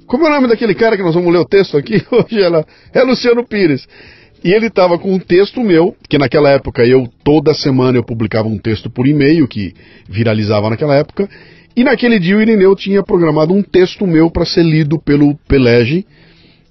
[0.07, 2.41] como é o nome daquele cara que nós vamos ler o texto aqui hoje?
[2.41, 3.87] Ela é Luciano Pires.
[4.43, 8.47] E ele estava com um texto meu, que naquela época eu, toda semana eu publicava
[8.47, 9.73] um texto por e-mail, que
[10.07, 11.29] viralizava naquela época.
[11.75, 16.05] E naquele dia o Irineu tinha programado um texto meu para ser lido pelo Pelege,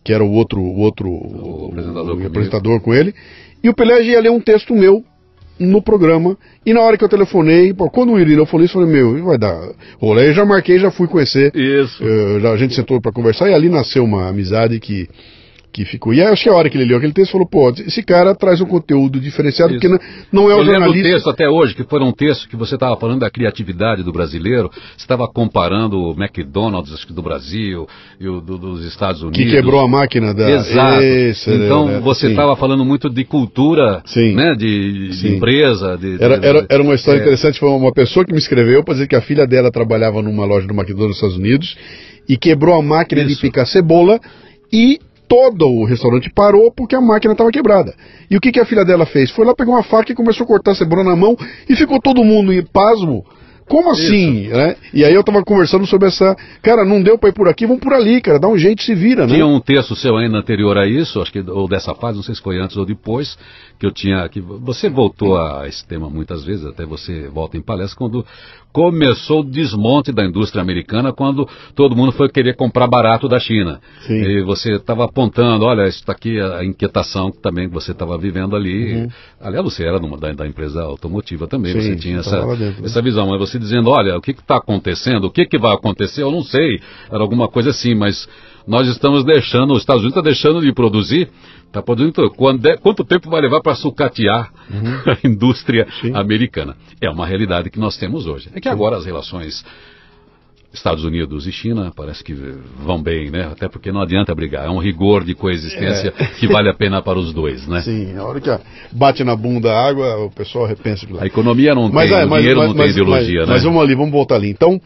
[0.05, 3.15] que era o outro, o outro o apresentador, o apresentador com ele.
[3.65, 5.03] E o Pelé ia ler um texto meu
[5.59, 6.37] no programa.
[6.67, 9.25] E na hora que eu telefonei, pô, quando o Irineu falou isso, eu falei, meu,
[9.25, 9.57] vai dar
[9.99, 10.29] rolê.
[10.29, 11.55] Eu já marquei, já fui conhecer.
[11.55, 12.05] Isso.
[12.05, 15.09] Uh, já, a gente sentou para conversar e ali nasceu uma amizade que
[15.73, 16.13] que ficou.
[16.13, 18.35] E aí, acho que a hora que ele leu aquele texto, falou, pô, esse cara
[18.35, 19.81] traz um conteúdo diferenciado, Isso.
[19.81, 19.89] porque
[20.31, 21.09] não, não é o jornalista...
[21.09, 24.13] Eu texto até hoje, que foi um texto que você estava falando da criatividade do
[24.13, 27.87] brasileiro, você estava comparando o McDonald's do Brasil
[28.21, 29.39] e o do, dos Estados Unidos.
[29.39, 30.51] Que quebrou a máquina da...
[30.51, 31.03] Exato.
[31.03, 32.01] Esse, então, né?
[32.01, 34.35] você estava falando muito de cultura, Sim.
[34.35, 35.97] né, de, de empresa.
[35.97, 37.23] De, era, era, era uma história é.
[37.23, 40.45] interessante, foi uma pessoa que me escreveu para dizer que a filha dela trabalhava numa
[40.45, 41.77] loja do McDonald's nos Estados Unidos
[42.29, 43.37] e quebrou a máquina Isso.
[43.37, 44.21] de picar cebola
[44.73, 44.99] e
[45.33, 47.95] todo o restaurante parou porque a máquina estava quebrada.
[48.31, 49.31] E o que, que a filha dela fez?
[49.31, 51.35] Foi lá, pegou uma faca e começou a cortar a cebola na mão
[51.67, 53.25] e ficou todo mundo em pasmo.
[53.69, 54.49] Como assim?
[54.49, 54.77] Né?
[54.93, 56.37] E aí eu tava conversando sobre essa.
[56.63, 58.39] Cara, não deu pra ir por aqui, vamos por ali, cara.
[58.39, 59.35] Dá um jeito, se vira, né?
[59.35, 62.35] Tinha um texto seu ainda anterior a isso, acho que, ou dessa fase, não sei
[62.35, 63.37] se foi antes ou depois,
[63.79, 64.29] que eu tinha.
[64.29, 68.25] que Você voltou a esse tema muitas vezes, até você volta em palestra, quando
[68.73, 73.81] começou o desmonte da indústria americana quando todo mundo foi querer comprar barato da China.
[74.07, 74.23] Sim.
[74.23, 78.57] E você estava apontando, olha, isso está aqui a inquietação que também você estava vivendo
[78.57, 78.95] ali.
[78.95, 79.09] Uhum.
[79.41, 82.77] Aliás, você era numa, da, da, empresa automotiva também, Sim, você tinha essa, dentro, né?
[82.83, 83.29] essa visão.
[83.29, 86.43] Mas você dizendo, olha, o que está acontecendo, o que, que vai acontecer, eu não
[86.43, 86.81] sei.
[87.11, 88.29] Era alguma coisa assim, mas
[88.67, 91.29] nós estamos deixando, os Estados Unidos está deixando de produzir
[91.73, 95.01] Está produzindo quando é, quanto tempo vai levar para sucatear uhum.
[95.11, 96.15] a indústria Sim.
[96.15, 96.77] americana?
[97.01, 98.51] É uma realidade que nós temos hoje.
[98.53, 98.75] É que Sim.
[98.75, 99.65] agora as relações
[100.73, 103.45] Estados Unidos e China parece que vão bem, né?
[103.45, 104.67] Até porque não adianta brigar.
[104.67, 106.27] É um rigor de coexistência é.
[106.39, 107.83] que vale a pena para os dois, né?
[107.83, 108.51] Sim, a hora que
[108.91, 111.07] bate na bunda a água, o pessoal repensa.
[111.21, 113.55] A economia não mas, tem, é, o dinheiro mas, não mas, tem ideologia, mas, né?
[113.55, 114.51] Mas vamos ali, vamos voltar ali.
[114.51, 114.81] Então,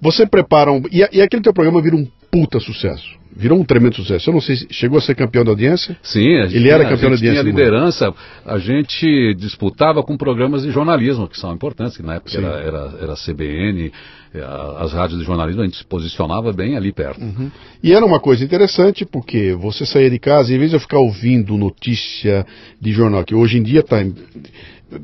[0.00, 0.82] você prepara um...
[0.90, 4.28] E, e aquele teu programa vira um puta sucesso virou um tremendo sucesso.
[4.28, 5.96] Eu não sei se chegou a ser campeão da audiência.
[6.02, 7.42] Sim, a gente, ele era campeão da audiência.
[7.42, 12.36] Tinha liderança, a gente disputava com programas de jornalismo que são importantes, que na época
[12.36, 13.92] era, era, era CBN,
[14.34, 14.44] eh,
[14.78, 17.22] as rádios de jornalismo, a gente se posicionava bem ali perto.
[17.22, 17.50] Uhum.
[17.82, 20.98] E era uma coisa interessante, porque você saía de casa, em vez de eu ficar
[20.98, 22.44] ouvindo notícia
[22.80, 24.04] de jornal, que hoje em dia está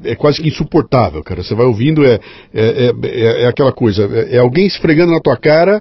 [0.02, 1.44] é quase que insuportável, cara.
[1.44, 2.18] Você vai ouvindo, é,
[2.52, 5.80] é, é, é aquela coisa, é, é alguém esfregando na tua cara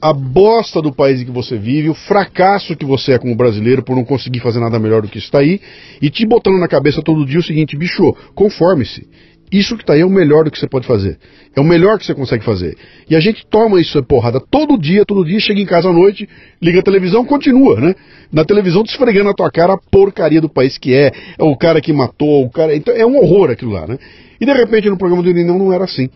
[0.00, 3.82] a bosta do país em que você vive, o fracasso que você é como brasileiro
[3.82, 5.60] por não conseguir fazer nada melhor do que está aí,
[6.00, 9.06] e te botando na cabeça todo dia o seguinte, bicho, conforme-se.
[9.50, 11.18] Isso que está aí é o melhor do que você pode fazer.
[11.54, 12.76] É o melhor que você consegue fazer.
[13.08, 16.28] E a gente toma isso porrada todo dia, todo dia, chega em casa à noite,
[16.60, 17.94] liga a televisão, continua, né?
[18.32, 21.56] Na televisão te esfregando na tua cara a porcaria do país que é, é o
[21.56, 22.74] cara que matou, o cara.
[22.74, 23.96] Então é um horror aquilo lá, né?
[24.40, 26.10] E de repente no programa do Irineu não era assim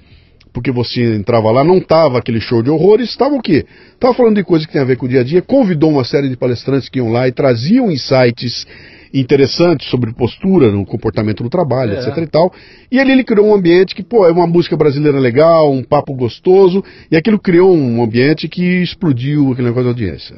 [0.53, 3.65] porque você entrava lá, não estava aquele show de horrores, estava o quê?
[3.93, 6.05] Estava falando de coisas que tem a ver com o dia a dia, convidou uma
[6.05, 8.67] série de palestrantes que iam lá e traziam insights
[9.13, 11.99] interessantes sobre postura, no comportamento no trabalho, é.
[11.99, 12.53] etc e tal.
[12.91, 16.15] E ali ele criou um ambiente que, pô, é uma música brasileira legal, um papo
[16.15, 20.37] gostoso, e aquilo criou um ambiente que explodiu aquele negócio de audiência.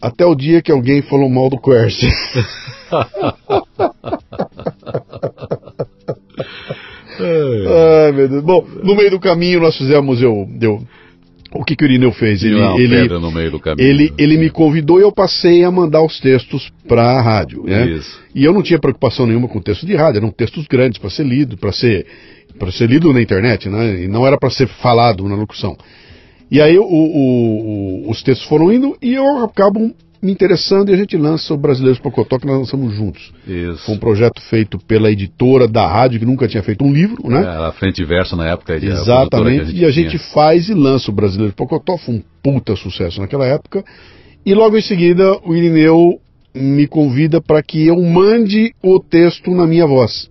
[0.00, 2.08] Até o dia que alguém falou mal do Quercy.
[7.26, 8.44] Ai, meu Deus.
[8.44, 10.82] Bom, no meio do caminho nós fizemos, eu, eu
[11.54, 12.42] o que, que o Irineu fez?
[12.42, 16.02] Ele, ele, no meio do caminho, ele, ele me convidou e eu passei a mandar
[16.02, 17.64] os textos para a rádio.
[17.64, 17.90] Né?
[17.90, 18.18] Isso.
[18.34, 21.26] E eu não tinha preocupação nenhuma com texto de rádio, eram textos grandes para ser
[21.26, 22.06] lido, para ser,
[22.72, 24.04] ser lido na internet, né?
[24.04, 25.76] e não era para ser falado na locução.
[26.50, 30.94] E aí o, o, o, os textos foram indo e eu acabo me interessando e
[30.94, 33.32] a gente lança o Brasileiros Pocotó, que nós lançamos juntos.
[33.46, 33.84] Isso.
[33.86, 37.42] Foi um projeto feito pela editora da rádio, que nunca tinha feito um livro, né?
[37.42, 38.76] É, a Frente e Verso na época.
[38.76, 42.76] Exatamente, a a e a gente faz e lança o Brasileiros Pocotó, foi um puta
[42.76, 43.84] sucesso naquela época.
[44.46, 46.20] E logo em seguida o Irineu
[46.54, 50.30] me convida para que eu mande o texto na minha voz.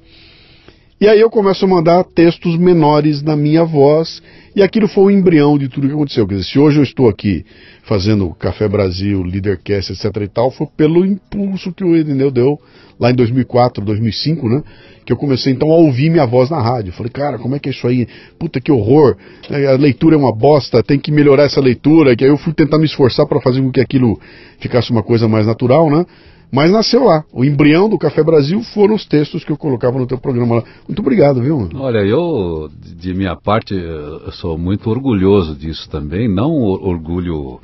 [1.01, 4.21] E aí eu começo a mandar textos menores na minha voz,
[4.55, 6.27] e aquilo foi o embrião de tudo que aconteceu.
[6.27, 7.43] Quer dizer, se hoje eu estou aqui
[7.81, 12.59] fazendo Café Brasil, Leadercast, etc e tal, foi pelo impulso que o Irineu deu
[12.99, 14.61] lá em 2004, 2005, né?
[15.03, 16.93] Que eu comecei então a ouvir minha voz na rádio.
[16.93, 18.07] Falei, cara, como é que é isso aí?
[18.37, 19.17] Puta que horror!
[19.49, 22.15] É, a leitura é uma bosta, tem que melhorar essa leitura.
[22.15, 24.21] Que aí eu fui tentar me esforçar para fazer com que aquilo
[24.59, 26.05] ficasse uma coisa mais natural, né?
[26.51, 27.23] Mas nasceu lá.
[27.31, 30.63] O embrião do Café Brasil foram os textos que eu colocava no teu programa lá.
[30.87, 31.69] Muito obrigado, viu?
[31.75, 36.27] Olha, eu, de minha parte, eu sou muito orgulhoso disso também.
[36.27, 37.61] Não orgulho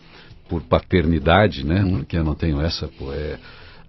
[0.48, 1.84] por paternidade, né?
[1.84, 1.98] Hum.
[1.98, 3.12] Porque eu não tenho essa, pô.
[3.12, 3.38] É,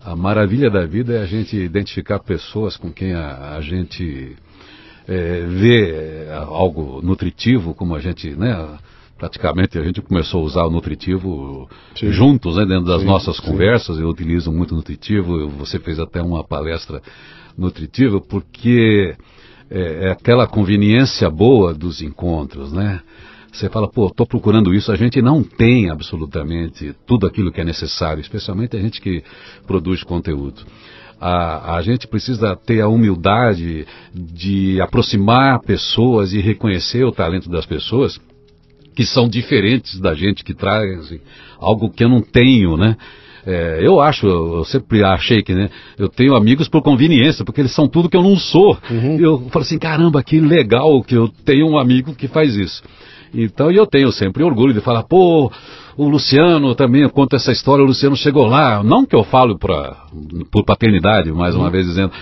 [0.04, 4.36] a maravilha da vida é a gente identificar pessoas com quem a, a gente
[5.06, 8.78] é, vê algo nutritivo, como a gente, né?
[9.18, 12.12] Praticamente a gente começou a usar o nutritivo Sim.
[12.12, 13.06] juntos, né, dentro das Sim.
[13.06, 13.42] nossas Sim.
[13.42, 13.98] conversas.
[13.98, 15.48] Eu utilizo muito nutritivo.
[15.58, 17.02] Você fez até uma palestra
[17.56, 19.16] nutritiva porque
[19.68, 23.00] é, é aquela conveniência boa dos encontros, né?
[23.52, 24.92] Você fala, pô, estou procurando isso.
[24.92, 29.24] A gente não tem absolutamente tudo aquilo que é necessário, especialmente a gente que
[29.66, 30.62] produz conteúdo.
[31.20, 33.84] A, a gente precisa ter a humildade
[34.14, 38.20] de aproximar pessoas e reconhecer o talento das pessoas
[38.98, 41.20] que são diferentes da gente, que trazem
[41.60, 42.96] algo que eu não tenho, né?
[43.46, 45.70] É, eu acho, eu sempre achei que, né?
[45.96, 48.76] Eu tenho amigos por conveniência, porque eles são tudo que eu não sou.
[48.90, 49.20] Uhum.
[49.20, 52.82] Eu falo assim, caramba, que legal que eu tenho um amigo que faz isso.
[53.32, 55.48] Então, eu tenho sempre orgulho de falar, pô,
[55.98, 59.96] o Luciano também conta essa história, o Luciano chegou lá, não que eu falo pra,
[60.48, 61.70] por paternidade, mais uma uhum.
[61.72, 62.12] vez dizendo,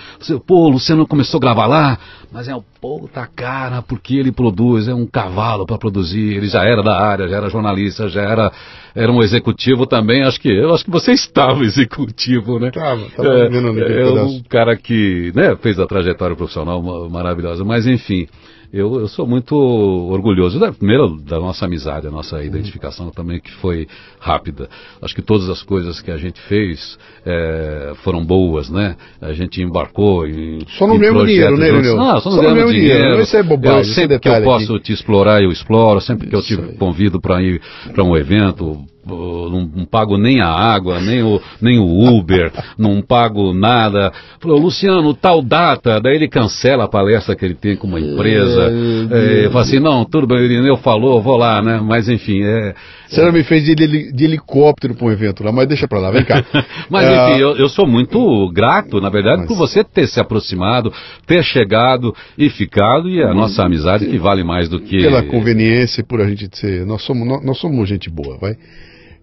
[0.47, 1.99] pô, o Luciano começou a gravar lá,
[2.31, 6.63] mas é um puta cara, porque ele produz, é um cavalo para produzir, ele já
[6.63, 8.51] era da área, já era jornalista, já era,
[8.95, 12.71] era um executivo também, acho que, eu acho que você estava executivo, né?
[12.71, 16.81] Tava, tava é, é um cara que, né, fez a trajetória profissional
[17.11, 18.27] maravilhosa, mas enfim,
[18.71, 23.51] eu, eu sou muito orgulhoso, da, primeiro da nossa amizade, a nossa identificação também que
[23.55, 23.87] foi
[24.19, 24.69] rápida.
[25.01, 28.95] Acho que todas as coisas que a gente fez é, foram boas, né?
[29.21, 30.59] A gente embarcou em.
[30.77, 31.95] Só no mesmo dinheiro, né, Leonel?
[31.95, 32.99] Não, só no mesmo dinheiro.
[32.99, 33.21] dinheiro.
[33.21, 33.89] Isso é bobagem.
[33.89, 34.83] Eu, sempre que eu posso aqui.
[34.83, 36.01] te explorar, eu exploro.
[36.01, 37.61] Sempre que eu te convido para ir
[37.93, 38.85] para um evento,
[39.15, 44.11] não, pago nem a água, nem o, nem o Uber, não pago nada.
[44.39, 48.71] Falou, Luciano, tal data, daí ele cancela a palestra que ele tem com uma empresa.
[49.11, 51.79] É, é, fala assim, não, tudo bem, ele eu falou, vou lá, né?
[51.81, 52.75] Mas enfim, é.
[53.07, 53.73] Você não me fez de,
[54.11, 56.43] de helicóptero para um evento lá, mas deixa para lá, vem cá.
[56.89, 59.47] mas é, enfim, eu, eu, sou muito grato, na verdade, mas...
[59.47, 60.91] por você ter se aproximado,
[61.25, 65.01] ter chegado e ficado, e a nossa amizade que vale mais do que.
[65.01, 66.85] Pela conveniência, por a gente ser.
[66.85, 68.57] Nós somos, nós, nós somos gente boa, vai.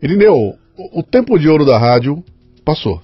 [0.05, 2.23] Irineu, o, o tempo de ouro da rádio
[2.63, 3.01] passou.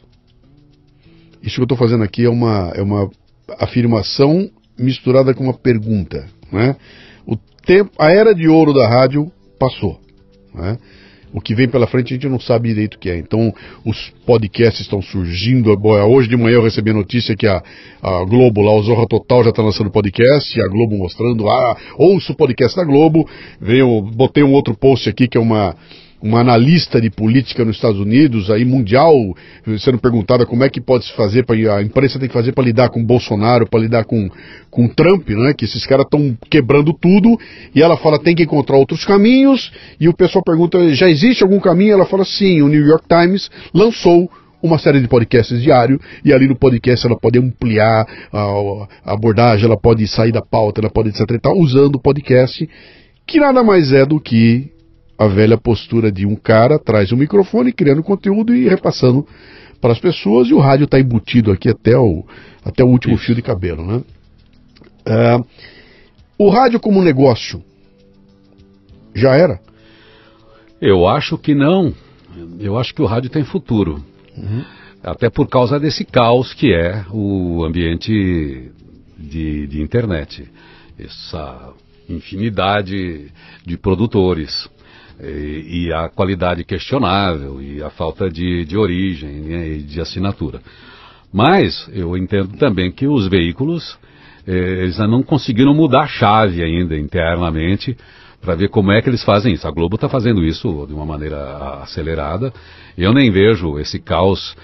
[1.42, 3.10] Isso que eu estou fazendo aqui é uma, é uma
[3.58, 6.26] afirmação misturada com uma pergunta.
[6.52, 6.76] Né?
[7.26, 9.98] O tempo, a era de ouro da rádio passou.
[10.54, 10.76] Né?
[11.32, 13.16] O que vem pela frente a gente não sabe direito o que é.
[13.16, 13.50] Então,
[13.82, 15.70] os podcasts estão surgindo.
[15.70, 17.62] Hoje de manhã eu recebi a notícia que a,
[18.02, 20.58] a Globo, lá, o Zorra Total, já está lançando podcast.
[20.58, 23.26] E a Globo mostrando, ah, ouço o podcast da Globo.
[23.58, 25.74] Veio, botei um outro post aqui que é uma
[26.22, 29.14] uma analista de política nos Estados Unidos, aí mundial,
[29.78, 32.64] sendo perguntada como é que pode se fazer, pra, a imprensa tem que fazer para
[32.64, 34.28] lidar com Bolsonaro, para lidar com,
[34.70, 35.54] com Trump, né?
[35.54, 37.38] Que esses caras estão quebrando tudo,
[37.74, 41.58] e ela fala tem que encontrar outros caminhos, e o pessoal pergunta, já existe algum
[41.58, 41.94] caminho?
[41.94, 44.30] Ela fala sim, o New York Times lançou
[44.62, 49.76] uma série de podcasts diário e ali no podcast ela pode ampliar a, abordagem, ela
[49.76, 52.68] pode sair da pauta, ela pode etc e usando o podcast,
[53.26, 54.70] que nada mais é do que
[55.20, 59.28] a velha postura de um cara atrás do microfone, criando conteúdo e repassando
[59.78, 62.24] para as pessoas, e o rádio está embutido aqui até o,
[62.64, 63.24] até o último Isso.
[63.24, 63.84] fio de cabelo.
[63.86, 64.02] Né?
[65.06, 65.46] Uh,
[66.38, 67.62] o rádio como negócio
[69.14, 69.60] já era?
[70.80, 71.92] Eu acho que não.
[72.58, 74.02] Eu acho que o rádio tem futuro.
[74.34, 74.64] Uhum.
[75.02, 78.72] Até por causa desse caos que é o ambiente
[79.18, 80.50] de, de internet.
[80.98, 81.74] Essa
[82.08, 83.30] infinidade
[83.66, 84.66] de produtores
[85.22, 90.60] e, e a qualidade questionável e a falta de, de origem né, e de assinatura.
[91.32, 93.98] Mas eu entendo também que os veículos
[94.46, 97.96] eh, eles não conseguiram mudar a chave ainda internamente
[98.40, 99.68] para ver como é que eles fazem isso.
[99.68, 102.52] A Globo está fazendo isso de uma maneira acelerada.
[102.96, 104.56] Eu nem vejo esse caos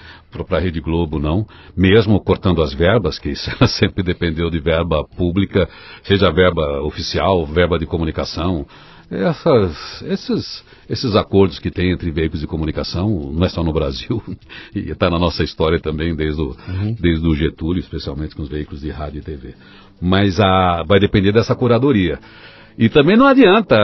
[0.45, 5.03] para a Rede Globo, não, mesmo cortando as verbas, que isso sempre dependeu de verba
[5.15, 5.69] pública,
[6.03, 8.65] seja verba oficial, verba de comunicação,
[9.09, 14.21] essas, esses, esses acordos que tem entre veículos de comunicação, não é só no Brasil,
[14.75, 16.95] e está na nossa história também, desde o, uhum.
[16.99, 19.55] desde o Getúlio, especialmente com os veículos de rádio e TV.
[20.01, 22.19] Mas a, vai depender dessa curadoria.
[22.77, 23.75] E também não adianta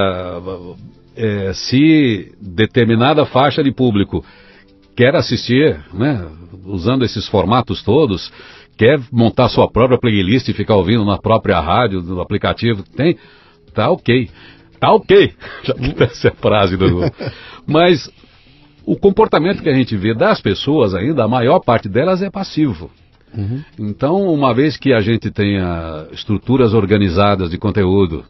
[1.15, 4.23] é, se determinada faixa de público
[4.95, 6.27] quer assistir, né,
[6.65, 8.31] usando esses formatos todos,
[8.77, 13.17] quer montar sua própria playlist e ficar ouvindo na própria rádio, no aplicativo, tem,
[13.73, 14.29] tá ok
[14.83, 15.33] tá ok.
[15.63, 15.73] Já
[16.03, 17.01] essa é a frase do.
[17.65, 18.11] Mas
[18.85, 22.91] o comportamento que a gente vê das pessoas ainda, a maior parte delas é passivo.
[23.35, 23.63] Uhum.
[23.79, 28.25] Então, uma vez que a gente tenha estruturas organizadas de conteúdo,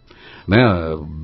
[0.47, 0.57] né,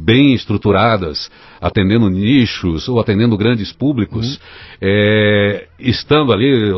[0.03, 1.29] bem estruturadas,
[1.61, 4.41] atendendo nichos ou atendendo grandes públicos, uhum.
[4.81, 6.71] é, estando ali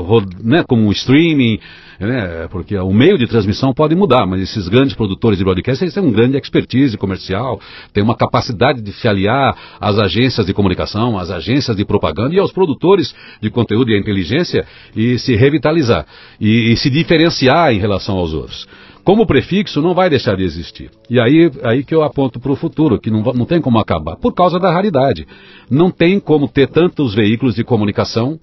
[0.43, 1.59] né, como streaming,
[1.99, 5.93] né, porque o meio de transmissão pode mudar, mas esses grandes produtores de broadcast eles
[5.93, 7.61] têm um grande expertise comercial,
[7.93, 12.39] têm uma capacidade de se aliar às agências de comunicação, às agências de propaganda e
[12.39, 14.65] aos produtores de conteúdo e à inteligência
[14.95, 16.05] e se revitalizar
[16.39, 18.67] e, e se diferenciar em relação aos outros
[19.03, 20.91] como prefixo não vai deixar de existir.
[21.09, 24.15] E aí, aí que eu aponto para o futuro, que não, não tem como acabar,
[24.15, 25.27] por causa da raridade.
[25.69, 28.39] Não tem como ter tantos veículos de comunicação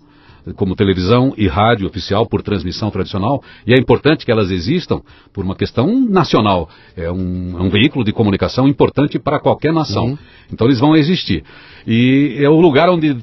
[0.56, 5.02] como televisão e rádio oficial por transmissão tradicional, e é importante que elas existam
[5.32, 6.68] por uma questão nacional.
[6.96, 10.06] É um, é um veículo de comunicação importante para qualquer nação.
[10.06, 10.18] Uhum.
[10.52, 11.44] Então eles vão existir.
[11.86, 13.16] E é o lugar onde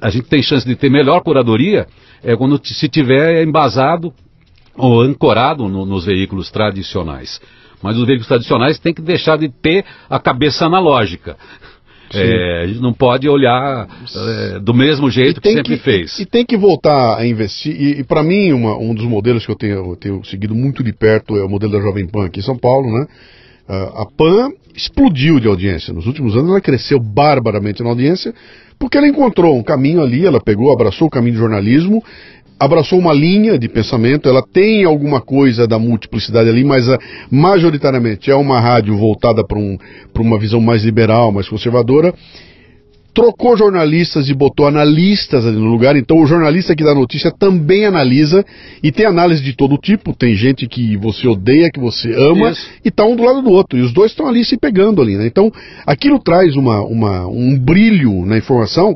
[0.00, 1.86] a gente tem chance de ter melhor curadoria
[2.22, 4.12] é quando se tiver embasado
[4.76, 7.40] ou ancorado no, nos veículos tradicionais.
[7.82, 11.36] Mas os veículos tradicionais têm que deixar de ter a cabeça analógica.
[12.14, 16.18] É, a gente não pode olhar é, do mesmo jeito que sempre que, fez.
[16.18, 17.74] E, e, tem que voltar a investir.
[17.74, 20.84] E, e para mim, uma, um dos modelos que eu tenho, eu tenho, seguido muito
[20.84, 23.06] de perto é o modelo da Jovem Pan aqui em São Paulo, né?
[23.68, 25.92] Uh, a Pan explodiu de audiência.
[25.92, 28.32] Nos últimos anos ela cresceu barbaramente na audiência,
[28.78, 32.02] porque ela encontrou um caminho ali, ela pegou, abraçou o caminho do jornalismo
[32.58, 36.98] abraçou uma linha de pensamento, ela tem alguma coisa da multiplicidade ali, mas uh,
[37.30, 39.76] majoritariamente é uma rádio voltada para um,
[40.18, 42.14] uma visão mais liberal, mais conservadora.
[43.16, 47.86] Trocou jornalistas e botou analistas ali no lugar, então o jornalista que dá notícia também
[47.86, 48.44] analisa
[48.82, 50.14] e tem análise de todo tipo.
[50.14, 52.68] Tem gente que você odeia, que você ama, Isso.
[52.84, 53.78] e está um do lado do outro.
[53.78, 55.26] E os dois estão ali se pegando ali, né?
[55.26, 55.50] Então
[55.86, 58.94] aquilo traz uma, uma, um brilho na informação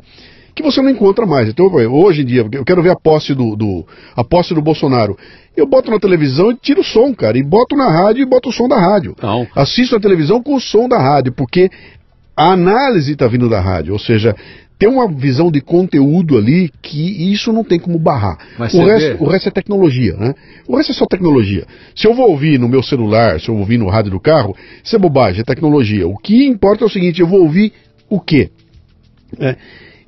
[0.55, 1.49] que você não encontra mais.
[1.49, 5.17] Então, hoje em dia, eu quero ver a posse do, do, a posse do Bolsonaro.
[5.57, 8.51] Eu boto na televisão e tiro o som, cara, e boto na rádio e boto
[8.51, 9.17] o som da rádio.
[9.23, 9.47] Não.
[9.55, 11.71] Assisto a televisão com o som da rádio, porque
[12.41, 14.35] a análise está vindo da rádio, ou seja,
[14.79, 18.39] tem uma visão de conteúdo ali que isso não tem como barrar.
[18.59, 20.35] O resto, o resto, é tecnologia, né?
[20.67, 21.67] O resto é só tecnologia.
[21.95, 24.57] Se eu vou ouvir no meu celular, se eu vou ouvir no rádio do carro,
[24.83, 26.09] isso é bobagem, é tecnologia.
[26.09, 27.75] O que importa é o seguinte, eu vou ouvir
[28.09, 28.49] o quê?
[29.39, 29.57] É.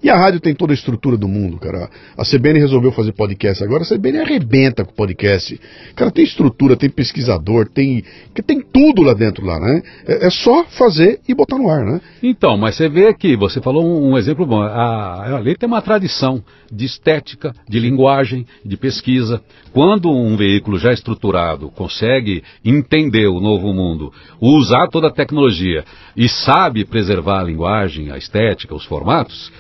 [0.02, 1.88] E a rádio tem toda a estrutura do mundo, cara.
[2.18, 5.60] A CBN resolveu fazer podcast agora, a CBN arrebenta com podcast.
[5.94, 8.02] Cara, tem estrutura, tem pesquisador, tem
[8.44, 9.82] tem tudo lá dentro lá, né?
[10.04, 12.00] É, é só fazer e botar no ar, né?
[12.20, 14.60] Então, mas você vê aqui, você falou um, um exemplo bom.
[14.60, 19.40] A, a lei tem uma tradição de estética, de linguagem, de pesquisa.
[19.72, 25.84] Quando um veículo já estruturado consegue entender o novo mundo, usar toda a tecnologia
[26.16, 29.52] e sabe preservar a linguagem, a estética, os formatos,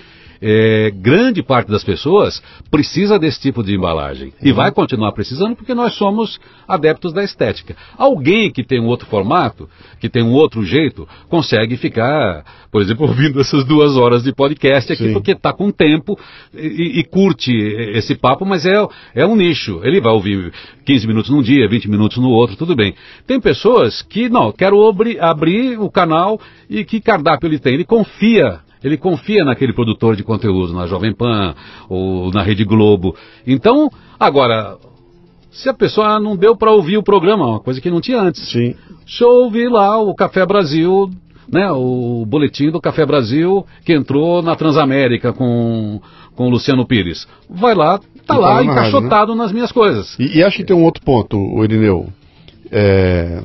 [0.42, 4.32] é, grande parte das pessoas precisa desse tipo de embalagem.
[4.42, 4.56] E uhum.
[4.56, 7.76] vai continuar precisando porque nós somos adeptos da estética.
[7.96, 9.68] Alguém que tem um outro formato,
[10.00, 14.92] que tem um outro jeito, consegue ficar, por exemplo, ouvindo essas duas horas de podcast
[14.92, 15.12] aqui, Sim.
[15.12, 16.18] porque está com tempo
[16.52, 17.52] e, e, curte
[17.94, 19.80] esse papo, mas é, é um nicho.
[19.84, 20.52] Ele vai ouvir
[20.84, 22.94] 15 minutos num dia, 20 minutos no outro, tudo bem.
[23.28, 27.74] Tem pessoas que, não, quero abrir, abrir o canal e que cardápio ele tem?
[27.74, 31.54] Ele confia ele confia naquele produtor de conteúdo, na Jovem Pan
[31.88, 33.14] ou na Rede Globo.
[33.46, 34.76] Então, agora,
[35.50, 38.50] se a pessoa não deu para ouvir o programa, uma coisa que não tinha antes.
[38.50, 38.74] Sim.
[39.04, 41.10] Deixa eu ouvir lá o Café Brasil,
[41.50, 46.00] né, o boletim do Café Brasil que entrou na Transamérica com,
[46.34, 47.28] com o Luciano Pires.
[47.48, 49.42] Vai lá, tá lá encaixotado rádio, né?
[49.42, 50.18] nas minhas coisas.
[50.18, 52.08] E, e, acho que tem um outro ponto, o Irineu.
[52.70, 53.42] É...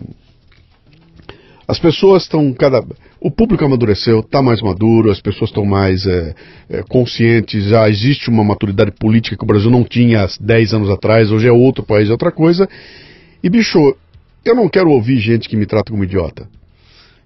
[1.68, 2.82] As pessoas estão cada
[3.20, 6.36] o público amadureceu, está mais maduro, as pessoas estão mais é,
[6.70, 10.90] é, conscientes, já existe uma maturidade política que o Brasil não tinha há 10 anos
[10.90, 12.70] atrás, hoje é outro país, é outra coisa.
[13.44, 13.96] E, bicho,
[14.46, 16.48] eu não quero ouvir gente que me trata como idiota.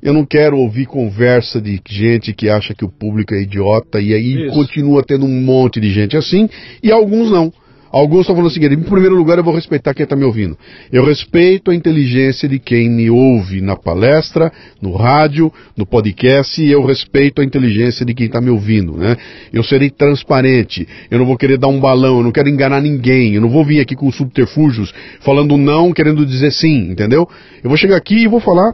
[0.01, 4.13] Eu não quero ouvir conversa de gente que acha que o público é idiota e
[4.13, 4.55] aí Isso.
[4.55, 6.49] continua tendo um monte de gente assim,
[6.81, 7.53] e alguns não.
[7.91, 10.57] Alguns estão falando o seguinte: em primeiro lugar, eu vou respeitar quem está me ouvindo.
[10.91, 14.51] Eu respeito a inteligência de quem me ouve na palestra,
[14.81, 18.95] no rádio, no podcast, e eu respeito a inteligência de quem está me ouvindo.
[18.95, 19.17] Né?
[19.51, 23.35] Eu serei transparente, eu não vou querer dar um balão, eu não quero enganar ninguém,
[23.35, 27.27] eu não vou vir aqui com subterfúgios falando não, querendo dizer sim, entendeu?
[27.63, 28.73] Eu vou chegar aqui e vou falar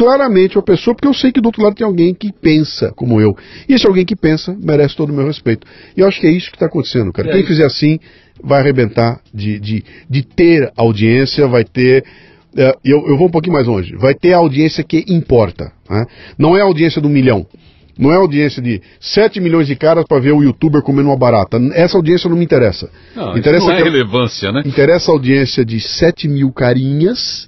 [0.00, 3.20] claramente a pessoa, porque eu sei que do outro lado tem alguém que pensa como
[3.20, 3.36] eu.
[3.68, 5.66] E esse alguém que pensa merece todo o meu respeito.
[5.94, 7.30] E eu acho que é isso que está acontecendo, cara.
[7.30, 8.00] Quem fizer assim
[8.42, 12.02] vai arrebentar de, de, de ter audiência, vai ter.
[12.56, 13.94] É, eu, eu vou um pouquinho mais longe.
[13.96, 15.70] Vai ter a audiência que importa.
[15.88, 16.06] Né?
[16.38, 17.46] Não é a audiência do milhão.
[17.98, 21.18] Não é a audiência de 7 milhões de caras para ver o youtuber comendo uma
[21.18, 21.60] barata.
[21.74, 22.88] Essa audiência não me interessa.
[23.14, 24.62] Não, interessa não é relevância, né?
[24.64, 27.46] Interessa a audiência de 7 mil carinhas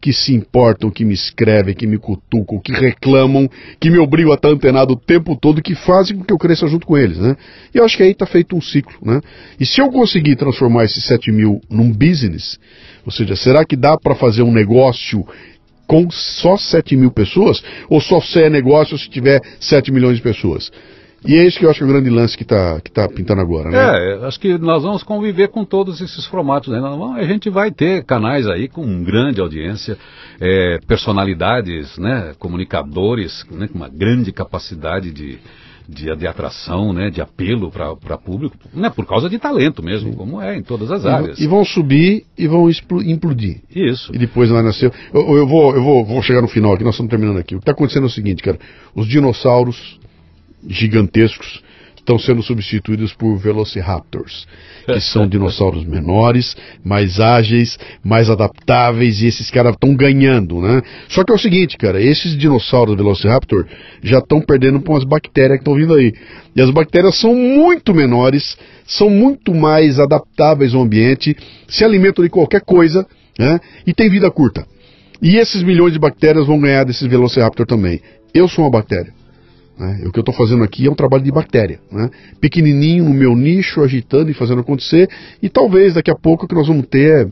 [0.00, 3.48] que se importam, que me escrevem, que me cutucam, que reclamam,
[3.78, 6.66] que me obrigam a estar antenado o tempo todo, que fazem com que eu cresça
[6.66, 7.36] junto com eles, né?
[7.74, 9.20] E eu acho que aí está feito um ciclo, né?
[9.58, 12.58] E se eu conseguir transformar esses 7 mil num business,
[13.04, 15.26] ou seja, será que dá para fazer um negócio
[15.86, 17.62] com só 7 mil pessoas?
[17.88, 20.70] Ou só se é negócio se tiver 7 milhões de pessoas?
[21.24, 23.06] E é isso que eu acho que é o grande lance que está que tá
[23.08, 23.78] pintando agora, né?
[23.78, 26.80] É, acho que nós vamos conviver com todos esses formatos, né?
[27.16, 29.98] A gente vai ter canais aí com grande audiência,
[30.40, 32.32] é, personalidades, né?
[32.38, 33.68] Comunicadores, né?
[33.68, 35.38] com uma grande capacidade de,
[35.86, 37.10] de, de atração, né?
[37.10, 38.88] De apelo para público, né?
[38.88, 40.16] Por causa de talento mesmo, Sim.
[40.16, 41.38] como é em todas as áreas.
[41.38, 42.70] E vão subir e vão
[43.04, 43.60] implodir.
[43.74, 44.10] Isso.
[44.14, 44.90] E depois vai nascer.
[45.12, 47.54] Eu, eu, vou, eu vou, vou chegar no final aqui, nós estamos terminando aqui.
[47.54, 48.58] O que está acontecendo é o seguinte, cara.
[48.94, 49.99] Os dinossauros
[50.68, 51.62] gigantescos
[52.10, 54.46] estão sendo substituídos por velociraptors,
[54.86, 60.82] que são dinossauros menores, mais ágeis, mais adaptáveis, e esses caras estão ganhando, né?
[61.08, 63.66] Só que é o seguinte, cara, esses dinossauros velociraptor
[64.02, 66.12] já estão perdendo para umas bactérias que estão vindo aí.
[66.56, 71.36] E as bactérias são muito menores, são muito mais adaptáveis ao ambiente,
[71.68, 73.06] se alimentam de qualquer coisa,
[73.38, 73.60] né?
[73.86, 74.66] E tem vida curta.
[75.22, 78.00] E esses milhões de bactérias vão ganhar desses velociraptor também.
[78.32, 79.19] Eu sou uma bactéria.
[79.80, 80.02] Né?
[80.04, 82.10] O que eu estou fazendo aqui é um trabalho de bactéria, né?
[82.38, 85.08] pequenininho no meu nicho, agitando e fazendo acontecer,
[85.42, 87.28] e talvez daqui a pouco que nós vamos ter é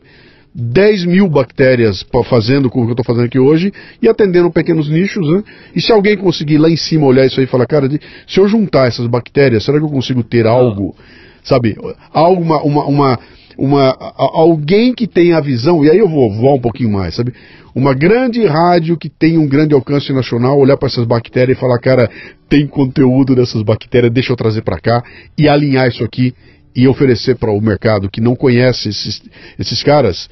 [0.55, 3.71] 10 mil bactérias fazendo com o que eu estou fazendo aqui hoje
[4.01, 5.29] e atendendo pequenos nichos.
[5.29, 5.43] Né?
[5.75, 7.87] E se alguém conseguir lá em cima olhar isso aí e falar, cara,
[8.27, 10.95] se eu juntar essas bactérias, será que eu consigo ter algo,
[11.43, 11.77] sabe,
[12.11, 13.19] algo, uma, uma,
[13.59, 17.33] uma alguém que tenha a visão, e aí eu vou voar um pouquinho mais, sabe?
[17.75, 21.79] Uma grande rádio que tem um grande alcance nacional, olhar para essas bactérias e falar,
[21.79, 22.09] cara,
[22.47, 25.03] tem conteúdo dessas bactérias, deixa eu trazer para cá
[25.37, 26.33] e alinhar isso aqui
[26.75, 29.21] e oferecer para o mercado que não conhece esses,
[29.57, 30.29] esses caras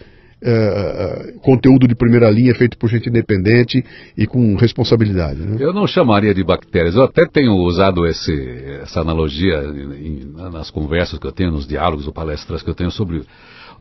[0.48, 3.84] uh, conteúdo de primeira linha feito por gente independente
[4.18, 5.40] e com responsabilidade.
[5.40, 5.58] Né?
[5.60, 6.96] Eu não chamaria de bactérias.
[6.96, 8.34] Eu até tenho usado esse,
[8.82, 9.64] essa analogia
[10.00, 13.24] em, nas conversas que eu tenho, nos diálogos ou palestras que eu tenho sobre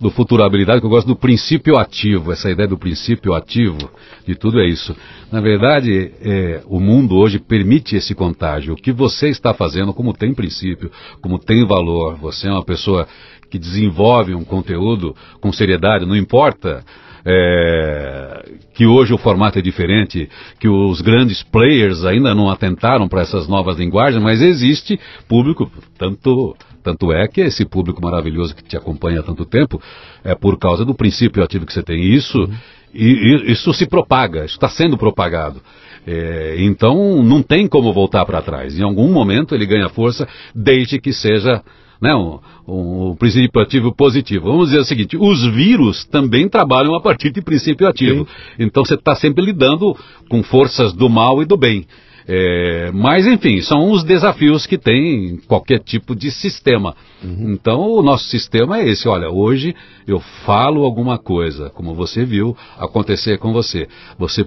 [0.00, 3.78] do futurabilidade, que eu gosto do princípio ativo, essa ideia do princípio ativo
[4.26, 4.94] de tudo é isso.
[5.32, 8.74] Na verdade, é, o mundo hoje permite esse contágio.
[8.74, 10.90] O que você está fazendo, como tem princípio,
[11.20, 13.08] como tem valor, você é uma pessoa
[13.50, 16.84] que desenvolve um conteúdo com seriedade, não importa
[17.28, 20.28] é, que hoje o formato é diferente,
[20.60, 24.98] que os grandes players ainda não atentaram para essas novas linguagens, mas existe
[25.28, 25.68] público,
[25.98, 26.54] tanto,
[26.84, 29.82] tanto é que esse público maravilhoso que te acompanha há tanto tempo
[30.22, 32.00] é por causa do princípio ativo que você tem.
[32.00, 32.54] Isso, uhum.
[32.94, 35.60] e, e, isso se propaga, isso está sendo propagado.
[36.06, 38.78] É, então não tem como voltar para trás.
[38.78, 41.60] Em algum momento ele ganha força, desde que seja
[42.00, 44.46] né, um, um, princípio ativo positivo.
[44.46, 48.24] Vamos dizer o seguinte: os vírus também trabalham a partir de princípio ativo.
[48.24, 48.64] Sim.
[48.64, 49.96] Então você está sempre lidando
[50.28, 51.86] com forças do mal e do bem.
[52.28, 56.96] É, mas, enfim, são os desafios que tem qualquer tipo de sistema.
[57.22, 57.52] Uhum.
[57.52, 59.08] Então, o nosso sistema é esse.
[59.08, 59.76] Olha, hoje
[60.08, 63.86] eu falo alguma coisa, como você viu acontecer com você.
[64.18, 64.44] Você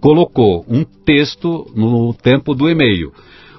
[0.00, 3.12] colocou um texto no tempo do e-mail.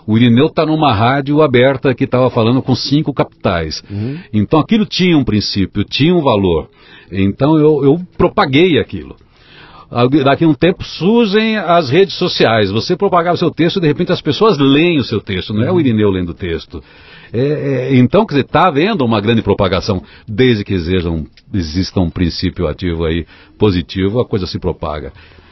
[0.07, 3.83] O Irineu está numa rádio aberta que estava falando com cinco capitais.
[3.91, 4.17] Uhum.
[4.33, 6.69] Então aquilo tinha um princípio, tinha um valor.
[7.11, 9.17] Então eu, eu propaguei aquilo.
[10.23, 12.71] Daqui a um tempo surgem as redes sociais.
[12.71, 15.69] Você propagava o seu texto, de repente as pessoas leem o seu texto, não é
[15.69, 15.79] o uhum.
[15.79, 16.81] Irineu lendo o texto.
[17.31, 21.09] É, é, então, quer dizer, está havendo uma grande propagação, desde que exista
[21.53, 23.25] exista um princípio ativo aí
[23.57, 25.11] positivo, a coisa se propaga.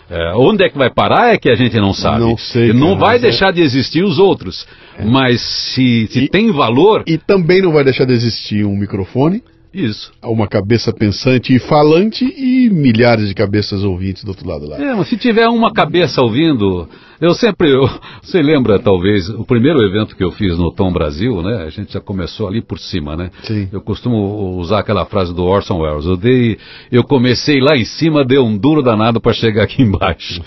[0.10, 2.19] É, onde é que vai parar é que a gente não sabe.
[2.19, 2.73] Não sei.
[2.73, 3.52] Não vai é- deixar é...
[3.53, 4.68] de existir os outros.
[4.98, 5.03] É.
[5.03, 7.03] Mas se, se e, tem valor.
[7.07, 9.41] E também não vai deixar de existir um microfone.
[9.76, 10.10] Isso.
[10.23, 14.77] Uma cabeça pensante e falante e milhares de cabeças ouvintes do outro lado lá.
[14.77, 16.88] É, mas se tiver uma cabeça ouvindo,
[17.19, 17.81] eu sempre, eu,
[18.23, 21.64] você lembra talvez, o primeiro evento que eu fiz no Tom Brasil, né?
[21.64, 23.30] A gente já começou ali por cima, né?
[23.43, 23.68] Sim.
[23.69, 26.06] Eu costumo usar aquela frase do Orson Welles.
[26.06, 26.57] Eu dei,
[26.89, 30.41] eu comecei lá em cima, deu um duro danado para chegar aqui embaixo.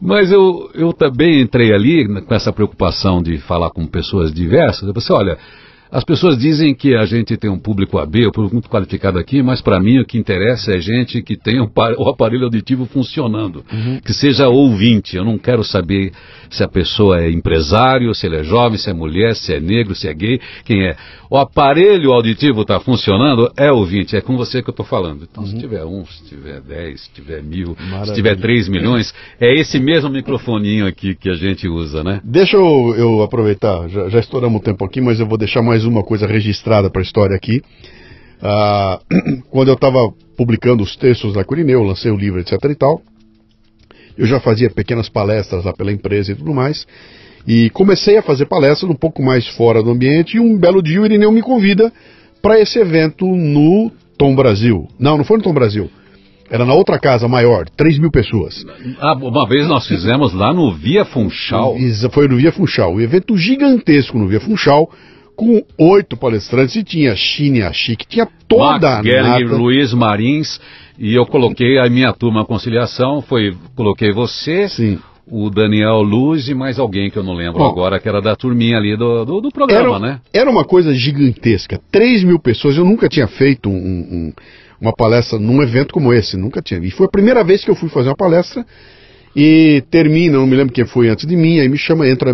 [0.00, 4.88] Mas eu, eu também entrei ali com essa preocupação de falar com pessoas diversas.
[4.88, 5.36] Eu pensei, olha,
[5.90, 9.42] as pessoas dizem que a gente tem um público AB, um público muito qualificado aqui,
[9.42, 14.00] mas para mim o que interessa é gente que tenha o aparelho auditivo funcionando, uhum.
[14.04, 15.16] que seja ouvinte.
[15.16, 16.12] Eu não quero saber
[16.50, 19.94] se a pessoa é empresário, se ele é jovem, se é mulher, se é negro,
[19.94, 20.96] se é gay, quem é.
[21.28, 25.26] O aparelho auditivo está funcionando, é ouvinte, é com você que eu estou falando.
[25.30, 25.50] Então, uhum.
[25.50, 28.06] se tiver um, se tiver dez, se tiver mil, Maravilha.
[28.06, 32.20] se tiver três milhões, é esse mesmo microfoninho aqui que a gente usa, né?
[32.24, 35.84] Deixa eu, eu aproveitar, já, já estouramos o tempo aqui, mas eu vou deixar mais
[35.84, 37.62] uma coisa registrada para a história aqui.
[38.40, 39.00] Ah,
[39.50, 39.98] quando eu estava
[40.36, 43.02] publicando os textos da Curineu, lancei o livro, etc e tal,
[44.16, 46.86] eu já fazia pequenas palestras lá pela empresa e tudo mais,
[47.46, 51.00] e comecei a fazer palestras um pouco mais fora do ambiente, e um belo dia
[51.00, 51.92] o Irineu me convida
[52.42, 54.88] para esse evento no Tom Brasil.
[54.98, 55.90] Não, não foi no Tom Brasil.
[56.50, 58.64] Era na outra casa maior, 3 mil pessoas.
[59.00, 61.76] Ah, uma vez nós fizemos lá no Via Funchal.
[62.12, 62.94] Foi no Via Funchal.
[62.94, 64.88] Um evento gigantesco no Via Funchal,
[65.34, 69.56] com oito palestrantes, e tinha Chine Chique, tinha toda Max a nata.
[69.56, 70.60] Luiz Marins,
[70.98, 74.98] e eu coloquei a minha turma conciliação, foi, coloquei você, Sim.
[75.28, 78.36] O Daniel Luz e mais alguém que eu não lembro Bom, agora, que era da
[78.36, 80.20] turminha ali do, do, do programa, era, né?
[80.32, 81.80] Era uma coisa gigantesca.
[81.90, 84.32] 3 mil pessoas, eu nunca tinha feito um, um
[84.80, 86.80] uma palestra num evento como esse, nunca tinha.
[86.80, 88.64] E foi a primeira vez que eu fui fazer uma palestra
[89.34, 92.32] e termina, não me lembro quem foi antes de mim, aí me chama, entra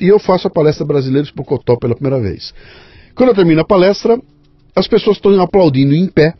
[0.00, 2.52] e eu faço a palestra Brasileiros Pocotó pela primeira vez.
[3.14, 4.18] Quando eu termino a palestra,
[4.74, 6.34] as pessoas estão aplaudindo em pé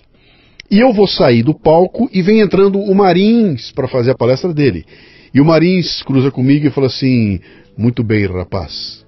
[0.70, 4.52] e eu vou sair do palco e vem entrando o Marins para fazer a palestra
[4.52, 4.84] dele.
[5.34, 7.40] E o Marins cruza comigo e fala assim:
[7.76, 9.03] Muito bem, rapaz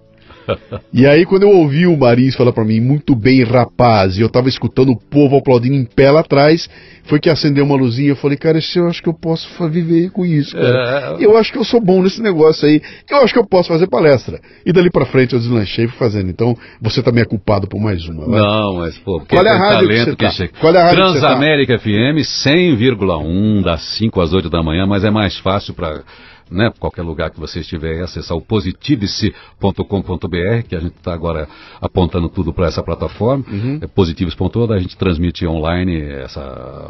[0.92, 4.28] e aí, quando eu ouvi o Marins falar para mim, muito bem, rapaz, e eu
[4.28, 6.68] tava escutando o povo aplaudindo em pé lá atrás,
[7.04, 8.10] foi que acendeu uma luzinha.
[8.10, 11.16] Eu falei, cara, eu acho que eu posso viver com isso, cara.
[11.18, 11.24] É...
[11.24, 12.80] Eu acho que eu sou bom nesse negócio aí.
[13.08, 14.40] Eu acho que eu posso fazer palestra.
[14.64, 16.30] E dali para frente eu deslanchei e fui fazendo.
[16.30, 18.26] Então, você também é culpado por mais uma.
[18.26, 18.40] Vai?
[18.40, 20.58] Não, mas, pô, qual é a rádio talento que, você tá?
[20.60, 21.10] Qual é a rádio tá?
[21.12, 26.02] Transamérica FM 100,1 das 5 às 8 da manhã, mas é mais fácil para
[26.50, 31.48] né, qualquer lugar que você estiver, acessar o positivice.com.br, que a gente está agora
[31.80, 33.78] apontando tudo para essa plataforma, uhum.
[33.82, 36.40] é positives.org, a gente transmite online essa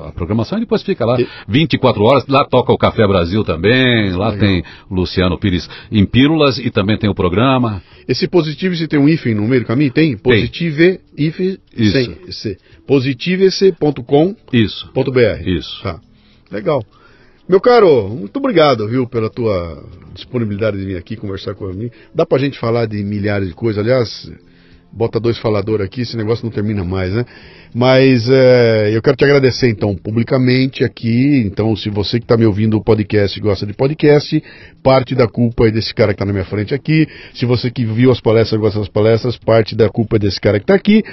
[0.09, 1.27] a programação e depois fica lá e...
[1.49, 4.49] 24 horas, lá toca o Café Brasil também, lá Legal.
[4.49, 7.83] tem Luciano Pires em Pílulas e também tem o programa.
[8.07, 9.93] Esse Positivice tem um hífen no meio do caminho?
[9.93, 10.17] Tem?
[10.17, 12.57] Positive hífen Isso.
[12.87, 14.37] Positivece.com.br.
[14.53, 14.91] Isso.
[15.47, 15.83] Isso.
[15.83, 16.01] Tá.
[16.51, 16.83] Legal.
[17.49, 19.81] Meu caro, muito obrigado, viu, pela tua
[20.13, 21.95] disponibilidade de vir aqui conversar comigo.
[22.13, 23.81] Dá pra gente falar de milhares de coisas.
[23.81, 24.29] Aliás,
[24.93, 27.25] bota dois faladores aqui, esse negócio não termina mais, né?
[27.73, 31.41] Mas é, eu quero te agradecer, então, publicamente aqui.
[31.47, 34.43] Então, se você que está me ouvindo o podcast gosta de podcast,
[34.83, 37.07] parte da culpa é desse cara que está na minha frente aqui.
[37.33, 40.59] Se você que viu as palestras gosta das palestras, parte da culpa é desse cara
[40.59, 41.05] que está aqui.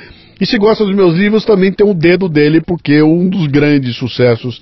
[0.42, 3.96] E se gosta dos meus livros, também tem um dedo dele, porque um dos grandes
[3.98, 4.62] sucessos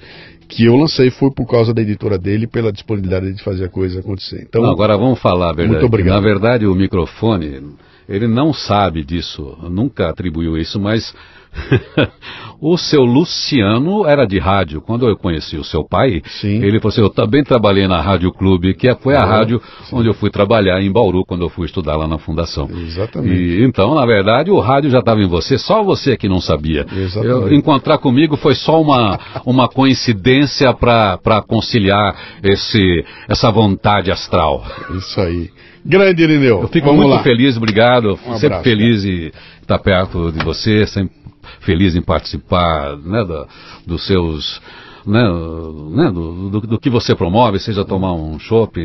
[0.52, 4.02] que eu lancei foi por causa da editora dele pela disponibilidade de fazer a coisa
[4.02, 4.46] acontecer.
[4.48, 5.72] Então, não, agora vamos falar a verdade.
[5.72, 6.16] Muito obrigado.
[6.16, 7.74] Na verdade, o microfone,
[8.08, 11.16] ele não sabe disso, nunca atribuiu isso, mas
[12.62, 14.82] o seu Luciano era de rádio.
[14.82, 16.64] Quando eu conheci o seu pai, sim.
[16.64, 19.96] ele falou assim: Eu também trabalhei na Rádio Clube, que foi a rádio sim.
[19.96, 22.70] onde eu fui trabalhar em Bauru, quando eu fui estudar lá na fundação.
[22.70, 23.36] Exatamente.
[23.36, 26.86] E, então, na verdade, o rádio já estava em você, só você que não sabia.
[26.92, 27.52] Exatamente.
[27.52, 34.64] Eu, encontrar comigo foi só uma, uma coincidência para conciliar esse, essa vontade astral.
[34.96, 35.50] Isso aí.
[35.84, 36.62] Grande, Irineu.
[36.62, 37.24] Eu fico Vamos muito lá.
[37.24, 38.12] feliz, obrigado.
[38.28, 39.16] Um sempre abraço, feliz cara.
[39.16, 41.21] de estar perto de você, sempre
[41.62, 43.48] feliz em participar né, da,
[43.86, 44.62] dos seus.
[45.04, 48.80] Né, né, do, do, do, que você promove, seja tomar um chopp,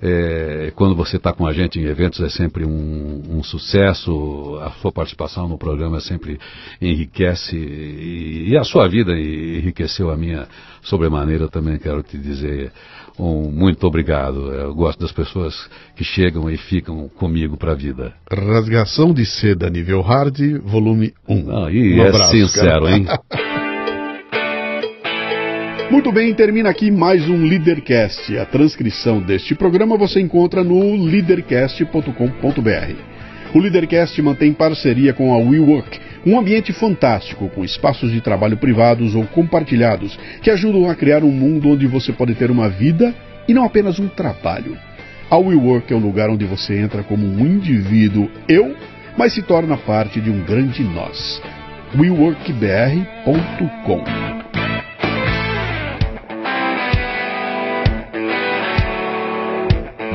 [0.00, 4.70] é, quando você está com a gente em eventos é sempre um, um, sucesso, a
[4.80, 6.38] sua participação no programa sempre
[6.80, 10.46] enriquece e, e a sua vida enriqueceu a minha
[10.80, 12.70] sobremaneira também, quero te dizer
[13.18, 14.52] um muito obrigado.
[14.52, 18.14] Eu gosto das pessoas que chegam e ficam comigo para a vida.
[18.30, 21.50] Rasgação de Seda Nível Hard, volume 1.
[21.50, 22.96] Ah, e um é abraço, sincero, cara.
[22.96, 23.06] hein?
[25.92, 28.38] Muito bem, termina aqui mais um Leadercast.
[28.38, 33.11] A transcrição deste programa você encontra no leadercast.com.br.
[33.54, 39.14] O Leadercast mantém parceria com a WeWork um ambiente fantástico, com espaços de trabalho privados
[39.14, 43.14] ou compartilhados, que ajudam a criar um mundo onde você pode ter uma vida
[43.48, 44.78] e não apenas um trabalho.
[45.28, 48.76] A WeWork é o lugar onde você entra como um indivíduo eu,
[49.16, 51.42] mas se torna parte de um grande nós.
[51.94, 54.61] WeWorkBR.com